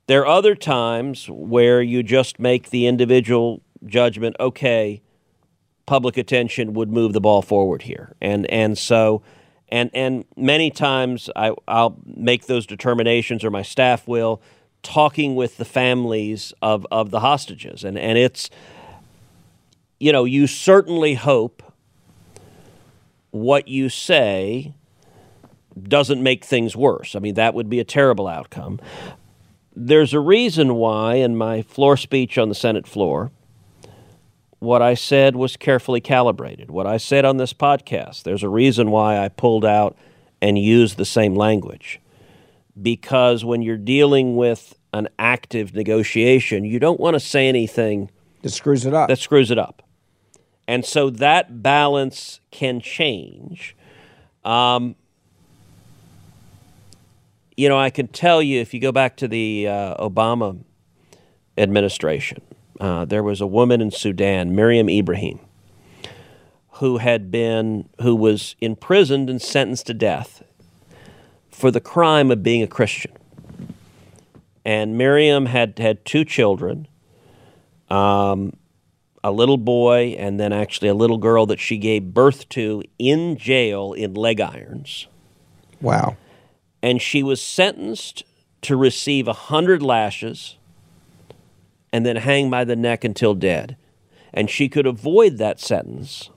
There 0.06 0.22
are 0.22 0.26
other 0.26 0.54
times 0.54 1.28
where 1.28 1.82
you 1.82 2.02
just 2.02 2.38
make 2.38 2.70
the 2.70 2.86
individual 2.86 3.62
judgment, 3.84 4.36
okay, 4.38 5.02
public 5.84 6.16
attention 6.16 6.74
would 6.74 6.90
move 6.92 7.12
the 7.12 7.20
ball 7.20 7.42
forward 7.42 7.82
here. 7.82 8.14
And 8.20 8.46
and 8.46 8.78
so 8.78 9.22
and 9.68 9.90
and 9.94 10.24
many 10.36 10.70
times 10.70 11.28
I, 11.34 11.52
I'll 11.66 11.98
make 12.04 12.46
those 12.46 12.66
determinations 12.66 13.44
or 13.44 13.50
my 13.50 13.62
staff 13.62 14.06
will 14.06 14.40
talking 14.82 15.34
with 15.34 15.56
the 15.56 15.64
families 15.64 16.52
of, 16.62 16.86
of 16.90 17.10
the 17.10 17.20
hostages. 17.20 17.82
And 17.82 17.98
and 17.98 18.16
it's 18.16 18.50
you 19.98 20.12
know, 20.12 20.24
you 20.24 20.46
certainly 20.46 21.14
hope 21.14 21.62
what 23.30 23.66
you 23.66 23.88
say 23.88 24.74
doesn't 25.82 26.22
make 26.22 26.44
things 26.44 26.76
worse. 26.76 27.16
I 27.16 27.18
mean, 27.18 27.34
that 27.34 27.54
would 27.54 27.68
be 27.68 27.80
a 27.80 27.84
terrible 27.84 28.28
outcome. 28.28 28.80
There's 29.78 30.14
a 30.14 30.20
reason 30.20 30.76
why, 30.76 31.16
in 31.16 31.36
my 31.36 31.60
floor 31.60 31.98
speech 31.98 32.38
on 32.38 32.48
the 32.48 32.54
Senate 32.54 32.86
floor, 32.86 33.30
what 34.58 34.80
I 34.80 34.94
said 34.94 35.36
was 35.36 35.58
carefully 35.58 36.00
calibrated. 36.00 36.70
What 36.70 36.86
I 36.86 36.96
said 36.96 37.26
on 37.26 37.36
this 37.36 37.52
podcast, 37.52 38.22
there's 38.22 38.42
a 38.42 38.48
reason 38.48 38.90
why 38.90 39.18
I 39.18 39.28
pulled 39.28 39.66
out 39.66 39.94
and 40.40 40.58
used 40.58 40.96
the 40.96 41.04
same 41.04 41.34
language. 41.34 42.00
Because 42.80 43.44
when 43.44 43.60
you're 43.60 43.76
dealing 43.76 44.34
with 44.34 44.78
an 44.94 45.08
active 45.18 45.74
negotiation, 45.74 46.64
you 46.64 46.78
don't 46.78 46.98
want 46.98 47.12
to 47.12 47.20
say 47.20 47.46
anything 47.46 48.10
that 48.40 48.50
screws 48.50 48.86
it 48.86 48.94
up. 48.94 49.08
That 49.08 49.18
screws 49.18 49.50
it 49.50 49.58
up. 49.58 49.82
And 50.66 50.86
so 50.86 51.10
that 51.10 51.62
balance 51.62 52.40
can 52.50 52.80
change. 52.80 53.76
Um, 54.42 54.96
you 57.56 57.68
know, 57.68 57.78
I 57.78 57.90
can 57.90 58.08
tell 58.08 58.42
you 58.42 58.60
if 58.60 58.74
you 58.74 58.80
go 58.80 58.92
back 58.92 59.16
to 59.16 59.28
the 59.28 59.66
uh, 59.66 59.96
Obama 59.96 60.58
administration, 61.56 62.42
uh, 62.80 63.06
there 63.06 63.22
was 63.22 63.40
a 63.40 63.46
woman 63.46 63.80
in 63.80 63.90
Sudan, 63.90 64.54
Miriam 64.54 64.90
Ibrahim, 64.90 65.40
who 66.72 66.98
had 66.98 67.30
been 67.30 67.88
who 68.02 68.14
was 68.14 68.54
imprisoned 68.60 69.30
and 69.30 69.40
sentenced 69.40 69.86
to 69.86 69.94
death 69.94 70.42
for 71.50 71.70
the 71.70 71.80
crime 71.80 72.30
of 72.30 72.42
being 72.42 72.62
a 72.62 72.66
Christian. 72.66 73.12
And 74.62 74.98
Miriam 74.98 75.46
had 75.46 75.78
had 75.78 76.04
two 76.04 76.24
children, 76.24 76.88
um, 77.88 78.52
a 79.24 79.32
little 79.32 79.56
boy, 79.56 80.14
and 80.18 80.38
then 80.38 80.52
actually 80.52 80.88
a 80.88 80.94
little 80.94 81.18
girl 81.18 81.46
that 81.46 81.60
she 81.60 81.78
gave 81.78 82.12
birth 82.12 82.48
to 82.50 82.82
in 82.98 83.38
jail 83.38 83.94
in 83.94 84.12
leg 84.12 84.40
irons. 84.40 85.06
Wow 85.80 86.16
and 86.82 87.00
she 87.00 87.22
was 87.22 87.42
sentenced 87.42 88.24
to 88.62 88.76
receive 88.76 89.28
a 89.28 89.32
hundred 89.32 89.82
lashes 89.82 90.56
and 91.92 92.04
then 92.04 92.16
hang 92.16 92.50
by 92.50 92.64
the 92.64 92.76
neck 92.76 93.04
until 93.04 93.34
dead. 93.34 93.76
And 94.32 94.50
she 94.50 94.68
could 94.68 94.86
avoid 94.86 95.38
that 95.38 95.60
sentence 95.60 96.30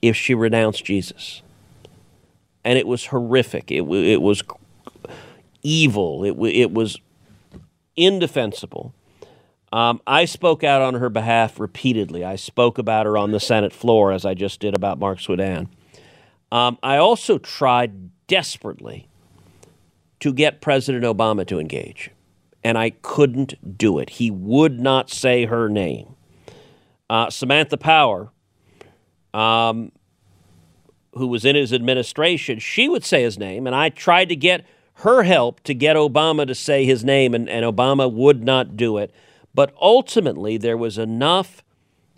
if 0.00 0.16
she 0.16 0.34
renounced 0.34 0.84
Jesus. 0.84 1.42
And 2.64 2.78
it 2.78 2.86
was 2.86 3.06
horrific. 3.06 3.70
It, 3.70 3.82
it 3.82 4.22
was 4.22 4.42
evil. 5.62 6.24
It, 6.24 6.36
it 6.54 6.72
was 6.72 6.98
indefensible. 7.96 8.94
Um, 9.72 10.00
I 10.06 10.26
spoke 10.26 10.62
out 10.62 10.82
on 10.82 10.94
her 10.94 11.08
behalf 11.08 11.58
repeatedly. 11.58 12.24
I 12.24 12.36
spoke 12.36 12.78
about 12.78 13.06
her 13.06 13.16
on 13.16 13.32
the 13.32 13.40
Senate 13.40 13.72
floor, 13.72 14.12
as 14.12 14.26
I 14.26 14.34
just 14.34 14.60
did 14.60 14.76
about 14.76 14.98
Mark 14.98 15.18
Swidan. 15.18 15.68
Um, 16.52 16.78
I 16.82 16.98
also 16.98 17.38
tried 17.38 18.10
desperately 18.26 19.08
to 20.22 20.32
get 20.32 20.60
President 20.60 21.02
Obama 21.02 21.44
to 21.44 21.58
engage. 21.58 22.12
And 22.62 22.78
I 22.78 22.90
couldn't 22.90 23.76
do 23.76 23.98
it. 23.98 24.08
He 24.08 24.30
would 24.30 24.78
not 24.78 25.10
say 25.10 25.46
her 25.46 25.68
name. 25.68 26.14
Uh, 27.10 27.28
Samantha 27.28 27.76
Power, 27.76 28.30
um, 29.34 29.90
who 31.14 31.26
was 31.26 31.44
in 31.44 31.56
his 31.56 31.72
administration, 31.72 32.60
she 32.60 32.88
would 32.88 33.04
say 33.04 33.24
his 33.24 33.36
name. 33.36 33.66
And 33.66 33.74
I 33.74 33.88
tried 33.88 34.28
to 34.28 34.36
get 34.36 34.64
her 34.98 35.24
help 35.24 35.60
to 35.64 35.74
get 35.74 35.96
Obama 35.96 36.46
to 36.46 36.54
say 36.54 36.84
his 36.84 37.04
name, 37.04 37.34
and, 37.34 37.48
and 37.48 37.66
Obama 37.66 38.10
would 38.10 38.44
not 38.44 38.76
do 38.76 38.98
it. 38.98 39.12
But 39.52 39.74
ultimately, 39.80 40.56
there 40.56 40.76
was 40.76 40.98
enough 40.98 41.64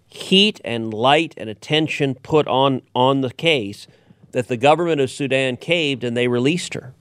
heat 0.08 0.60
and 0.62 0.92
light 0.92 1.32
and 1.38 1.48
attention 1.48 2.16
put 2.16 2.46
on, 2.48 2.82
on 2.94 3.22
the 3.22 3.32
case 3.32 3.86
that 4.32 4.48
the 4.48 4.58
government 4.58 5.00
of 5.00 5.10
Sudan 5.10 5.56
caved 5.56 6.04
and 6.04 6.14
they 6.14 6.28
released 6.28 6.74
her. 6.74 6.92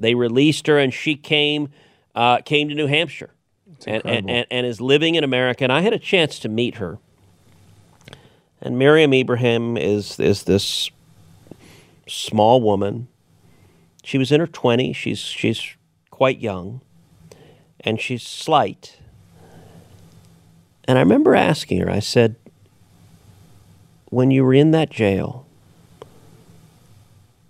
They 0.00 0.14
released 0.14 0.66
her, 0.66 0.78
and 0.78 0.92
she 0.92 1.14
came 1.14 1.68
uh, 2.14 2.38
came 2.38 2.70
to 2.70 2.74
New 2.74 2.86
Hampshire, 2.86 3.30
and, 3.86 4.04
and, 4.04 4.46
and, 4.50 4.66
is 4.66 4.80
living 4.80 5.14
in 5.14 5.22
America. 5.22 5.62
And 5.62 5.72
I 5.72 5.82
had 5.82 5.92
a 5.92 5.98
chance 5.98 6.38
to 6.40 6.48
meet 6.48 6.76
her. 6.76 6.98
And 8.60 8.78
Miriam 8.78 9.12
Ibrahim 9.12 9.76
is 9.76 10.18
is 10.18 10.44
this 10.44 10.90
small 12.08 12.62
woman. 12.62 13.08
She 14.02 14.16
was 14.16 14.32
in 14.32 14.40
her 14.40 14.46
twenties. 14.46 14.96
She's 14.96 15.20
she's 15.20 15.76
quite 16.10 16.38
young, 16.38 16.80
and 17.80 18.00
she's 18.00 18.22
slight. 18.22 18.98
And 20.84 20.96
I 20.98 21.02
remember 21.02 21.34
asking 21.34 21.80
her. 21.80 21.90
I 21.90 22.00
said, 22.00 22.36
"When 24.06 24.30
you 24.30 24.44
were 24.44 24.54
in 24.54 24.70
that 24.70 24.88
jail, 24.88 25.46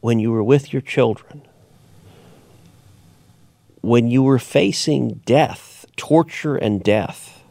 when 0.00 0.18
you 0.18 0.32
were 0.32 0.42
with 0.42 0.72
your 0.72 0.82
children, 0.82 1.42
when 3.80 4.10
you 4.10 4.22
were 4.22 4.38
facing 4.38 5.20
death, 5.24 5.86
torture 5.96 6.56
and 6.56 6.82
death, 6.82 7.42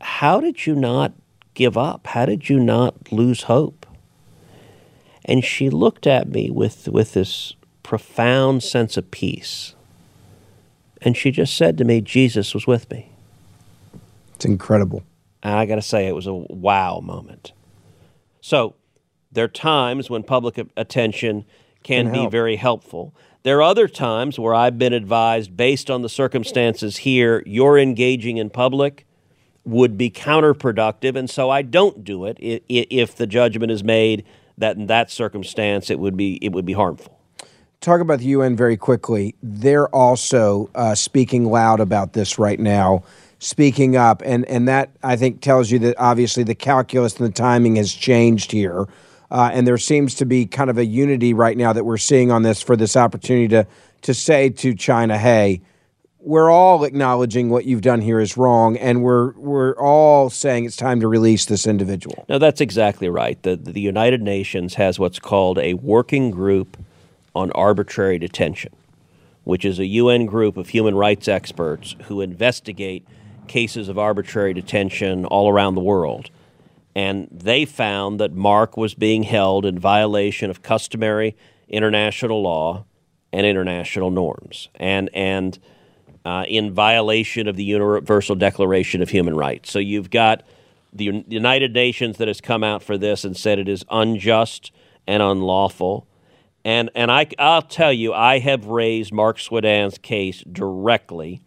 how 0.00 0.40
did 0.40 0.66
you 0.66 0.74
not 0.74 1.12
give 1.54 1.76
up? 1.76 2.06
How 2.08 2.26
did 2.26 2.48
you 2.48 2.58
not 2.60 3.12
lose 3.12 3.42
hope? 3.42 3.86
And 5.24 5.44
she 5.44 5.70
looked 5.70 6.06
at 6.06 6.28
me 6.28 6.50
with, 6.50 6.88
with 6.88 7.14
this 7.14 7.54
profound 7.82 8.62
sense 8.62 8.96
of 8.96 9.10
peace. 9.10 9.74
And 11.00 11.16
she 11.16 11.30
just 11.30 11.56
said 11.56 11.78
to 11.78 11.84
me, 11.84 12.00
Jesus 12.00 12.54
was 12.54 12.66
with 12.66 12.90
me. 12.90 13.10
It's 14.34 14.44
incredible. 14.44 15.02
And 15.42 15.54
I 15.54 15.66
got 15.66 15.76
to 15.76 15.82
say, 15.82 16.06
it 16.06 16.14
was 16.14 16.26
a 16.26 16.34
wow 16.34 17.00
moment. 17.00 17.52
So 18.40 18.74
there 19.32 19.44
are 19.44 19.48
times 19.48 20.08
when 20.08 20.22
public 20.22 20.58
attention 20.76 21.44
can, 21.82 22.06
can 22.06 22.12
be 22.12 22.26
very 22.28 22.56
helpful. 22.56 23.14
There 23.44 23.58
are 23.58 23.62
other 23.62 23.88
times 23.88 24.38
where 24.38 24.54
I've 24.54 24.78
been 24.78 24.94
advised, 24.94 25.54
based 25.54 25.90
on 25.90 26.00
the 26.00 26.08
circumstances 26.08 26.96
here, 26.96 27.42
your 27.44 27.78
engaging 27.78 28.38
in 28.38 28.48
public 28.48 29.06
would 29.66 29.98
be 29.98 30.10
counterproductive, 30.10 31.14
and 31.14 31.28
so 31.28 31.50
I 31.50 31.60
don't 31.60 32.02
do 32.02 32.24
it 32.24 32.38
if 32.40 33.14
the 33.14 33.26
judgment 33.26 33.70
is 33.70 33.84
made 33.84 34.24
that 34.56 34.78
in 34.78 34.86
that 34.86 35.10
circumstance 35.10 35.90
it 35.90 35.98
would 35.98 36.16
be 36.16 36.38
it 36.40 36.52
would 36.52 36.64
be 36.64 36.72
harmful. 36.72 37.18
Talk 37.82 38.00
about 38.00 38.20
the 38.20 38.26
UN 38.26 38.56
very 38.56 38.78
quickly. 38.78 39.34
They're 39.42 39.88
also 39.88 40.70
uh, 40.74 40.94
speaking 40.94 41.44
loud 41.44 41.80
about 41.80 42.14
this 42.14 42.38
right 42.38 42.58
now, 42.58 43.04
speaking 43.40 43.94
up, 43.94 44.22
and 44.24 44.46
and 44.46 44.66
that 44.68 44.96
I 45.02 45.16
think 45.16 45.42
tells 45.42 45.70
you 45.70 45.78
that 45.80 45.96
obviously 45.98 46.44
the 46.44 46.54
calculus 46.54 47.18
and 47.18 47.28
the 47.28 47.32
timing 47.32 47.76
has 47.76 47.92
changed 47.92 48.52
here. 48.52 48.86
Uh, 49.30 49.50
and 49.52 49.66
there 49.66 49.78
seems 49.78 50.14
to 50.16 50.26
be 50.26 50.46
kind 50.46 50.70
of 50.70 50.78
a 50.78 50.84
unity 50.84 51.34
right 51.34 51.56
now 51.56 51.72
that 51.72 51.84
we're 51.84 51.96
seeing 51.96 52.30
on 52.30 52.42
this 52.42 52.62
for 52.62 52.76
this 52.76 52.96
opportunity 52.96 53.48
to 53.48 53.66
to 54.02 54.12
say 54.12 54.50
to 54.50 54.74
China, 54.74 55.18
"Hey, 55.18 55.62
we're 56.24 56.50
all 56.50 56.84
acknowledging 56.84 57.50
what 57.50 57.66
you've 57.66 57.82
done 57.82 58.00
here 58.00 58.18
is 58.18 58.36
wrong, 58.36 58.76
and 58.78 59.02
we're 59.02 59.32
we're 59.32 59.74
all 59.74 60.30
saying 60.30 60.64
it's 60.64 60.76
time 60.76 61.00
to 61.00 61.08
release 61.08 61.44
this 61.44 61.66
individual. 61.66 62.24
No, 62.28 62.38
that's 62.38 62.60
exactly 62.60 63.08
right. 63.08 63.40
The 63.42 63.56
the 63.56 63.80
United 63.80 64.22
Nations 64.22 64.74
has 64.74 64.98
what's 64.98 65.18
called 65.18 65.58
a 65.58 65.74
working 65.74 66.30
group 66.30 66.78
on 67.34 67.50
arbitrary 67.52 68.18
detention, 68.18 68.72
which 69.44 69.64
is 69.64 69.78
a 69.78 69.86
UN 69.86 70.24
group 70.24 70.56
of 70.56 70.68
human 70.68 70.94
rights 70.94 71.28
experts 71.28 71.94
who 72.04 72.22
investigate 72.22 73.06
cases 73.46 73.88
of 73.88 73.98
arbitrary 73.98 74.54
detention 74.54 75.26
all 75.26 75.50
around 75.50 75.74
the 75.74 75.82
world. 75.82 76.30
And 76.94 77.28
they 77.30 77.64
found 77.64 78.20
that 78.20 78.32
Mark 78.32 78.76
was 78.76 78.94
being 78.94 79.24
held 79.24 79.66
in 79.66 79.78
violation 79.78 80.50
of 80.50 80.62
customary 80.62 81.36
international 81.68 82.42
law 82.42 82.84
and 83.32 83.44
international 83.46 84.10
norms, 84.10 84.68
and 84.76 85.10
and 85.12 85.58
uh, 86.24 86.44
in 86.48 86.72
violation 86.72 87.48
of 87.48 87.56
the 87.56 87.64
Universal 87.64 88.36
Declaration 88.36 89.02
of 89.02 89.10
Human 89.10 89.34
Rights. 89.34 89.70
So 89.70 89.78
you've 89.78 90.10
got 90.10 90.44
the 90.92 91.24
United 91.28 91.74
Nations 91.74 92.18
that 92.18 92.28
has 92.28 92.40
come 92.40 92.62
out 92.62 92.82
for 92.82 92.96
this 92.96 93.24
and 93.24 93.36
said 93.36 93.58
it 93.58 93.68
is 93.68 93.84
unjust 93.90 94.70
and 95.06 95.22
unlawful. 95.22 96.06
And 96.64 96.90
and 96.94 97.10
I 97.10 97.26
I'll 97.38 97.62
tell 97.62 97.92
you, 97.92 98.14
I 98.14 98.38
have 98.38 98.66
raised 98.66 99.12
Mark 99.12 99.38
Swidan's 99.38 99.98
case 99.98 100.42
directly 100.50 101.42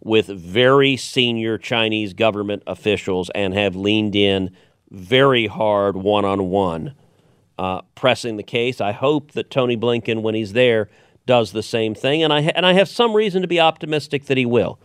with 0.00 0.26
very 0.26 0.96
senior 0.96 1.58
Chinese 1.58 2.12
government 2.12 2.62
officials 2.66 3.30
and 3.34 3.54
have 3.54 3.74
leaned 3.74 4.14
in 4.14 4.54
very 4.90 5.46
hard 5.46 5.96
one 5.96 6.24
on 6.24 6.48
one, 6.48 6.94
pressing 7.94 8.36
the 8.36 8.42
case. 8.42 8.80
I 8.80 8.92
hope 8.92 9.32
that 9.32 9.50
Tony 9.50 9.76
Blinken, 9.76 10.22
when 10.22 10.34
he's 10.34 10.52
there, 10.52 10.88
does 11.26 11.52
the 11.52 11.62
same 11.62 11.94
thing, 11.94 12.22
and 12.22 12.32
I 12.32 12.42
ha- 12.42 12.52
and 12.54 12.66
I 12.66 12.74
have 12.74 12.88
some 12.88 13.14
reason 13.14 13.42
to 13.42 13.48
be 13.48 13.58
optimistic 13.58 14.26
that 14.26 14.36
he 14.36 14.44
will. 14.44 14.78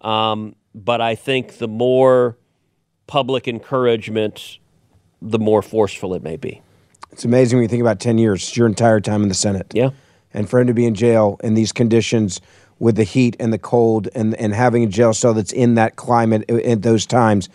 Um, 0.00 0.56
but 0.74 1.00
I 1.00 1.14
think 1.14 1.58
the 1.58 1.68
more 1.68 2.36
public 3.06 3.46
encouragement, 3.46 4.58
the 5.20 5.38
more 5.38 5.62
forceful 5.62 6.14
it 6.14 6.22
may 6.22 6.36
be. 6.36 6.62
It's 7.12 7.24
amazing 7.24 7.58
when 7.58 7.62
you 7.62 7.68
think 7.68 7.80
about 7.80 8.00
10 8.00 8.18
years, 8.18 8.56
your 8.56 8.66
entire 8.66 9.00
time 9.00 9.22
in 9.22 9.28
the 9.28 9.34
Senate. 9.34 9.70
Yeah. 9.72 9.90
And 10.32 10.48
for 10.50 10.58
him 10.58 10.66
to 10.66 10.74
be 10.74 10.84
in 10.84 10.94
jail 10.94 11.38
in 11.44 11.54
these 11.54 11.70
conditions 11.70 12.40
with 12.80 12.96
the 12.96 13.04
heat 13.04 13.36
and 13.38 13.52
the 13.52 13.58
cold 13.58 14.08
and, 14.14 14.34
and 14.34 14.52
having 14.52 14.82
a 14.82 14.88
jail 14.88 15.14
cell 15.14 15.32
that's 15.32 15.52
in 15.52 15.76
that 15.76 15.96
climate 15.96 16.50
at 16.50 16.82
those 16.82 17.06
times 17.06 17.48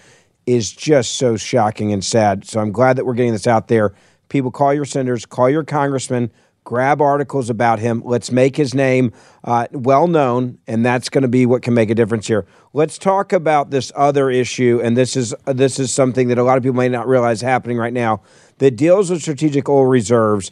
is 0.49 0.71
just 0.71 1.13
so 1.13 1.37
shocking 1.37 1.93
and 1.93 2.03
sad. 2.03 2.45
So 2.45 2.59
I'm 2.59 2.71
glad 2.71 2.97
that 2.97 3.05
we're 3.05 3.13
getting 3.13 3.33
this 3.33 3.47
out 3.47 3.67
there. 3.67 3.93
People, 4.29 4.51
call 4.51 4.73
your 4.73 4.85
senators, 4.85 5.25
call 5.25 5.49
your 5.49 5.63
congressman, 5.63 6.31
grab 6.63 7.01
articles 7.01 7.49
about 7.49 7.79
him. 7.79 8.01
Let's 8.03 8.31
make 8.31 8.55
his 8.55 8.73
name 8.73 9.11
uh, 9.43 9.67
well 9.71 10.07
known, 10.07 10.57
and 10.67 10.85
that's 10.85 11.09
going 11.09 11.21
to 11.21 11.27
be 11.27 11.45
what 11.45 11.61
can 11.61 11.73
make 11.73 11.89
a 11.89 11.95
difference 11.95 12.27
here. 12.27 12.45
Let's 12.73 12.97
talk 12.97 13.31
about 13.31 13.69
this 13.69 13.91
other 13.95 14.29
issue, 14.29 14.79
and 14.83 14.97
this 14.97 15.15
is 15.15 15.33
this 15.45 15.79
is 15.79 15.91
something 15.93 16.27
that 16.29 16.37
a 16.37 16.43
lot 16.43 16.57
of 16.57 16.63
people 16.63 16.77
may 16.77 16.89
not 16.89 17.07
realize 17.07 17.41
happening 17.41 17.77
right 17.77 17.93
now 17.93 18.21
that 18.57 18.71
deals 18.71 19.11
with 19.11 19.21
strategic 19.21 19.69
oil 19.69 19.85
reserves. 19.85 20.51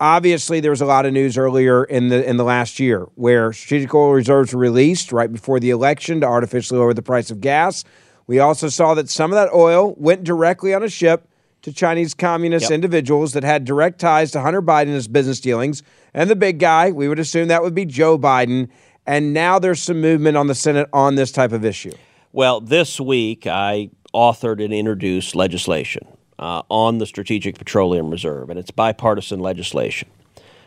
Obviously, 0.00 0.60
there 0.60 0.70
was 0.70 0.80
a 0.80 0.86
lot 0.86 1.06
of 1.06 1.12
news 1.12 1.36
earlier 1.36 1.84
in 1.84 2.08
the 2.08 2.26
in 2.26 2.36
the 2.36 2.44
last 2.44 2.78
year 2.78 3.06
where 3.14 3.52
strategic 3.52 3.94
oil 3.94 4.12
reserves 4.12 4.54
were 4.54 4.60
released 4.60 5.12
right 5.12 5.32
before 5.32 5.60
the 5.60 5.70
election 5.70 6.20
to 6.20 6.26
artificially 6.26 6.78
lower 6.78 6.94
the 6.94 7.02
price 7.02 7.30
of 7.30 7.40
gas. 7.40 7.84
We 8.28 8.38
also 8.38 8.68
saw 8.68 8.94
that 8.94 9.08
some 9.08 9.32
of 9.32 9.36
that 9.36 9.52
oil 9.52 9.94
went 9.96 10.22
directly 10.22 10.72
on 10.74 10.84
a 10.84 10.88
ship 10.88 11.26
to 11.62 11.72
Chinese 11.72 12.14
communist 12.14 12.64
Yep. 12.64 12.72
individuals 12.72 13.32
that 13.32 13.42
had 13.42 13.64
direct 13.64 13.98
ties 13.98 14.30
to 14.32 14.40
Hunter 14.40 14.62
Biden 14.62 14.82
and 14.82 14.94
his 14.94 15.08
business 15.08 15.40
dealings. 15.40 15.82
And 16.14 16.30
the 16.30 16.36
big 16.36 16.58
guy, 16.60 16.92
we 16.92 17.08
would 17.08 17.18
assume 17.18 17.48
that 17.48 17.62
would 17.62 17.74
be 17.74 17.84
Joe 17.84 18.16
Biden. 18.16 18.68
And 19.06 19.32
now 19.32 19.58
there's 19.58 19.82
some 19.82 20.00
movement 20.00 20.36
on 20.36 20.46
the 20.46 20.54
Senate 20.54 20.88
on 20.92 21.16
this 21.16 21.32
type 21.32 21.52
of 21.52 21.64
issue. 21.64 21.92
Well, 22.32 22.60
this 22.60 23.00
week 23.00 23.46
I 23.46 23.90
authored 24.14 24.62
and 24.62 24.72
introduced 24.72 25.34
legislation 25.34 26.06
uh, 26.38 26.62
on 26.68 26.98
the 26.98 27.06
Strategic 27.06 27.58
Petroleum 27.58 28.10
Reserve, 28.10 28.50
and 28.50 28.58
it's 28.58 28.70
bipartisan 28.70 29.40
legislation. 29.40 30.08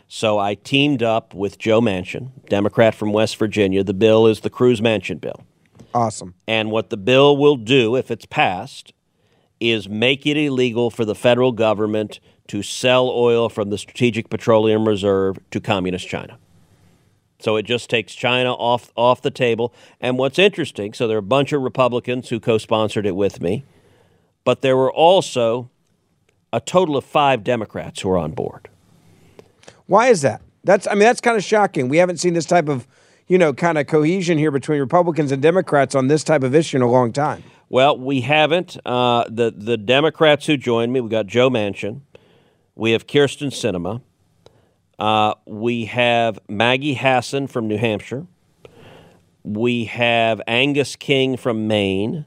So 0.07 0.39
I 0.39 0.55
teamed 0.55 1.03
up 1.03 1.33
with 1.33 1.57
Joe 1.57 1.79
Manchin, 1.79 2.31
Democrat 2.49 2.95
from 2.95 3.13
West 3.13 3.37
Virginia. 3.37 3.83
The 3.83 3.93
bill 3.93 4.27
is 4.27 4.41
the 4.41 4.49
Cruz 4.49 4.81
Manchin 4.81 5.21
bill. 5.21 5.45
Awesome. 5.93 6.33
And 6.47 6.71
what 6.71 6.89
the 6.89 6.97
bill 6.97 7.37
will 7.37 7.57
do, 7.57 7.95
if 7.95 8.11
it's 8.11 8.25
passed, 8.25 8.93
is 9.59 9.87
make 9.87 10.25
it 10.25 10.37
illegal 10.37 10.89
for 10.89 11.05
the 11.05 11.15
federal 11.15 11.51
government 11.51 12.19
to 12.47 12.63
sell 12.63 13.09
oil 13.09 13.47
from 13.47 13.69
the 13.69 13.77
Strategic 13.77 14.29
Petroleum 14.29 14.87
Reserve 14.87 15.37
to 15.51 15.59
Communist 15.59 16.07
China. 16.07 16.37
So 17.39 17.55
it 17.55 17.63
just 17.63 17.89
takes 17.89 18.13
China 18.13 18.53
off 18.53 18.91
off 18.95 19.21
the 19.21 19.31
table. 19.31 19.73
And 19.99 20.17
what's 20.17 20.37
interesting, 20.37 20.93
so 20.93 21.07
there 21.07 21.17
are 21.17 21.19
a 21.19 21.23
bunch 21.23 21.53
of 21.53 21.61
Republicans 21.61 22.29
who 22.29 22.39
co-sponsored 22.39 23.05
it 23.05 23.15
with 23.15 23.41
me, 23.41 23.63
but 24.43 24.61
there 24.61 24.77
were 24.77 24.91
also 24.91 25.69
a 26.53 26.59
total 26.59 26.97
of 26.97 27.05
five 27.05 27.43
Democrats 27.43 28.01
who 28.01 28.09
are 28.09 28.17
on 28.17 28.31
board. 28.31 28.69
Why 29.87 30.07
is 30.07 30.21
that? 30.21 30.41
That's 30.63 30.85
I 30.87 30.91
mean 30.91 30.99
that's 30.99 31.21
kind 31.21 31.37
of 31.37 31.43
shocking. 31.43 31.89
We 31.89 31.97
haven't 31.97 32.17
seen 32.17 32.33
this 32.33 32.45
type 32.45 32.69
of, 32.69 32.87
you 33.31 33.37
know, 33.37 33.53
kind 33.53 33.77
of 33.77 33.87
cohesion 33.87 34.37
here 34.37 34.51
between 34.51 34.81
Republicans 34.81 35.31
and 35.31 35.41
Democrats 35.41 35.95
on 35.95 36.07
this 36.07 36.21
type 36.21 36.43
of 36.43 36.53
issue 36.53 36.75
in 36.75 36.83
a 36.83 36.91
long 36.91 37.13
time. 37.13 37.41
Well, 37.69 37.97
we 37.97 38.19
haven't. 38.19 38.75
Uh, 38.85 39.23
the 39.29 39.53
the 39.55 39.77
Democrats 39.77 40.47
who 40.47 40.57
joined 40.57 40.91
me, 40.91 40.99
we 40.99 41.07
got 41.07 41.27
Joe 41.27 41.49
Manchin, 41.49 42.01
we 42.75 42.91
have 42.91 43.07
Kyrsten 43.07 43.47
Sinema, 43.47 44.01
uh, 44.99 45.35
we 45.45 45.85
have 45.85 46.39
Maggie 46.49 46.95
Hassan 46.95 47.47
from 47.47 47.69
New 47.69 47.77
Hampshire, 47.77 48.27
we 49.43 49.85
have 49.85 50.41
Angus 50.45 50.97
King 50.97 51.37
from 51.37 51.69
Maine, 51.69 52.25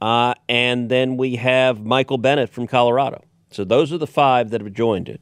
uh, 0.00 0.34
and 0.48 0.88
then 0.88 1.16
we 1.16 1.34
have 1.34 1.84
Michael 1.84 2.18
Bennet 2.18 2.48
from 2.48 2.68
Colorado. 2.68 3.24
So 3.50 3.64
those 3.64 3.92
are 3.92 3.98
the 3.98 4.06
five 4.06 4.50
that 4.50 4.60
have 4.60 4.72
joined 4.72 5.08
it. 5.08 5.20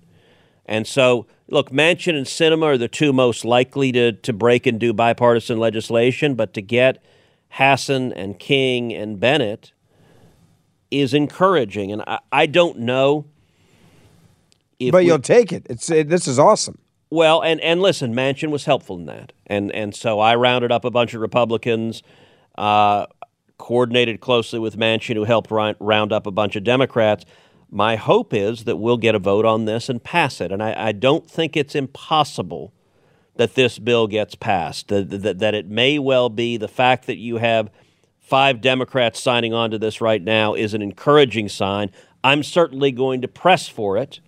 And 0.67 0.87
so, 0.87 1.27
look, 1.49 1.71
Manchin 1.71 2.17
and 2.17 2.27
Sinema 2.27 2.65
are 2.65 2.79
the 2.79 2.89
two 2.89 3.13
most 3.13 3.45
likely 3.45 3.93
to, 3.93 4.13
to 4.13 4.33
break 4.33 4.67
and 4.67 4.81
do 4.81 4.93
bipartisan 4.93 5.59
legislation, 5.59 6.35
but 6.35 6.55
to 6.55 6.63
get 6.63 7.03
Hassan 7.51 8.13
and 8.13 8.39
King 8.39 8.93
and 8.93 9.21
Bennet 9.21 9.73
is 10.91 11.13
encouraging. 11.13 11.93
And 11.93 12.03
I, 12.07 12.19
I 12.33 12.47
don't 12.47 12.79
know 12.79 13.27
if 14.79 14.93
but 14.93 14.99
we- 15.03 15.07
you'll 15.07 15.19
take 15.19 15.53
it. 15.53 15.67
It's 15.69 15.91
it, 15.91 16.09
this 16.09 16.27
is 16.27 16.39
awesome. 16.39 16.79
well, 17.11 17.43
and, 17.43 17.61
and 17.61 17.81
listen, 17.83 18.15
Manchin 18.15 18.51
was 18.51 18.65
helpful 18.65 18.97
in 18.97 19.07
that. 19.07 19.33
And, 19.47 19.71
and 19.73 19.95
so 19.95 20.19
I 20.21 20.35
rounded 20.35 20.73
up 20.73 20.85
a 20.85 20.91
bunch 20.91 21.15
of 21.15 21.21
Republicans, 21.21 22.03
uh, 22.57 23.07
coordinated 23.59 24.21
closely 24.21 24.59
with 24.59 24.77
Manchin, 24.77 25.15
who 25.15 25.25
helped 25.25 25.51
round 25.51 26.13
up 26.13 26.27
a 26.27 26.31
bunch 26.31 26.57
of 26.57 26.65
Democrats. 26.65 27.25
My 27.75 27.97
hope 27.97 28.33
is 28.33 28.65
that 28.65 28.77
we'll 28.77 28.97
get 28.97 29.17
a 29.17 29.19
vote 29.19 29.45
on 29.45 29.65
this 29.65 29.89
and 29.89 30.01
pass 30.01 30.41
it. 30.41 30.53
And 30.53 30.63
I, 30.63 30.91
I 30.91 30.93
don't 30.93 31.29
think 31.29 31.57
it's 31.57 31.75
impossible 31.75 32.73
that 33.35 33.57
this 33.57 33.81
bill 33.81 34.07
gets 34.07 34.37
passed, 34.37 34.87
that, 34.89 35.11
that, 35.11 35.41
that 35.41 35.55
it 35.57 35.67
may 35.67 35.99
well 35.99 36.29
be 36.29 36.57
the 36.57 36.69
fact 36.69 37.09
that 37.09 37.17
you 37.17 37.39
have 37.39 37.73
five 38.21 38.61
Democrats 38.61 39.21
signing 39.21 39.53
on 39.53 39.73
to 39.73 39.79
this 39.81 40.01
right 40.01 40.23
now 40.23 40.55
is 40.55 40.73
an 40.73 40.83
encouraging 40.83 41.49
sign. 41.49 41.91
I'm 42.23 42.45
certainly 42.45 42.93
going 42.93 43.23
to 43.23 43.29
press 43.29 43.67
for 43.67 43.99
it. 43.99 44.21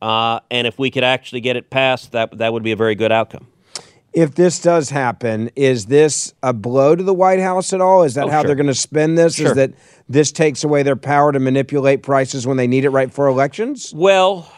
Uh, 0.00 0.38
and 0.48 0.64
if 0.64 0.78
we 0.78 0.88
could 0.88 1.02
actually 1.02 1.40
get 1.40 1.56
it 1.56 1.68
passed, 1.68 2.12
that, 2.12 2.38
that 2.38 2.52
would 2.52 2.62
be 2.62 2.70
a 2.70 2.76
very 2.76 2.94
good 2.94 3.10
outcome. 3.10 3.48
If 4.12 4.34
this 4.34 4.60
does 4.60 4.90
happen, 4.90 5.50
is 5.56 5.86
this 5.86 6.34
a 6.42 6.52
blow 6.52 6.94
to 6.94 7.02
the 7.02 7.14
White 7.14 7.40
House 7.40 7.72
at 7.72 7.80
all? 7.80 8.02
Is 8.02 8.14
that 8.14 8.26
Oh, 8.26 8.30
how 8.30 8.40
sure. 8.40 8.48
they're 8.48 8.56
going 8.56 8.66
to 8.66 8.74
spend 8.74 9.16
this? 9.16 9.36
Sure. 9.36 9.48
Is 9.48 9.54
that 9.54 9.72
this 10.08 10.32
takes 10.32 10.64
away 10.64 10.82
their 10.82 10.96
power 10.96 11.32
to 11.32 11.40
manipulate 11.40 12.02
prices 12.02 12.46
when 12.46 12.58
they 12.58 12.66
need 12.66 12.84
it 12.84 12.90
right 12.90 13.10
for 13.12 13.26
elections? 13.26 13.92
Well, 13.96 14.52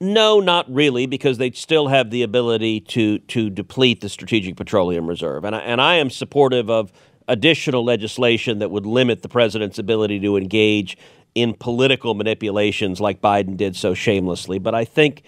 no, 0.00 0.40
not 0.40 0.72
really, 0.72 1.04
because 1.06 1.36
they 1.38 1.50
still 1.50 1.88
have 1.88 2.10
the 2.10 2.22
ability 2.22 2.80
to 2.80 3.18
to 3.18 3.50
deplete 3.50 4.00
the 4.00 4.08
Strategic 4.08 4.56
Petroleum 4.56 5.06
Reserve, 5.06 5.44
and 5.44 5.54
I, 5.54 5.60
and 5.60 5.80
I 5.80 5.94
am 5.96 6.10
supportive 6.10 6.68
of 6.70 6.90
additional 7.28 7.84
legislation 7.84 8.58
that 8.58 8.70
would 8.70 8.84
limit 8.86 9.22
the 9.22 9.28
president's 9.28 9.78
ability 9.78 10.20
to 10.20 10.36
engage 10.36 10.96
in 11.34 11.54
political 11.54 12.14
manipulations 12.14 13.00
like 13.00 13.20
Biden 13.20 13.56
did 13.56 13.76
so 13.76 13.94
shamelessly. 13.94 14.58
But 14.58 14.74
I 14.74 14.84
think 14.84 15.22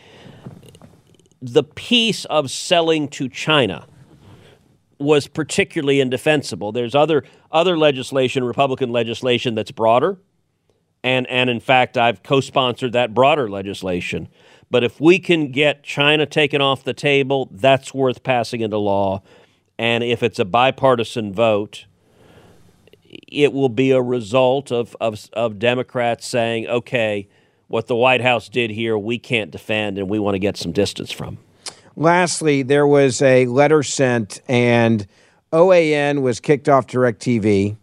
the 1.41 1.63
piece 1.63 2.25
of 2.27 2.51
selling 2.51 3.09
to 3.09 3.29
China 3.29 3.87
was 4.99 5.27
particularly 5.27 6.01
indefensible. 6.01 6.73
There's 6.73 6.95
other 6.95 7.25
other 7.53 7.77
legislation, 7.77 8.45
Republican 8.45 8.91
legislation 8.91 9.55
that's 9.55 9.71
broader 9.71 10.19
and 11.07 11.27
and 11.29 11.49
in 11.49 11.61
fact 11.61 11.97
I've 11.97 12.23
co-sponsored 12.23 12.93
that 12.93 13.15
broader 13.15 13.49
legislation. 13.49 14.29
But 14.71 14.83
if 14.83 15.01
we 15.01 15.21
can 15.21 15.53
get 15.53 15.85
China 15.85 16.27
taken 16.27 16.61
off 16.61 16.83
the 16.83 16.93
table, 16.93 17.49
that's 17.53 17.95
worth 17.95 18.25
passing 18.25 18.61
into 18.61 18.79
law. 18.79 19.23
And 19.79 20.03
if 20.03 20.25
it's 20.25 20.41
a 20.41 20.45
bipartisan 20.45 21.33
vote, 21.33 21.87
it 23.29 23.53
will 23.53 23.69
be 23.69 23.93
a 23.93 24.03
result 24.03 24.73
of, 24.73 24.97
of, 25.01 25.29
of 25.35 25.61
Democrats 25.61 26.27
saying, 26.27 26.67
okay, 26.67 27.29
what 27.69 27.87
the 27.87 27.97
White 27.97 28.21
House 28.21 28.49
did 28.49 28.71
here, 28.71 28.97
we 28.97 29.19
can't 29.19 29.51
defend 29.51 29.99
and 29.99 30.09
we 30.09 30.19
want 30.19 30.35
to 30.35 30.39
get 30.39 30.57
some 30.57 30.73
distance 30.73 31.11
from. 31.11 31.39
Lastly, 31.97 32.63
there 32.63 32.87
was 32.87 33.23
a 33.23 33.47
letter 33.47 33.83
sent, 33.83 34.43
and 34.49 35.07
OAN 35.53 36.21
was 36.21 36.41
kicked 36.41 36.69
off 36.69 36.87
DirecTV. 36.87 37.77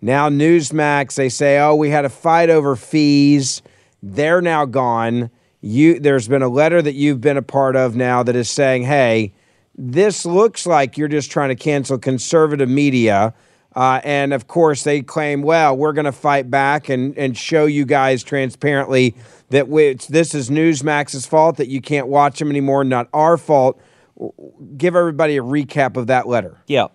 Now 0.00 0.28
Newsmax, 0.28 1.14
they 1.14 1.28
say, 1.28 1.58
oh, 1.58 1.74
we 1.74 1.90
had 1.90 2.04
a 2.04 2.10
fight 2.10 2.50
over 2.50 2.76
fees. 2.76 3.62
They're 4.02 4.42
now 4.42 4.66
gone. 4.66 5.30
You, 5.60 5.98
there's 5.98 6.28
been 6.28 6.42
a 6.42 6.48
letter 6.48 6.82
that 6.82 6.94
you've 6.94 7.20
been 7.20 7.38
a 7.38 7.42
part 7.42 7.76
of 7.76 7.96
now 7.96 8.22
that 8.22 8.36
is 8.36 8.50
saying, 8.50 8.82
hey, 8.82 9.32
this 9.76 10.26
looks 10.26 10.66
like 10.66 10.98
you're 10.98 11.08
just 11.08 11.30
trying 11.30 11.48
to 11.48 11.54
cancel 11.54 11.96
conservative 11.96 12.68
media. 12.68 13.32
Uh, 13.74 14.00
and 14.04 14.32
of 14.32 14.46
course, 14.46 14.84
they 14.84 15.02
claim, 15.02 15.42
well, 15.42 15.76
we're 15.76 15.92
going 15.92 16.04
to 16.04 16.12
fight 16.12 16.50
back 16.50 16.88
and, 16.88 17.16
and 17.18 17.36
show 17.36 17.66
you 17.66 17.84
guys 17.84 18.22
transparently 18.22 19.16
that 19.50 19.68
we, 19.68 19.94
this 20.08 20.34
is 20.34 20.48
Newsmax's 20.48 21.26
fault, 21.26 21.56
that 21.56 21.68
you 21.68 21.80
can't 21.80 22.06
watch 22.06 22.38
them 22.38 22.50
anymore, 22.50 22.84
not 22.84 23.08
our 23.12 23.36
fault. 23.36 23.80
Give 24.76 24.94
everybody 24.94 25.36
a 25.36 25.42
recap 25.42 25.96
of 25.96 26.06
that 26.06 26.28
letter. 26.28 26.58
Yeah. 26.66 26.86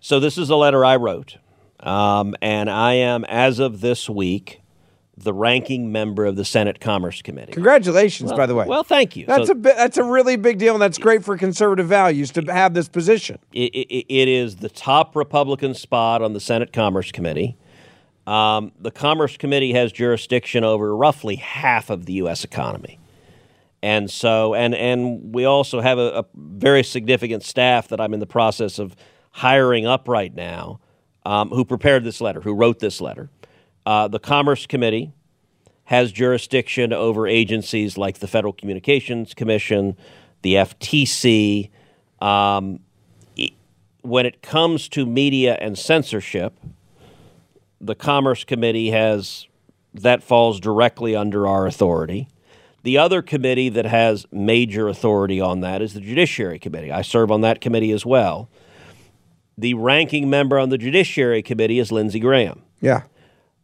So 0.00 0.20
this 0.20 0.36
is 0.36 0.50
a 0.50 0.56
letter 0.56 0.84
I 0.84 0.96
wrote. 0.96 1.38
Um, 1.80 2.34
and 2.42 2.68
I 2.68 2.94
am, 2.94 3.24
as 3.24 3.58
of 3.58 3.80
this 3.80 4.08
week, 4.08 4.60
the 5.22 5.32
ranking 5.32 5.90
member 5.92 6.24
of 6.24 6.36
the 6.36 6.44
Senate 6.44 6.80
Commerce 6.80 7.22
Committee. 7.22 7.52
Congratulations, 7.52 8.30
well, 8.30 8.38
by 8.38 8.46
the 8.46 8.54
way. 8.54 8.66
Well, 8.66 8.84
thank 8.84 9.16
you. 9.16 9.26
That's 9.26 9.46
so, 9.46 9.52
a 9.52 9.56
bi- 9.56 9.74
that's 9.74 9.96
a 9.96 10.04
really 10.04 10.36
big 10.36 10.58
deal, 10.58 10.74
and 10.74 10.82
that's 10.82 10.98
great 10.98 11.24
for 11.24 11.36
conservative 11.36 11.86
values 11.86 12.30
to 12.32 12.42
have 12.42 12.74
this 12.74 12.88
position. 12.88 13.38
It, 13.52 13.74
it, 13.74 14.06
it 14.08 14.28
is 14.28 14.56
the 14.56 14.68
top 14.68 15.16
Republican 15.16 15.74
spot 15.74 16.22
on 16.22 16.32
the 16.32 16.40
Senate 16.40 16.72
Commerce 16.72 17.12
Committee. 17.12 17.56
Um, 18.26 18.72
the 18.78 18.90
Commerce 18.90 19.36
Committee 19.36 19.72
has 19.72 19.90
jurisdiction 19.90 20.62
over 20.62 20.94
roughly 20.94 21.36
half 21.36 21.88
of 21.88 22.04
the 22.06 22.14
U.S. 22.14 22.44
economy. 22.44 22.98
And 23.82 24.10
so, 24.10 24.54
and 24.54 24.74
and 24.74 25.34
we 25.34 25.44
also 25.44 25.80
have 25.80 25.98
a, 25.98 26.20
a 26.20 26.24
very 26.34 26.82
significant 26.82 27.44
staff 27.44 27.88
that 27.88 28.00
I'm 28.00 28.12
in 28.12 28.20
the 28.20 28.26
process 28.26 28.78
of 28.78 28.96
hiring 29.30 29.86
up 29.86 30.08
right 30.08 30.34
now, 30.34 30.80
um, 31.24 31.50
who 31.50 31.64
prepared 31.64 32.02
this 32.04 32.20
letter, 32.20 32.40
who 32.40 32.54
wrote 32.54 32.80
this 32.80 33.00
letter. 33.00 33.30
Uh, 33.88 34.06
the 34.06 34.18
Commerce 34.18 34.66
Committee 34.66 35.14
has 35.84 36.12
jurisdiction 36.12 36.92
over 36.92 37.26
agencies 37.26 37.96
like 37.96 38.18
the 38.18 38.26
Federal 38.26 38.52
Communications 38.52 39.32
Commission, 39.32 39.96
the 40.42 40.56
FTC. 40.56 41.70
Um, 42.20 42.80
when 44.02 44.26
it 44.26 44.42
comes 44.42 44.90
to 44.90 45.06
media 45.06 45.56
and 45.58 45.78
censorship, 45.78 46.60
the 47.80 47.94
Commerce 47.94 48.44
Committee 48.44 48.90
has 48.90 49.46
that 49.94 50.22
falls 50.22 50.60
directly 50.60 51.16
under 51.16 51.46
our 51.46 51.66
authority. 51.66 52.28
The 52.82 52.98
other 52.98 53.22
committee 53.22 53.70
that 53.70 53.86
has 53.86 54.26
major 54.30 54.86
authority 54.86 55.40
on 55.40 55.62
that 55.62 55.80
is 55.80 55.94
the 55.94 56.02
Judiciary 56.02 56.58
Committee. 56.58 56.92
I 56.92 57.00
serve 57.00 57.30
on 57.30 57.40
that 57.40 57.62
committee 57.62 57.92
as 57.92 58.04
well. 58.04 58.50
The 59.56 59.72
ranking 59.72 60.28
member 60.28 60.58
on 60.58 60.68
the 60.68 60.76
Judiciary 60.76 61.42
Committee 61.42 61.78
is 61.78 61.90
Lindsey 61.90 62.20
Graham. 62.20 62.60
Yeah. 62.82 63.04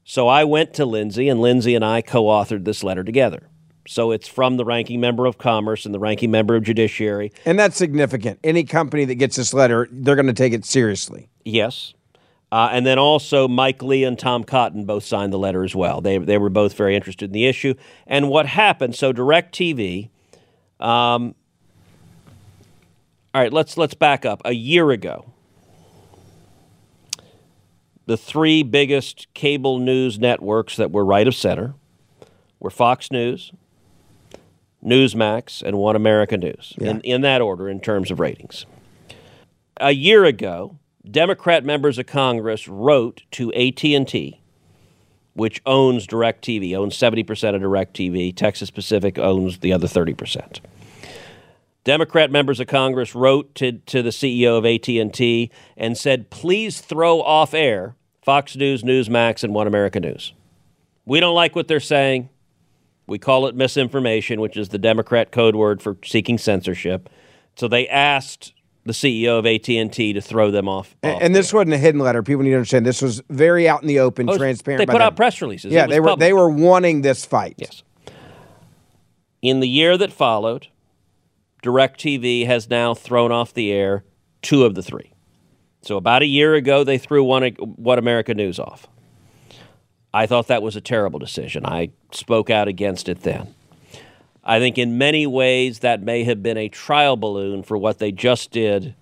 So 0.05 0.29
I 0.29 0.45
went 0.45 0.75
to 0.75 0.85
Lindsey, 0.85 1.29
and 1.29 1.41
Lindsey 1.41 1.75
and 1.75 1.85
I 1.85 2.03
co 2.03 2.25
authored 2.25 2.65
this 2.65 2.85
letter 2.85 3.03
together. 3.03 3.49
So 3.87 4.13
it's 4.13 4.29
from 4.29 4.57
the 4.57 4.65
ranking 4.65 5.01
member 5.01 5.27
of 5.27 5.37
Commerce 5.37 5.85
and 5.85 5.95
the 5.95 5.99
ranking 5.99 6.31
member 6.31 6.57
of 6.57 6.63
Judiciary. 6.63 7.33
And 7.45 7.59
that's 7.59 7.77
significant. 7.77 8.39
Any 8.43 8.65
company 8.65 9.05
that 9.07 9.17
gets 9.17 9.37
this 9.37 9.53
letter, 9.53 9.89
they're 9.91 10.15
going 10.15 10.27
to 10.27 10.33
take 10.33 10.53
it 10.53 10.65
seriously. 10.65 11.29
Yes. 11.45 11.93
Uh, 12.51 12.69
and 12.71 12.87
then 12.87 12.99
also 12.99 13.49
Mike 13.49 13.83
Lee 13.83 14.05
and 14.05 14.19
Tom 14.19 14.45
Cotton 14.45 14.85
both 14.85 15.05
signed 15.05 15.33
the 15.33 15.39
letter 15.39 15.65
as 15.65 15.75
well. 15.75 16.01
They, 16.01 16.19
they 16.19 16.39
were 16.39 16.51
both 16.51 16.75
very 16.75 16.95
interested 16.95 17.27
in 17.27 17.33
the 17.33 17.47
issue. 17.47 17.75
And 18.07 18.29
what 18.29 18.47
happened, 18.47 18.95
so 18.95 19.13
DirecTV, 19.13 20.09
um, 20.81 21.35
all 23.35 23.43
right, 23.43 23.53
let's, 23.53 23.77
let's 23.77 23.95
back 23.95 24.25
up. 24.25 24.41
A 24.45 24.53
year 24.53 24.93
ago, 24.93 25.34
the 28.07 28.17
three 28.17 28.63
biggest 28.63 29.27
cable 29.35 29.79
news 29.79 30.19
networks 30.19 30.77
that 30.77 30.91
were 30.91 31.05
right 31.05 31.27
of 31.27 31.35
center 31.35 31.75
were 32.61 32.71
Fox 32.71 33.11
News, 33.11 33.53
Newsmax, 34.85 35.63
and 35.63 35.79
One 35.79 35.97
America 35.97 36.37
News, 36.37 36.75
Yeah. 36.79 36.91
in, 36.91 37.01
in 37.01 37.21
that 37.23 37.41
order 37.41 37.69
in 37.69 37.81
terms 37.81 38.11
of 38.11 38.21
ratings. 38.21 38.67
A 39.79 39.93
year 39.93 40.25
ago, 40.25 40.77
Democrat 41.11 41.65
members 41.65 41.99
of 41.99 42.07
Congress 42.07 42.69
wrote 42.69 43.23
to 43.33 43.53
AT&T, 43.55 44.41
which 45.35 45.61
owns 45.67 46.07
DirecTV, 46.07 46.77
owns 46.77 46.97
70% 46.97 47.55
of 47.55 47.63
DirecTV. 47.63 48.35
Texas 48.37 48.71
Pacific 48.71 49.19
owns 49.19 49.59
the 49.59 49.73
other 49.73 49.87
30%. 49.89 50.61
Democrat 51.85 52.31
members 52.31 52.61
of 52.61 52.67
Congress 52.67 53.15
wrote 53.15 53.55
to, 53.57 53.73
to 53.73 54.03
the 54.03 54.11
CEO 54.11 54.57
of 54.59 54.65
AT&T 54.65 55.51
and 55.77 55.97
said, 55.99 56.31
please 56.31 56.81
throw 56.81 57.21
off 57.21 57.53
air 57.55 57.95
Fox 58.23 58.57
News, 58.57 58.83
Newsmax, 58.83 59.45
and 59.45 59.53
One 59.55 59.67
America 59.67 60.01
News. 60.01 60.33
We 61.05 61.21
don't 61.21 61.35
like 61.35 61.55
what 61.55 61.69
they're 61.69 61.81
saying. 61.81 62.31
We 63.07 63.19
call 63.19 63.47
it 63.47 63.55
misinformation, 63.55 64.41
which 64.41 64.57
is 64.57 64.71
the 64.71 64.79
Democrat 64.79 65.31
code 65.31 65.55
word 65.55 65.83
for 65.83 65.99
seeking 66.03 66.39
censorship. 66.39 67.11
So 67.57 67.69
they 67.69 67.87
asked 67.87 68.55
the 68.85 68.95
CEO 68.95 69.39
of 69.39 69.45
AT&T 69.45 70.15
to 70.15 70.21
throw 70.23 70.51
them 70.51 70.69
off. 70.71 70.97
And, 71.03 71.17
off 71.17 71.23
and 71.23 71.35
this 71.35 71.53
air. 71.53 71.59
wasn't 71.59 71.75
a 71.75 71.79
hidden 71.79 72.01
letter. 72.01 72.23
People 72.23 72.45
need 72.45 72.51
to 72.51 72.57
understand 72.57 72.87
this 72.87 73.03
was 73.03 73.23
very 73.29 73.69
out 73.69 73.83
in 73.83 73.89
the 73.89 73.99
open, 74.01 74.29
Oh, 74.31 74.39
transparent. 74.39 74.79
They 74.79 74.87
put 74.87 74.93
them. 74.95 75.03
out 75.03 75.17
press 75.17 75.43
releases. 75.43 75.71
Yeah, 75.71 75.87
they 75.87 76.01
were 76.01 76.09
public. 76.09 76.21
they 76.21 76.33
were 76.33 76.49
wanting 76.49 77.03
this 77.03 77.27
fight. 77.27 77.57
Yes. 77.59 77.83
In 79.43 79.61
the 79.61 79.69
year 79.69 79.99
that 79.99 80.13
followed, 80.13 80.69
DirecTV 81.65 82.47
has 82.47 82.69
now 82.69 82.93
thrown 82.95 83.33
off 83.33 83.55
the 83.55 83.73
air 83.73 84.05
two 84.43 84.65
of 84.65 84.75
the 84.75 84.83
three. 84.83 85.13
So 85.81 85.97
about 85.97 86.23
a 86.23 86.27
year 86.27 86.55
ago, 86.55 86.85
they 86.85 86.99
threw 86.99 87.25
one 87.25 87.49
What 87.59 87.99
America 87.99 88.35
News 88.35 88.59
off. 88.59 88.87
I 90.13 90.27
thought 90.27 90.49
that 90.49 90.63
was 90.63 90.77
a 90.77 90.81
terrible 90.81 91.19
decision. 91.19 91.67
I 91.67 91.91
spoke 92.13 92.51
out 92.51 92.69
against 92.69 93.09
it 93.09 93.23
then. 93.23 93.55
I 94.45 94.59
think 94.59 94.77
in 94.77 94.99
many 94.99 95.27
ways 95.27 95.79
that 95.79 96.03
may 96.03 96.25
have 96.25 96.43
been 96.43 96.59
a 96.59 96.69
trial 96.69 97.17
balloon 97.17 97.63
for 97.63 97.79
what 97.79 97.99
they 97.99 98.13
just 98.13 98.51
did 98.51 98.95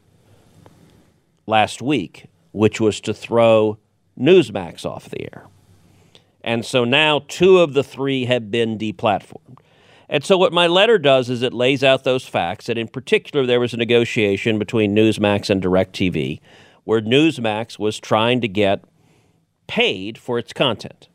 last 1.46 1.82
week, 1.82 2.26
which 2.52 2.80
was 2.80 3.00
to 3.00 3.12
throw 3.12 3.76
Newsmax 4.18 4.86
off 4.86 5.08
the 5.08 5.22
air. 5.22 5.46
And 6.42 6.64
so 6.64 6.84
now 6.84 7.24
two 7.26 7.58
of 7.58 7.74
the 7.74 7.82
three 7.82 8.24
have 8.26 8.50
been 8.52 8.78
deplatformed. 8.78 9.58
And 10.12 10.22
so 10.22 10.36
what 10.36 10.52
my 10.52 10.66
letter 10.66 10.98
does 10.98 11.30
is 11.30 11.40
it 11.40 11.54
lays 11.54 11.82
out 11.82 12.04
those 12.04 12.26
facts. 12.26 12.68
And 12.68 12.78
in 12.78 12.86
particular, 12.86 13.46
there 13.46 13.58
was 13.58 13.72
a 13.72 13.78
negotiation 13.78 14.58
between 14.58 14.94
Newsmax 14.94 15.48
and 15.48 15.62
DirecTV 15.62 16.38
where 16.84 17.00
Newsmax 17.00 17.78
was 17.78 17.98
trying 17.98 18.42
to 18.42 18.48
get 18.48 18.84
paid 19.66 20.18
for 20.18 20.38
its 20.38 20.52
content. 20.52 21.08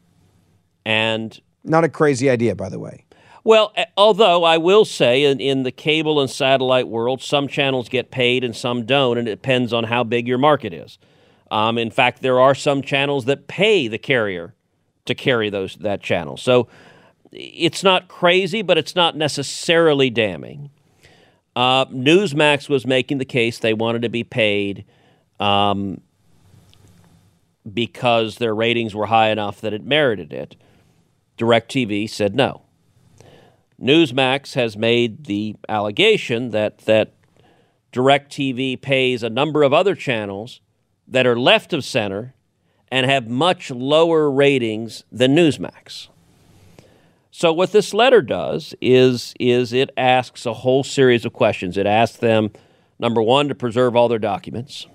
And 0.84 1.40
Not 1.64 1.84
a 1.84 1.90
crazy 1.90 2.28
idea, 2.28 2.56
by 2.56 2.70
the 2.70 2.80
way. 2.80 3.06
well, 3.44 3.72
although 3.96 4.44
I 4.44 4.58
will 4.58 4.84
say 4.84 5.26
in, 5.26 5.40
in 5.40 5.62
the 5.62 5.72
cable 5.72 6.20
and 6.20 6.28
satellite 6.30 6.88
world, 6.88 7.22
some 7.22 7.48
channels 7.48 7.90
get 7.90 8.10
paid 8.10 8.44
and 8.44 8.56
some 8.56 8.84
don't, 8.84 9.20
and 9.20 9.28
it 9.28 9.32
depends 9.32 9.74
on 9.74 9.84
how 9.84 10.04
big 10.04 10.28
your 10.28 10.40
market 10.40 10.74
is. 10.74 10.98
Um, 11.52 11.78
in 11.78 11.92
fact, 11.92 12.24
there 12.24 12.40
are 12.40 12.56
some 12.56 12.82
channels 12.82 13.26
that 13.26 13.48
pay 13.48 13.88
the 13.88 14.00
carrier 14.00 14.56
to 15.06 15.14
carry 15.14 15.52
those 15.52 15.76
that 15.76 16.02
channel. 16.02 16.36
So 16.36 16.68
it's 17.32 17.84
not 17.84 18.08
crazy, 18.08 18.62
but 18.62 18.78
it's 18.78 18.96
not 18.96 19.16
necessarily 19.16 20.10
damning. 20.10 20.70
Uh, 21.56 21.86
Newsmax 21.86 22.70
was 22.70 22.86
making 22.86 23.18
the 23.18 23.26
case 23.26 23.60
they 23.60 23.74
wanted 23.74 24.04
to 24.04 24.10
be 24.10 24.24
paid 24.24 24.86
um, 25.40 26.02
because 27.72 28.38
their 28.38 28.54
ratings 28.54 28.94
were 28.94 29.08
high 29.08 29.30
enough 29.30 29.60
that 29.62 29.74
it 29.74 29.84
merited 29.84 30.32
it. 30.32 30.56
DirecTV 31.38 32.10
said 32.10 32.36
no. 32.36 32.62
Newsmax 33.82 34.54
has 34.56 34.76
made 34.76 35.26
the 35.26 35.56
allegation 35.70 36.50
that 36.50 36.80
that 36.80 37.14
DirecTV 37.94 38.82
pays 38.82 39.24
a 39.24 39.30
number 39.30 39.64
of 39.64 39.74
other 39.74 39.96
channels 39.96 40.62
that 41.08 41.26
are 41.26 41.40
left 41.40 41.74
of 41.74 41.84
center 41.84 42.34
and 42.92 43.06
have 43.06 43.28
much 43.28 43.70
lower 43.72 44.30
ratings 44.30 45.04
than 45.12 45.36
Newsmax. 45.36 46.10
So 47.38 47.54
what 47.54 47.72
this 47.72 47.94
letter 47.94 48.24
does 48.24 48.74
is 48.82 49.36
is 49.40 49.72
it 49.72 49.92
asks 49.96 50.48
a 50.48 50.54
whole 50.56 50.84
series 50.84 51.24
of 51.24 51.34
questions. 51.34 51.78
It 51.78 51.86
asks 51.86 52.18
them 52.18 52.50
number 52.98 53.22
1 53.22 53.50
to 53.50 53.54
preserve 53.54 53.96
all 53.96 54.08
their 54.08 54.18
documents. 54.18 54.88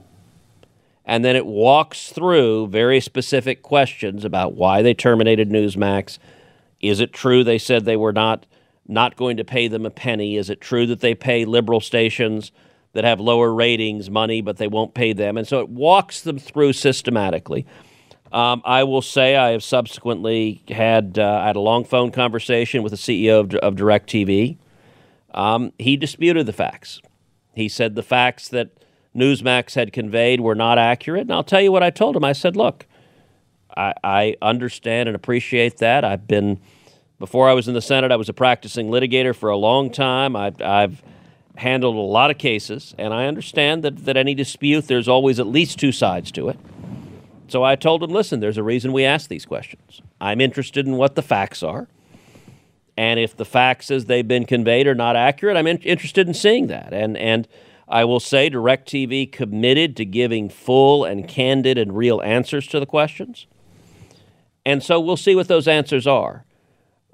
And 1.05 1.24
then 1.24 1.36
it 1.36 1.47
walks 1.47 2.11
through 2.11 2.66
very 2.66 2.99
specific 3.01 3.62
questions 3.62 4.24
about 4.24 4.57
why 4.57 4.82
they 4.82 4.93
terminated 4.93 5.51
Newsmax. 5.51 6.18
Is 6.80 6.99
it 6.99 7.12
true 7.12 7.45
they 7.45 7.59
said 7.59 7.84
they 7.84 7.97
were 7.97 8.12
not 8.12 8.45
not 8.88 9.14
going 9.14 9.36
to 9.36 9.45
pay 9.45 9.68
them 9.68 9.86
a 9.86 9.90
penny? 9.90 10.36
Is 10.36 10.51
it 10.51 10.61
true 10.61 10.84
that 10.86 10.99
they 10.99 11.14
pay 11.14 11.45
liberal 11.45 11.78
stations 11.78 12.51
that 12.93 13.05
have 13.05 13.20
lower 13.20 13.55
ratings 13.55 14.11
money, 14.11 14.40
but 14.40 14.57
they 14.57 14.66
won't 14.66 14.95
pay 14.95 15.12
them? 15.12 15.36
And 15.36 15.47
so 15.47 15.61
it 15.61 15.68
walks 15.68 16.20
them 16.20 16.40
through 16.40 16.72
systematically. 16.72 17.66
Um, 18.33 18.62
I 18.64 18.85
will 18.85 19.03
say 19.03 19.37
I 19.37 19.51
have 19.51 19.62
subsequently 19.62 20.62
had 20.68 21.18
uh, 21.18 21.41
I 21.43 21.49
had 21.49 21.57
a 21.57 21.61
long 21.61 21.85
phone 21.85 22.11
conversation 22.11 22.83
with 22.83 22.93
the 22.93 22.97
CEO 22.97 23.41
of, 23.41 23.55
of 23.57 23.74
DirecTV. 23.74 24.57
Um, 25.35 25.72
he 25.78 25.97
disputed 25.97 26.47
the 26.47 26.53
facts. 26.53 27.01
He 27.55 27.68
said 27.68 27.95
the 27.95 28.03
facts 28.03 28.49
that 28.49 28.70
Newsmax 29.14 29.74
had 29.74 29.93
conveyed 29.93 30.41
were 30.41 30.55
not 30.55 30.78
accurate. 30.78 31.22
And 31.22 31.33
I'll 31.33 31.45
tell 31.45 31.61
you 31.61 31.70
what 31.70 31.83
I 31.83 31.91
told 31.91 32.16
him. 32.16 32.24
I 32.24 32.33
said, 32.33 32.57
look, 32.57 32.87
I, 33.76 33.95
I 34.03 34.37
understand 34.41 35.09
and 35.09 35.16
appreciate 35.16 35.78
that. 35.78 36.05
I've 36.05 36.26
been, 36.26 36.61
before 37.18 37.49
I 37.49 37.53
was 37.53 37.68
in 37.68 37.74
the 37.74 37.83
Senate, 37.83 38.11
I 38.11 38.16
was 38.16 38.28
a 38.28 38.35
practicing 38.35 38.89
litigator 38.89 39.35
for 39.35 39.51
a 39.51 39.57
long 39.57 39.91
time. 39.91 40.35
I, 40.37 40.53
I've 40.64 41.03
handled 41.57 41.97
a 41.97 42.01
lot 42.01 42.30
of 42.30 42.39
cases, 42.39 42.95
and 42.97 43.12
I 43.12 43.26
understand 43.26 43.83
that, 43.85 44.05
that 44.07 44.16
any 44.16 44.35
dispute, 44.35 44.89
there's 44.89 45.09
always 45.09 45.39
at 45.39 45.47
least 45.47 45.78
two 45.78 45.93
sides 45.93 46.33
to 46.33 46.49
it. 46.49 46.59
So 47.53 47.62
I 47.62 47.76
told 47.76 48.03
him, 48.03 48.11
listen, 48.11 48.40
there's 48.40 48.57
a 48.57 48.62
reason 48.62 48.94
we 48.94 49.05
ask 49.05 49.28
these 49.28 49.44
questions. 49.44 50.00
I'm 50.22 50.40
interested 50.40 50.86
in 50.86 50.96
what 50.96 51.16
the 51.16 51.22
facts 51.22 51.62
are. 51.62 51.86
And 52.96 53.20
if 53.20 53.36
the 53.36 53.44
facts 53.44 53.90
as 53.90 54.07
they've 54.07 54.26
been 54.26 54.46
conveyed 54.46 54.86
are 54.86 54.94
not 54.94 55.16
accurate, 55.16 55.59
I'm 55.59 55.66
in- 55.66 55.76
interested 55.82 56.26
in 56.26 56.32
seeing 56.32 56.68
that. 56.68 56.94
And, 56.94 57.14
and 57.18 57.46
I 57.86 58.07
will 58.07 58.20
say 58.20 58.48
DirecTV 58.48 59.32
committed 59.32 59.98
to 59.98 60.07
giving 60.07 60.48
full 60.48 61.05
and 61.05 61.28
candid 61.28 61.76
and 61.76 61.94
real 61.94 62.22
answers 62.22 62.66
to 62.68 62.80
the 62.80 62.86
questions. 62.86 63.46
And 64.64 64.82
so 64.82 64.98
we'll 64.98 65.18
see 65.18 65.34
what 65.34 65.48
those 65.48 65.68
answers 65.68 66.07
are. 66.07 66.46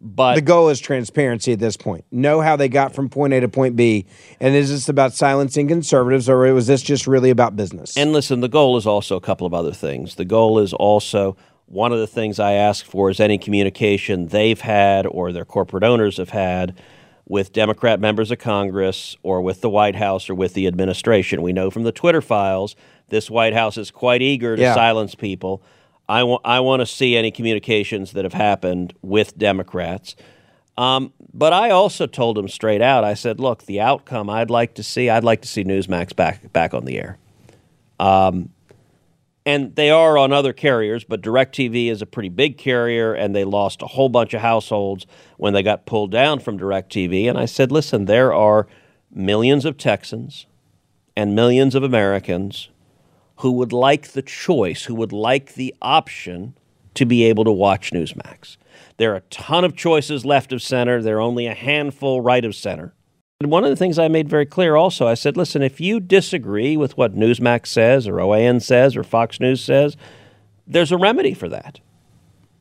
But 0.00 0.36
the 0.36 0.40
goal 0.42 0.68
is 0.68 0.78
transparency 0.78 1.52
at 1.52 1.58
this 1.58 1.76
point. 1.76 2.04
Know 2.12 2.40
how 2.40 2.54
they 2.56 2.68
got 2.68 2.94
from 2.94 3.08
point 3.08 3.32
A 3.32 3.40
to 3.40 3.48
point 3.48 3.74
B. 3.74 4.06
And 4.40 4.54
is 4.54 4.70
this 4.70 4.88
about 4.88 5.12
silencing 5.12 5.66
conservatives 5.66 6.28
or 6.28 6.38
was 6.54 6.68
this 6.68 6.82
just 6.82 7.06
really 7.06 7.30
about 7.30 7.56
business? 7.56 7.96
And 7.96 8.12
listen, 8.12 8.40
the 8.40 8.48
goal 8.48 8.76
is 8.76 8.86
also 8.86 9.16
a 9.16 9.20
couple 9.20 9.46
of 9.46 9.52
other 9.54 9.72
things. 9.72 10.14
The 10.14 10.24
goal 10.24 10.60
is 10.60 10.72
also 10.72 11.36
one 11.66 11.92
of 11.92 11.98
the 11.98 12.06
things 12.06 12.38
I 12.38 12.52
ask 12.52 12.86
for 12.86 13.10
is 13.10 13.18
any 13.18 13.38
communication 13.38 14.28
they've 14.28 14.60
had 14.60 15.06
or 15.06 15.32
their 15.32 15.44
corporate 15.44 15.82
owners 15.84 16.16
have 16.18 16.30
had 16.30 16.80
with 17.26 17.52
Democrat 17.52 18.00
members 18.00 18.30
of 18.30 18.38
Congress 18.38 19.16
or 19.22 19.42
with 19.42 19.60
the 19.60 19.68
White 19.68 19.96
House 19.96 20.30
or 20.30 20.34
with 20.34 20.54
the 20.54 20.66
administration. 20.66 21.42
We 21.42 21.52
know 21.52 21.70
from 21.70 21.82
the 21.82 21.92
Twitter 21.92 22.22
files 22.22 22.74
this 23.08 23.30
White 23.30 23.52
House 23.52 23.76
is 23.76 23.90
quite 23.90 24.22
eager 24.22 24.56
to 24.56 24.62
Yeah. 24.62 24.74
silence 24.74 25.14
people. 25.14 25.62
I 26.08 26.22
want 26.22 26.42
I 26.44 26.60
want 26.60 26.80
to 26.80 26.86
see 26.86 27.16
any 27.16 27.30
communications 27.30 28.12
that 28.12 28.24
have 28.24 28.32
happened 28.32 28.94
with 29.02 29.36
Democrats. 29.36 30.16
Um, 30.76 31.12
but 31.34 31.52
I 31.52 31.70
also 31.70 32.06
told 32.06 32.38
him 32.38 32.48
straight 32.48 32.80
out. 32.80 33.04
I 33.04 33.14
said, 33.14 33.40
"Look, 33.40 33.64
the 33.64 33.80
outcome 33.80 34.30
I'd 34.30 34.50
like 34.50 34.74
to 34.74 34.82
see. 34.82 35.10
I'd 35.10 35.24
like 35.24 35.42
to 35.42 35.48
see 35.48 35.64
Newsmax 35.64 36.16
back 36.16 36.52
back 36.52 36.72
on 36.72 36.84
the 36.84 36.98
air." 36.98 37.18
Um, 38.00 38.50
and 39.44 39.74
they 39.74 39.90
are 39.90 40.16
on 40.18 40.32
other 40.32 40.52
carriers, 40.52 41.04
but 41.04 41.22
DirecTV 41.22 41.90
is 41.90 42.02
a 42.02 42.06
pretty 42.06 42.28
big 42.28 42.58
carrier, 42.58 43.12
and 43.12 43.34
they 43.34 43.44
lost 43.44 43.82
a 43.82 43.86
whole 43.86 44.08
bunch 44.08 44.34
of 44.34 44.40
households 44.40 45.06
when 45.36 45.52
they 45.52 45.62
got 45.62 45.86
pulled 45.86 46.10
down 46.10 46.38
from 46.38 46.58
DirecTV. 46.58 47.28
And 47.28 47.38
I 47.38 47.44
said, 47.44 47.70
"Listen, 47.72 48.06
there 48.06 48.32
are 48.32 48.66
millions 49.10 49.64
of 49.64 49.76
Texans 49.76 50.46
and 51.16 51.34
millions 51.34 51.74
of 51.74 51.82
Americans 51.82 52.68
who 53.38 53.52
would 53.52 53.72
like 53.72 54.08
the 54.08 54.22
choice, 54.22 54.84
who 54.84 54.94
would 54.94 55.12
like 55.12 55.54
the 55.54 55.74
option 55.80 56.54
to 56.94 57.04
be 57.04 57.24
able 57.24 57.44
to 57.44 57.52
watch 57.52 57.92
Newsmax. 57.92 58.56
There 58.96 59.12
are 59.12 59.16
a 59.16 59.30
ton 59.30 59.64
of 59.64 59.76
choices 59.76 60.24
left 60.24 60.52
of 60.52 60.60
center, 60.60 61.02
there 61.02 61.18
are 61.18 61.20
only 61.20 61.46
a 61.46 61.54
handful 61.54 62.20
right 62.20 62.44
of 62.44 62.54
center. 62.54 62.94
And 63.40 63.52
one 63.52 63.62
of 63.62 63.70
the 63.70 63.76
things 63.76 64.00
I 64.00 64.08
made 64.08 64.28
very 64.28 64.46
clear 64.46 64.74
also, 64.74 65.06
I 65.06 65.14
said, 65.14 65.36
listen, 65.36 65.62
if 65.62 65.80
you 65.80 66.00
disagree 66.00 66.76
with 66.76 66.96
what 66.96 67.14
Newsmax 67.14 67.68
says 67.68 68.08
or 68.08 68.14
OAN 68.14 68.60
says 68.60 68.96
or 68.96 69.04
Fox 69.04 69.38
News 69.38 69.62
says, 69.62 69.96
there's 70.66 70.90
a 70.90 70.96
remedy 70.96 71.34
for 71.34 71.48
that. 71.48 71.78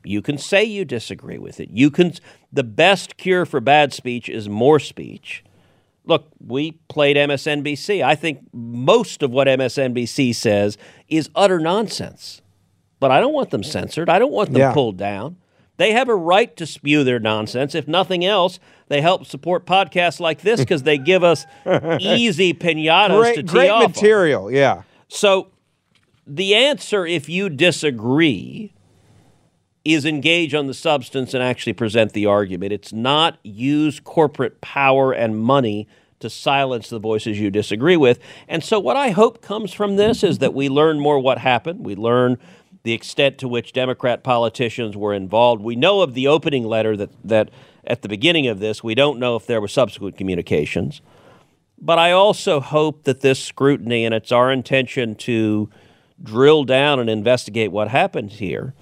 You 0.04 0.22
can 0.22 0.38
say 0.38 0.62
you 0.62 0.84
disagree 0.84 1.38
with 1.38 1.58
it. 1.58 1.70
You 1.70 1.90
can 1.90 2.12
the 2.52 2.62
best 2.62 3.16
cure 3.16 3.44
for 3.44 3.60
bad 3.60 3.92
speech 3.92 4.28
is 4.28 4.48
more 4.48 4.78
speech. 4.78 5.42
Look, 6.08 6.26
we 6.44 6.72
played 6.88 7.16
MSNBC. 7.16 8.02
I 8.02 8.14
think 8.14 8.40
most 8.52 9.22
of 9.22 9.30
what 9.30 9.46
MSNBC 9.46 10.34
says 10.34 10.76
is 11.08 11.28
utter 11.34 11.60
nonsense. 11.60 12.40
But 12.98 13.10
I 13.12 13.20
don't 13.20 13.34
want 13.34 13.50
them 13.50 13.62
censored. 13.62 14.08
I 14.08 14.18
don't 14.18 14.32
want 14.32 14.50
them 14.52 14.60
Yeah. 14.60 14.72
pulled 14.72 14.96
down. 14.96 15.36
They 15.76 15.92
have 15.92 16.08
a 16.08 16.16
right 16.16 16.56
to 16.56 16.66
spew 16.66 17.04
their 17.04 17.20
nonsense. 17.20 17.74
If 17.76 17.86
nothing 17.86 18.24
else, 18.24 18.58
they 18.88 19.00
help 19.00 19.26
support 19.26 19.66
podcasts 19.66 20.18
like 20.18 20.40
this 20.40 20.58
because 20.58 20.82
they 20.82 20.98
give 20.98 21.22
us 21.22 21.44
easy 22.00 22.52
pinatas 22.54 23.08
to 23.08 23.18
great 23.20 23.36
tee 23.36 23.42
great 23.42 23.68
off 23.70 23.84
on. 23.84 23.90
material. 23.92 24.50
Yeah. 24.50 24.82
So 25.06 25.48
the 26.26 26.54
answer, 26.56 27.06
if 27.06 27.28
you 27.28 27.48
disagree, 27.50 28.72
is 29.84 30.04
engage 30.04 30.52
on 30.54 30.66
the 30.66 30.74
substance 30.74 31.32
and 31.32 31.42
actually 31.42 31.72
present 31.74 32.12
the 32.12 32.26
argument. 32.26 32.72
It's 32.72 32.92
not 32.92 33.38
use 33.44 34.00
corporate 34.00 34.60
power 34.60 35.12
and 35.12 35.38
money 35.38 35.86
to 36.20 36.30
silence 36.30 36.88
the 36.88 36.98
voices 36.98 37.38
you 37.38 37.50
disagree 37.50 37.96
with. 37.96 38.18
And 38.48 38.62
so, 38.62 38.78
what 38.78 38.96
I 38.96 39.10
hope 39.10 39.40
comes 39.42 39.72
from 39.72 39.96
this 39.96 40.22
is 40.22 40.38
that 40.38 40.54
we 40.54 40.68
learn 40.68 41.00
more 41.00 41.18
what 41.18 41.38
happened. 41.38 41.84
We 41.84 41.94
learn 41.94 42.38
the 42.82 42.92
extent 42.92 43.38
to 43.38 43.48
which 43.48 43.72
Democrat 43.72 44.22
politicians 44.22 44.96
were 44.96 45.14
involved. 45.14 45.62
We 45.62 45.76
know 45.76 46.00
of 46.00 46.14
the 46.14 46.28
opening 46.28 46.64
letter 46.64 46.96
that, 46.96 47.10
that 47.24 47.50
at 47.86 48.02
the 48.02 48.08
beginning 48.08 48.46
of 48.46 48.60
this, 48.60 48.82
we 48.82 48.94
don't 48.94 49.18
know 49.18 49.36
if 49.36 49.46
there 49.46 49.60
were 49.60 49.68
subsequent 49.68 50.16
communications. 50.16 51.00
But 51.80 51.98
I 51.98 52.12
also 52.12 52.60
hope 52.60 53.04
that 53.04 53.20
this 53.20 53.42
scrutiny, 53.42 54.04
and 54.04 54.14
it's 54.14 54.32
our 54.32 54.50
intention 54.50 55.14
to 55.16 55.70
drill 56.22 56.64
down 56.64 56.98
and 56.98 57.08
investigate 57.08 57.70
what 57.70 57.88
happened 57.88 58.32
here. 58.32 58.74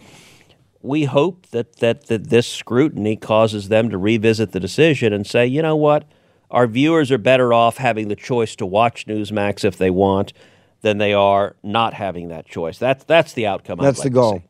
We 0.80 1.04
hope 1.04 1.48
that, 1.48 1.76
that, 1.76 2.06
that 2.06 2.30
this 2.30 2.46
scrutiny 2.46 3.16
causes 3.16 3.68
them 3.68 3.90
to 3.90 3.98
revisit 3.98 4.52
the 4.52 4.60
decision 4.60 5.12
and 5.12 5.26
say, 5.26 5.46
you 5.46 5.62
know 5.62 5.76
what? 5.76 6.04
Our 6.50 6.66
viewers 6.66 7.10
are 7.10 7.18
better 7.18 7.52
off 7.52 7.78
having 7.78 8.08
the 8.08 8.16
choice 8.16 8.56
to 8.56 8.66
watch 8.66 9.06
Newsmax 9.06 9.64
if 9.64 9.76
they 9.76 9.90
want 9.90 10.32
than 10.82 10.98
they 10.98 11.12
are 11.12 11.56
not 11.62 11.94
having 11.94 12.28
that 12.28 12.46
choice. 12.46 12.78
That's, 12.78 13.04
that's 13.04 13.32
the 13.32 13.46
outcome. 13.46 13.80
I'd 13.80 13.86
That's 13.86 13.98
like 13.98 14.04
the 14.04 14.10
goal. 14.10 14.42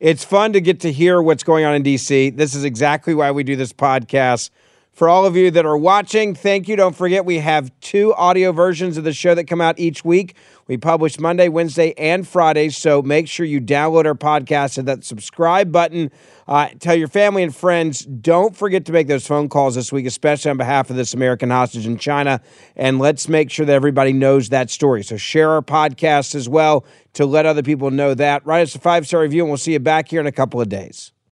It's 0.00 0.24
fun 0.24 0.52
to 0.52 0.60
get 0.60 0.80
to 0.80 0.92
hear 0.92 1.22
what's 1.22 1.44
going 1.44 1.64
on 1.64 1.74
in 1.74 1.82
DC. 1.82 2.36
This 2.36 2.54
is 2.54 2.64
exactly 2.64 3.14
why 3.14 3.30
we 3.30 3.44
do 3.44 3.56
this 3.56 3.72
podcast. 3.72 4.50
For 4.94 5.08
all 5.08 5.26
of 5.26 5.34
you 5.34 5.50
that 5.50 5.66
are 5.66 5.76
watching, 5.76 6.36
thank 6.36 6.68
you. 6.68 6.76
Don't 6.76 6.94
forget, 6.94 7.24
we 7.24 7.38
have 7.38 7.72
two 7.80 8.14
audio 8.14 8.52
versions 8.52 8.96
of 8.96 9.02
the 9.02 9.12
show 9.12 9.34
that 9.34 9.46
come 9.46 9.60
out 9.60 9.76
each 9.76 10.04
week. 10.04 10.36
We 10.68 10.76
publish 10.76 11.18
Monday, 11.18 11.48
Wednesday, 11.48 11.94
and 11.98 12.26
Friday. 12.26 12.68
So 12.68 13.02
make 13.02 13.26
sure 13.26 13.44
you 13.44 13.60
download 13.60 14.06
our 14.06 14.14
podcast 14.14 14.78
and 14.78 14.86
that 14.86 15.02
subscribe 15.02 15.72
button. 15.72 16.12
Uh, 16.46 16.68
tell 16.78 16.94
your 16.94 17.08
family 17.08 17.42
and 17.42 17.54
friends. 17.54 18.04
Don't 18.04 18.56
forget 18.56 18.84
to 18.84 18.92
make 18.92 19.08
those 19.08 19.26
phone 19.26 19.48
calls 19.48 19.74
this 19.74 19.90
week, 19.90 20.06
especially 20.06 20.52
on 20.52 20.58
behalf 20.58 20.90
of 20.90 20.96
this 20.96 21.12
American 21.12 21.50
hostage 21.50 21.88
in 21.88 21.98
China. 21.98 22.40
And 22.76 23.00
let's 23.00 23.28
make 23.28 23.50
sure 23.50 23.66
that 23.66 23.74
everybody 23.74 24.12
knows 24.12 24.50
that 24.50 24.70
story. 24.70 25.02
So 25.02 25.16
share 25.16 25.50
our 25.50 25.62
podcast 25.62 26.36
as 26.36 26.48
well 26.48 26.86
to 27.14 27.26
let 27.26 27.46
other 27.46 27.64
people 27.64 27.90
know 27.90 28.14
that. 28.14 28.46
Write 28.46 28.62
us 28.62 28.76
a 28.76 28.78
five 28.78 29.08
star 29.08 29.22
review, 29.22 29.42
and 29.42 29.50
we'll 29.50 29.58
see 29.58 29.72
you 29.72 29.80
back 29.80 30.08
here 30.08 30.20
in 30.20 30.28
a 30.28 30.32
couple 30.32 30.60
of 30.60 30.68
days. 30.68 31.13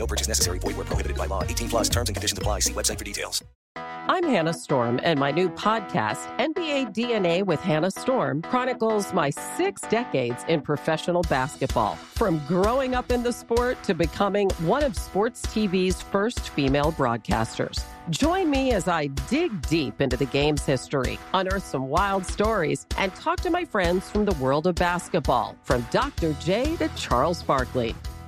No 0.00 0.06
purchase 0.06 0.28
necessary. 0.28 0.58
Void 0.58 0.76
where 0.76 0.86
prohibited 0.86 1.18
by 1.18 1.26
law. 1.26 1.44
18 1.44 1.68
plus 1.68 1.88
terms 1.90 2.08
and 2.08 2.16
conditions 2.16 2.38
apply. 2.38 2.60
See 2.60 2.72
website 2.72 2.98
for 2.98 3.04
details. 3.04 3.44
I'm 3.76 4.24
Hannah 4.24 4.54
Storm, 4.54 4.98
and 5.04 5.20
my 5.20 5.30
new 5.30 5.48
podcast, 5.50 6.26
NBA 6.38 6.94
DNA 6.94 7.44
with 7.44 7.60
Hannah 7.60 7.90
Storm, 7.90 8.42
chronicles 8.42 9.12
my 9.12 9.30
six 9.30 9.82
decades 9.82 10.42
in 10.48 10.62
professional 10.62 11.22
basketball. 11.22 11.96
From 11.96 12.40
growing 12.48 12.94
up 12.94 13.12
in 13.12 13.22
the 13.22 13.32
sport 13.32 13.80
to 13.84 13.94
becoming 13.94 14.48
one 14.60 14.82
of 14.82 14.96
sports 14.96 15.46
TV's 15.46 16.00
first 16.00 16.48
female 16.48 16.92
broadcasters. 16.92 17.84
Join 18.08 18.50
me 18.50 18.72
as 18.72 18.88
I 18.88 19.08
dig 19.28 19.66
deep 19.68 20.00
into 20.00 20.16
the 20.16 20.26
game's 20.26 20.64
history, 20.64 21.18
unearth 21.34 21.66
some 21.66 21.88
wild 21.88 22.24
stories, 22.26 22.86
and 22.96 23.14
talk 23.14 23.38
to 23.40 23.50
my 23.50 23.66
friends 23.66 24.10
from 24.10 24.24
the 24.24 24.34
world 24.42 24.66
of 24.66 24.74
basketball, 24.76 25.56
from 25.62 25.86
Dr. 25.90 26.34
J 26.40 26.74
to 26.76 26.88
Charles 26.96 27.42
Barkley. 27.42 27.94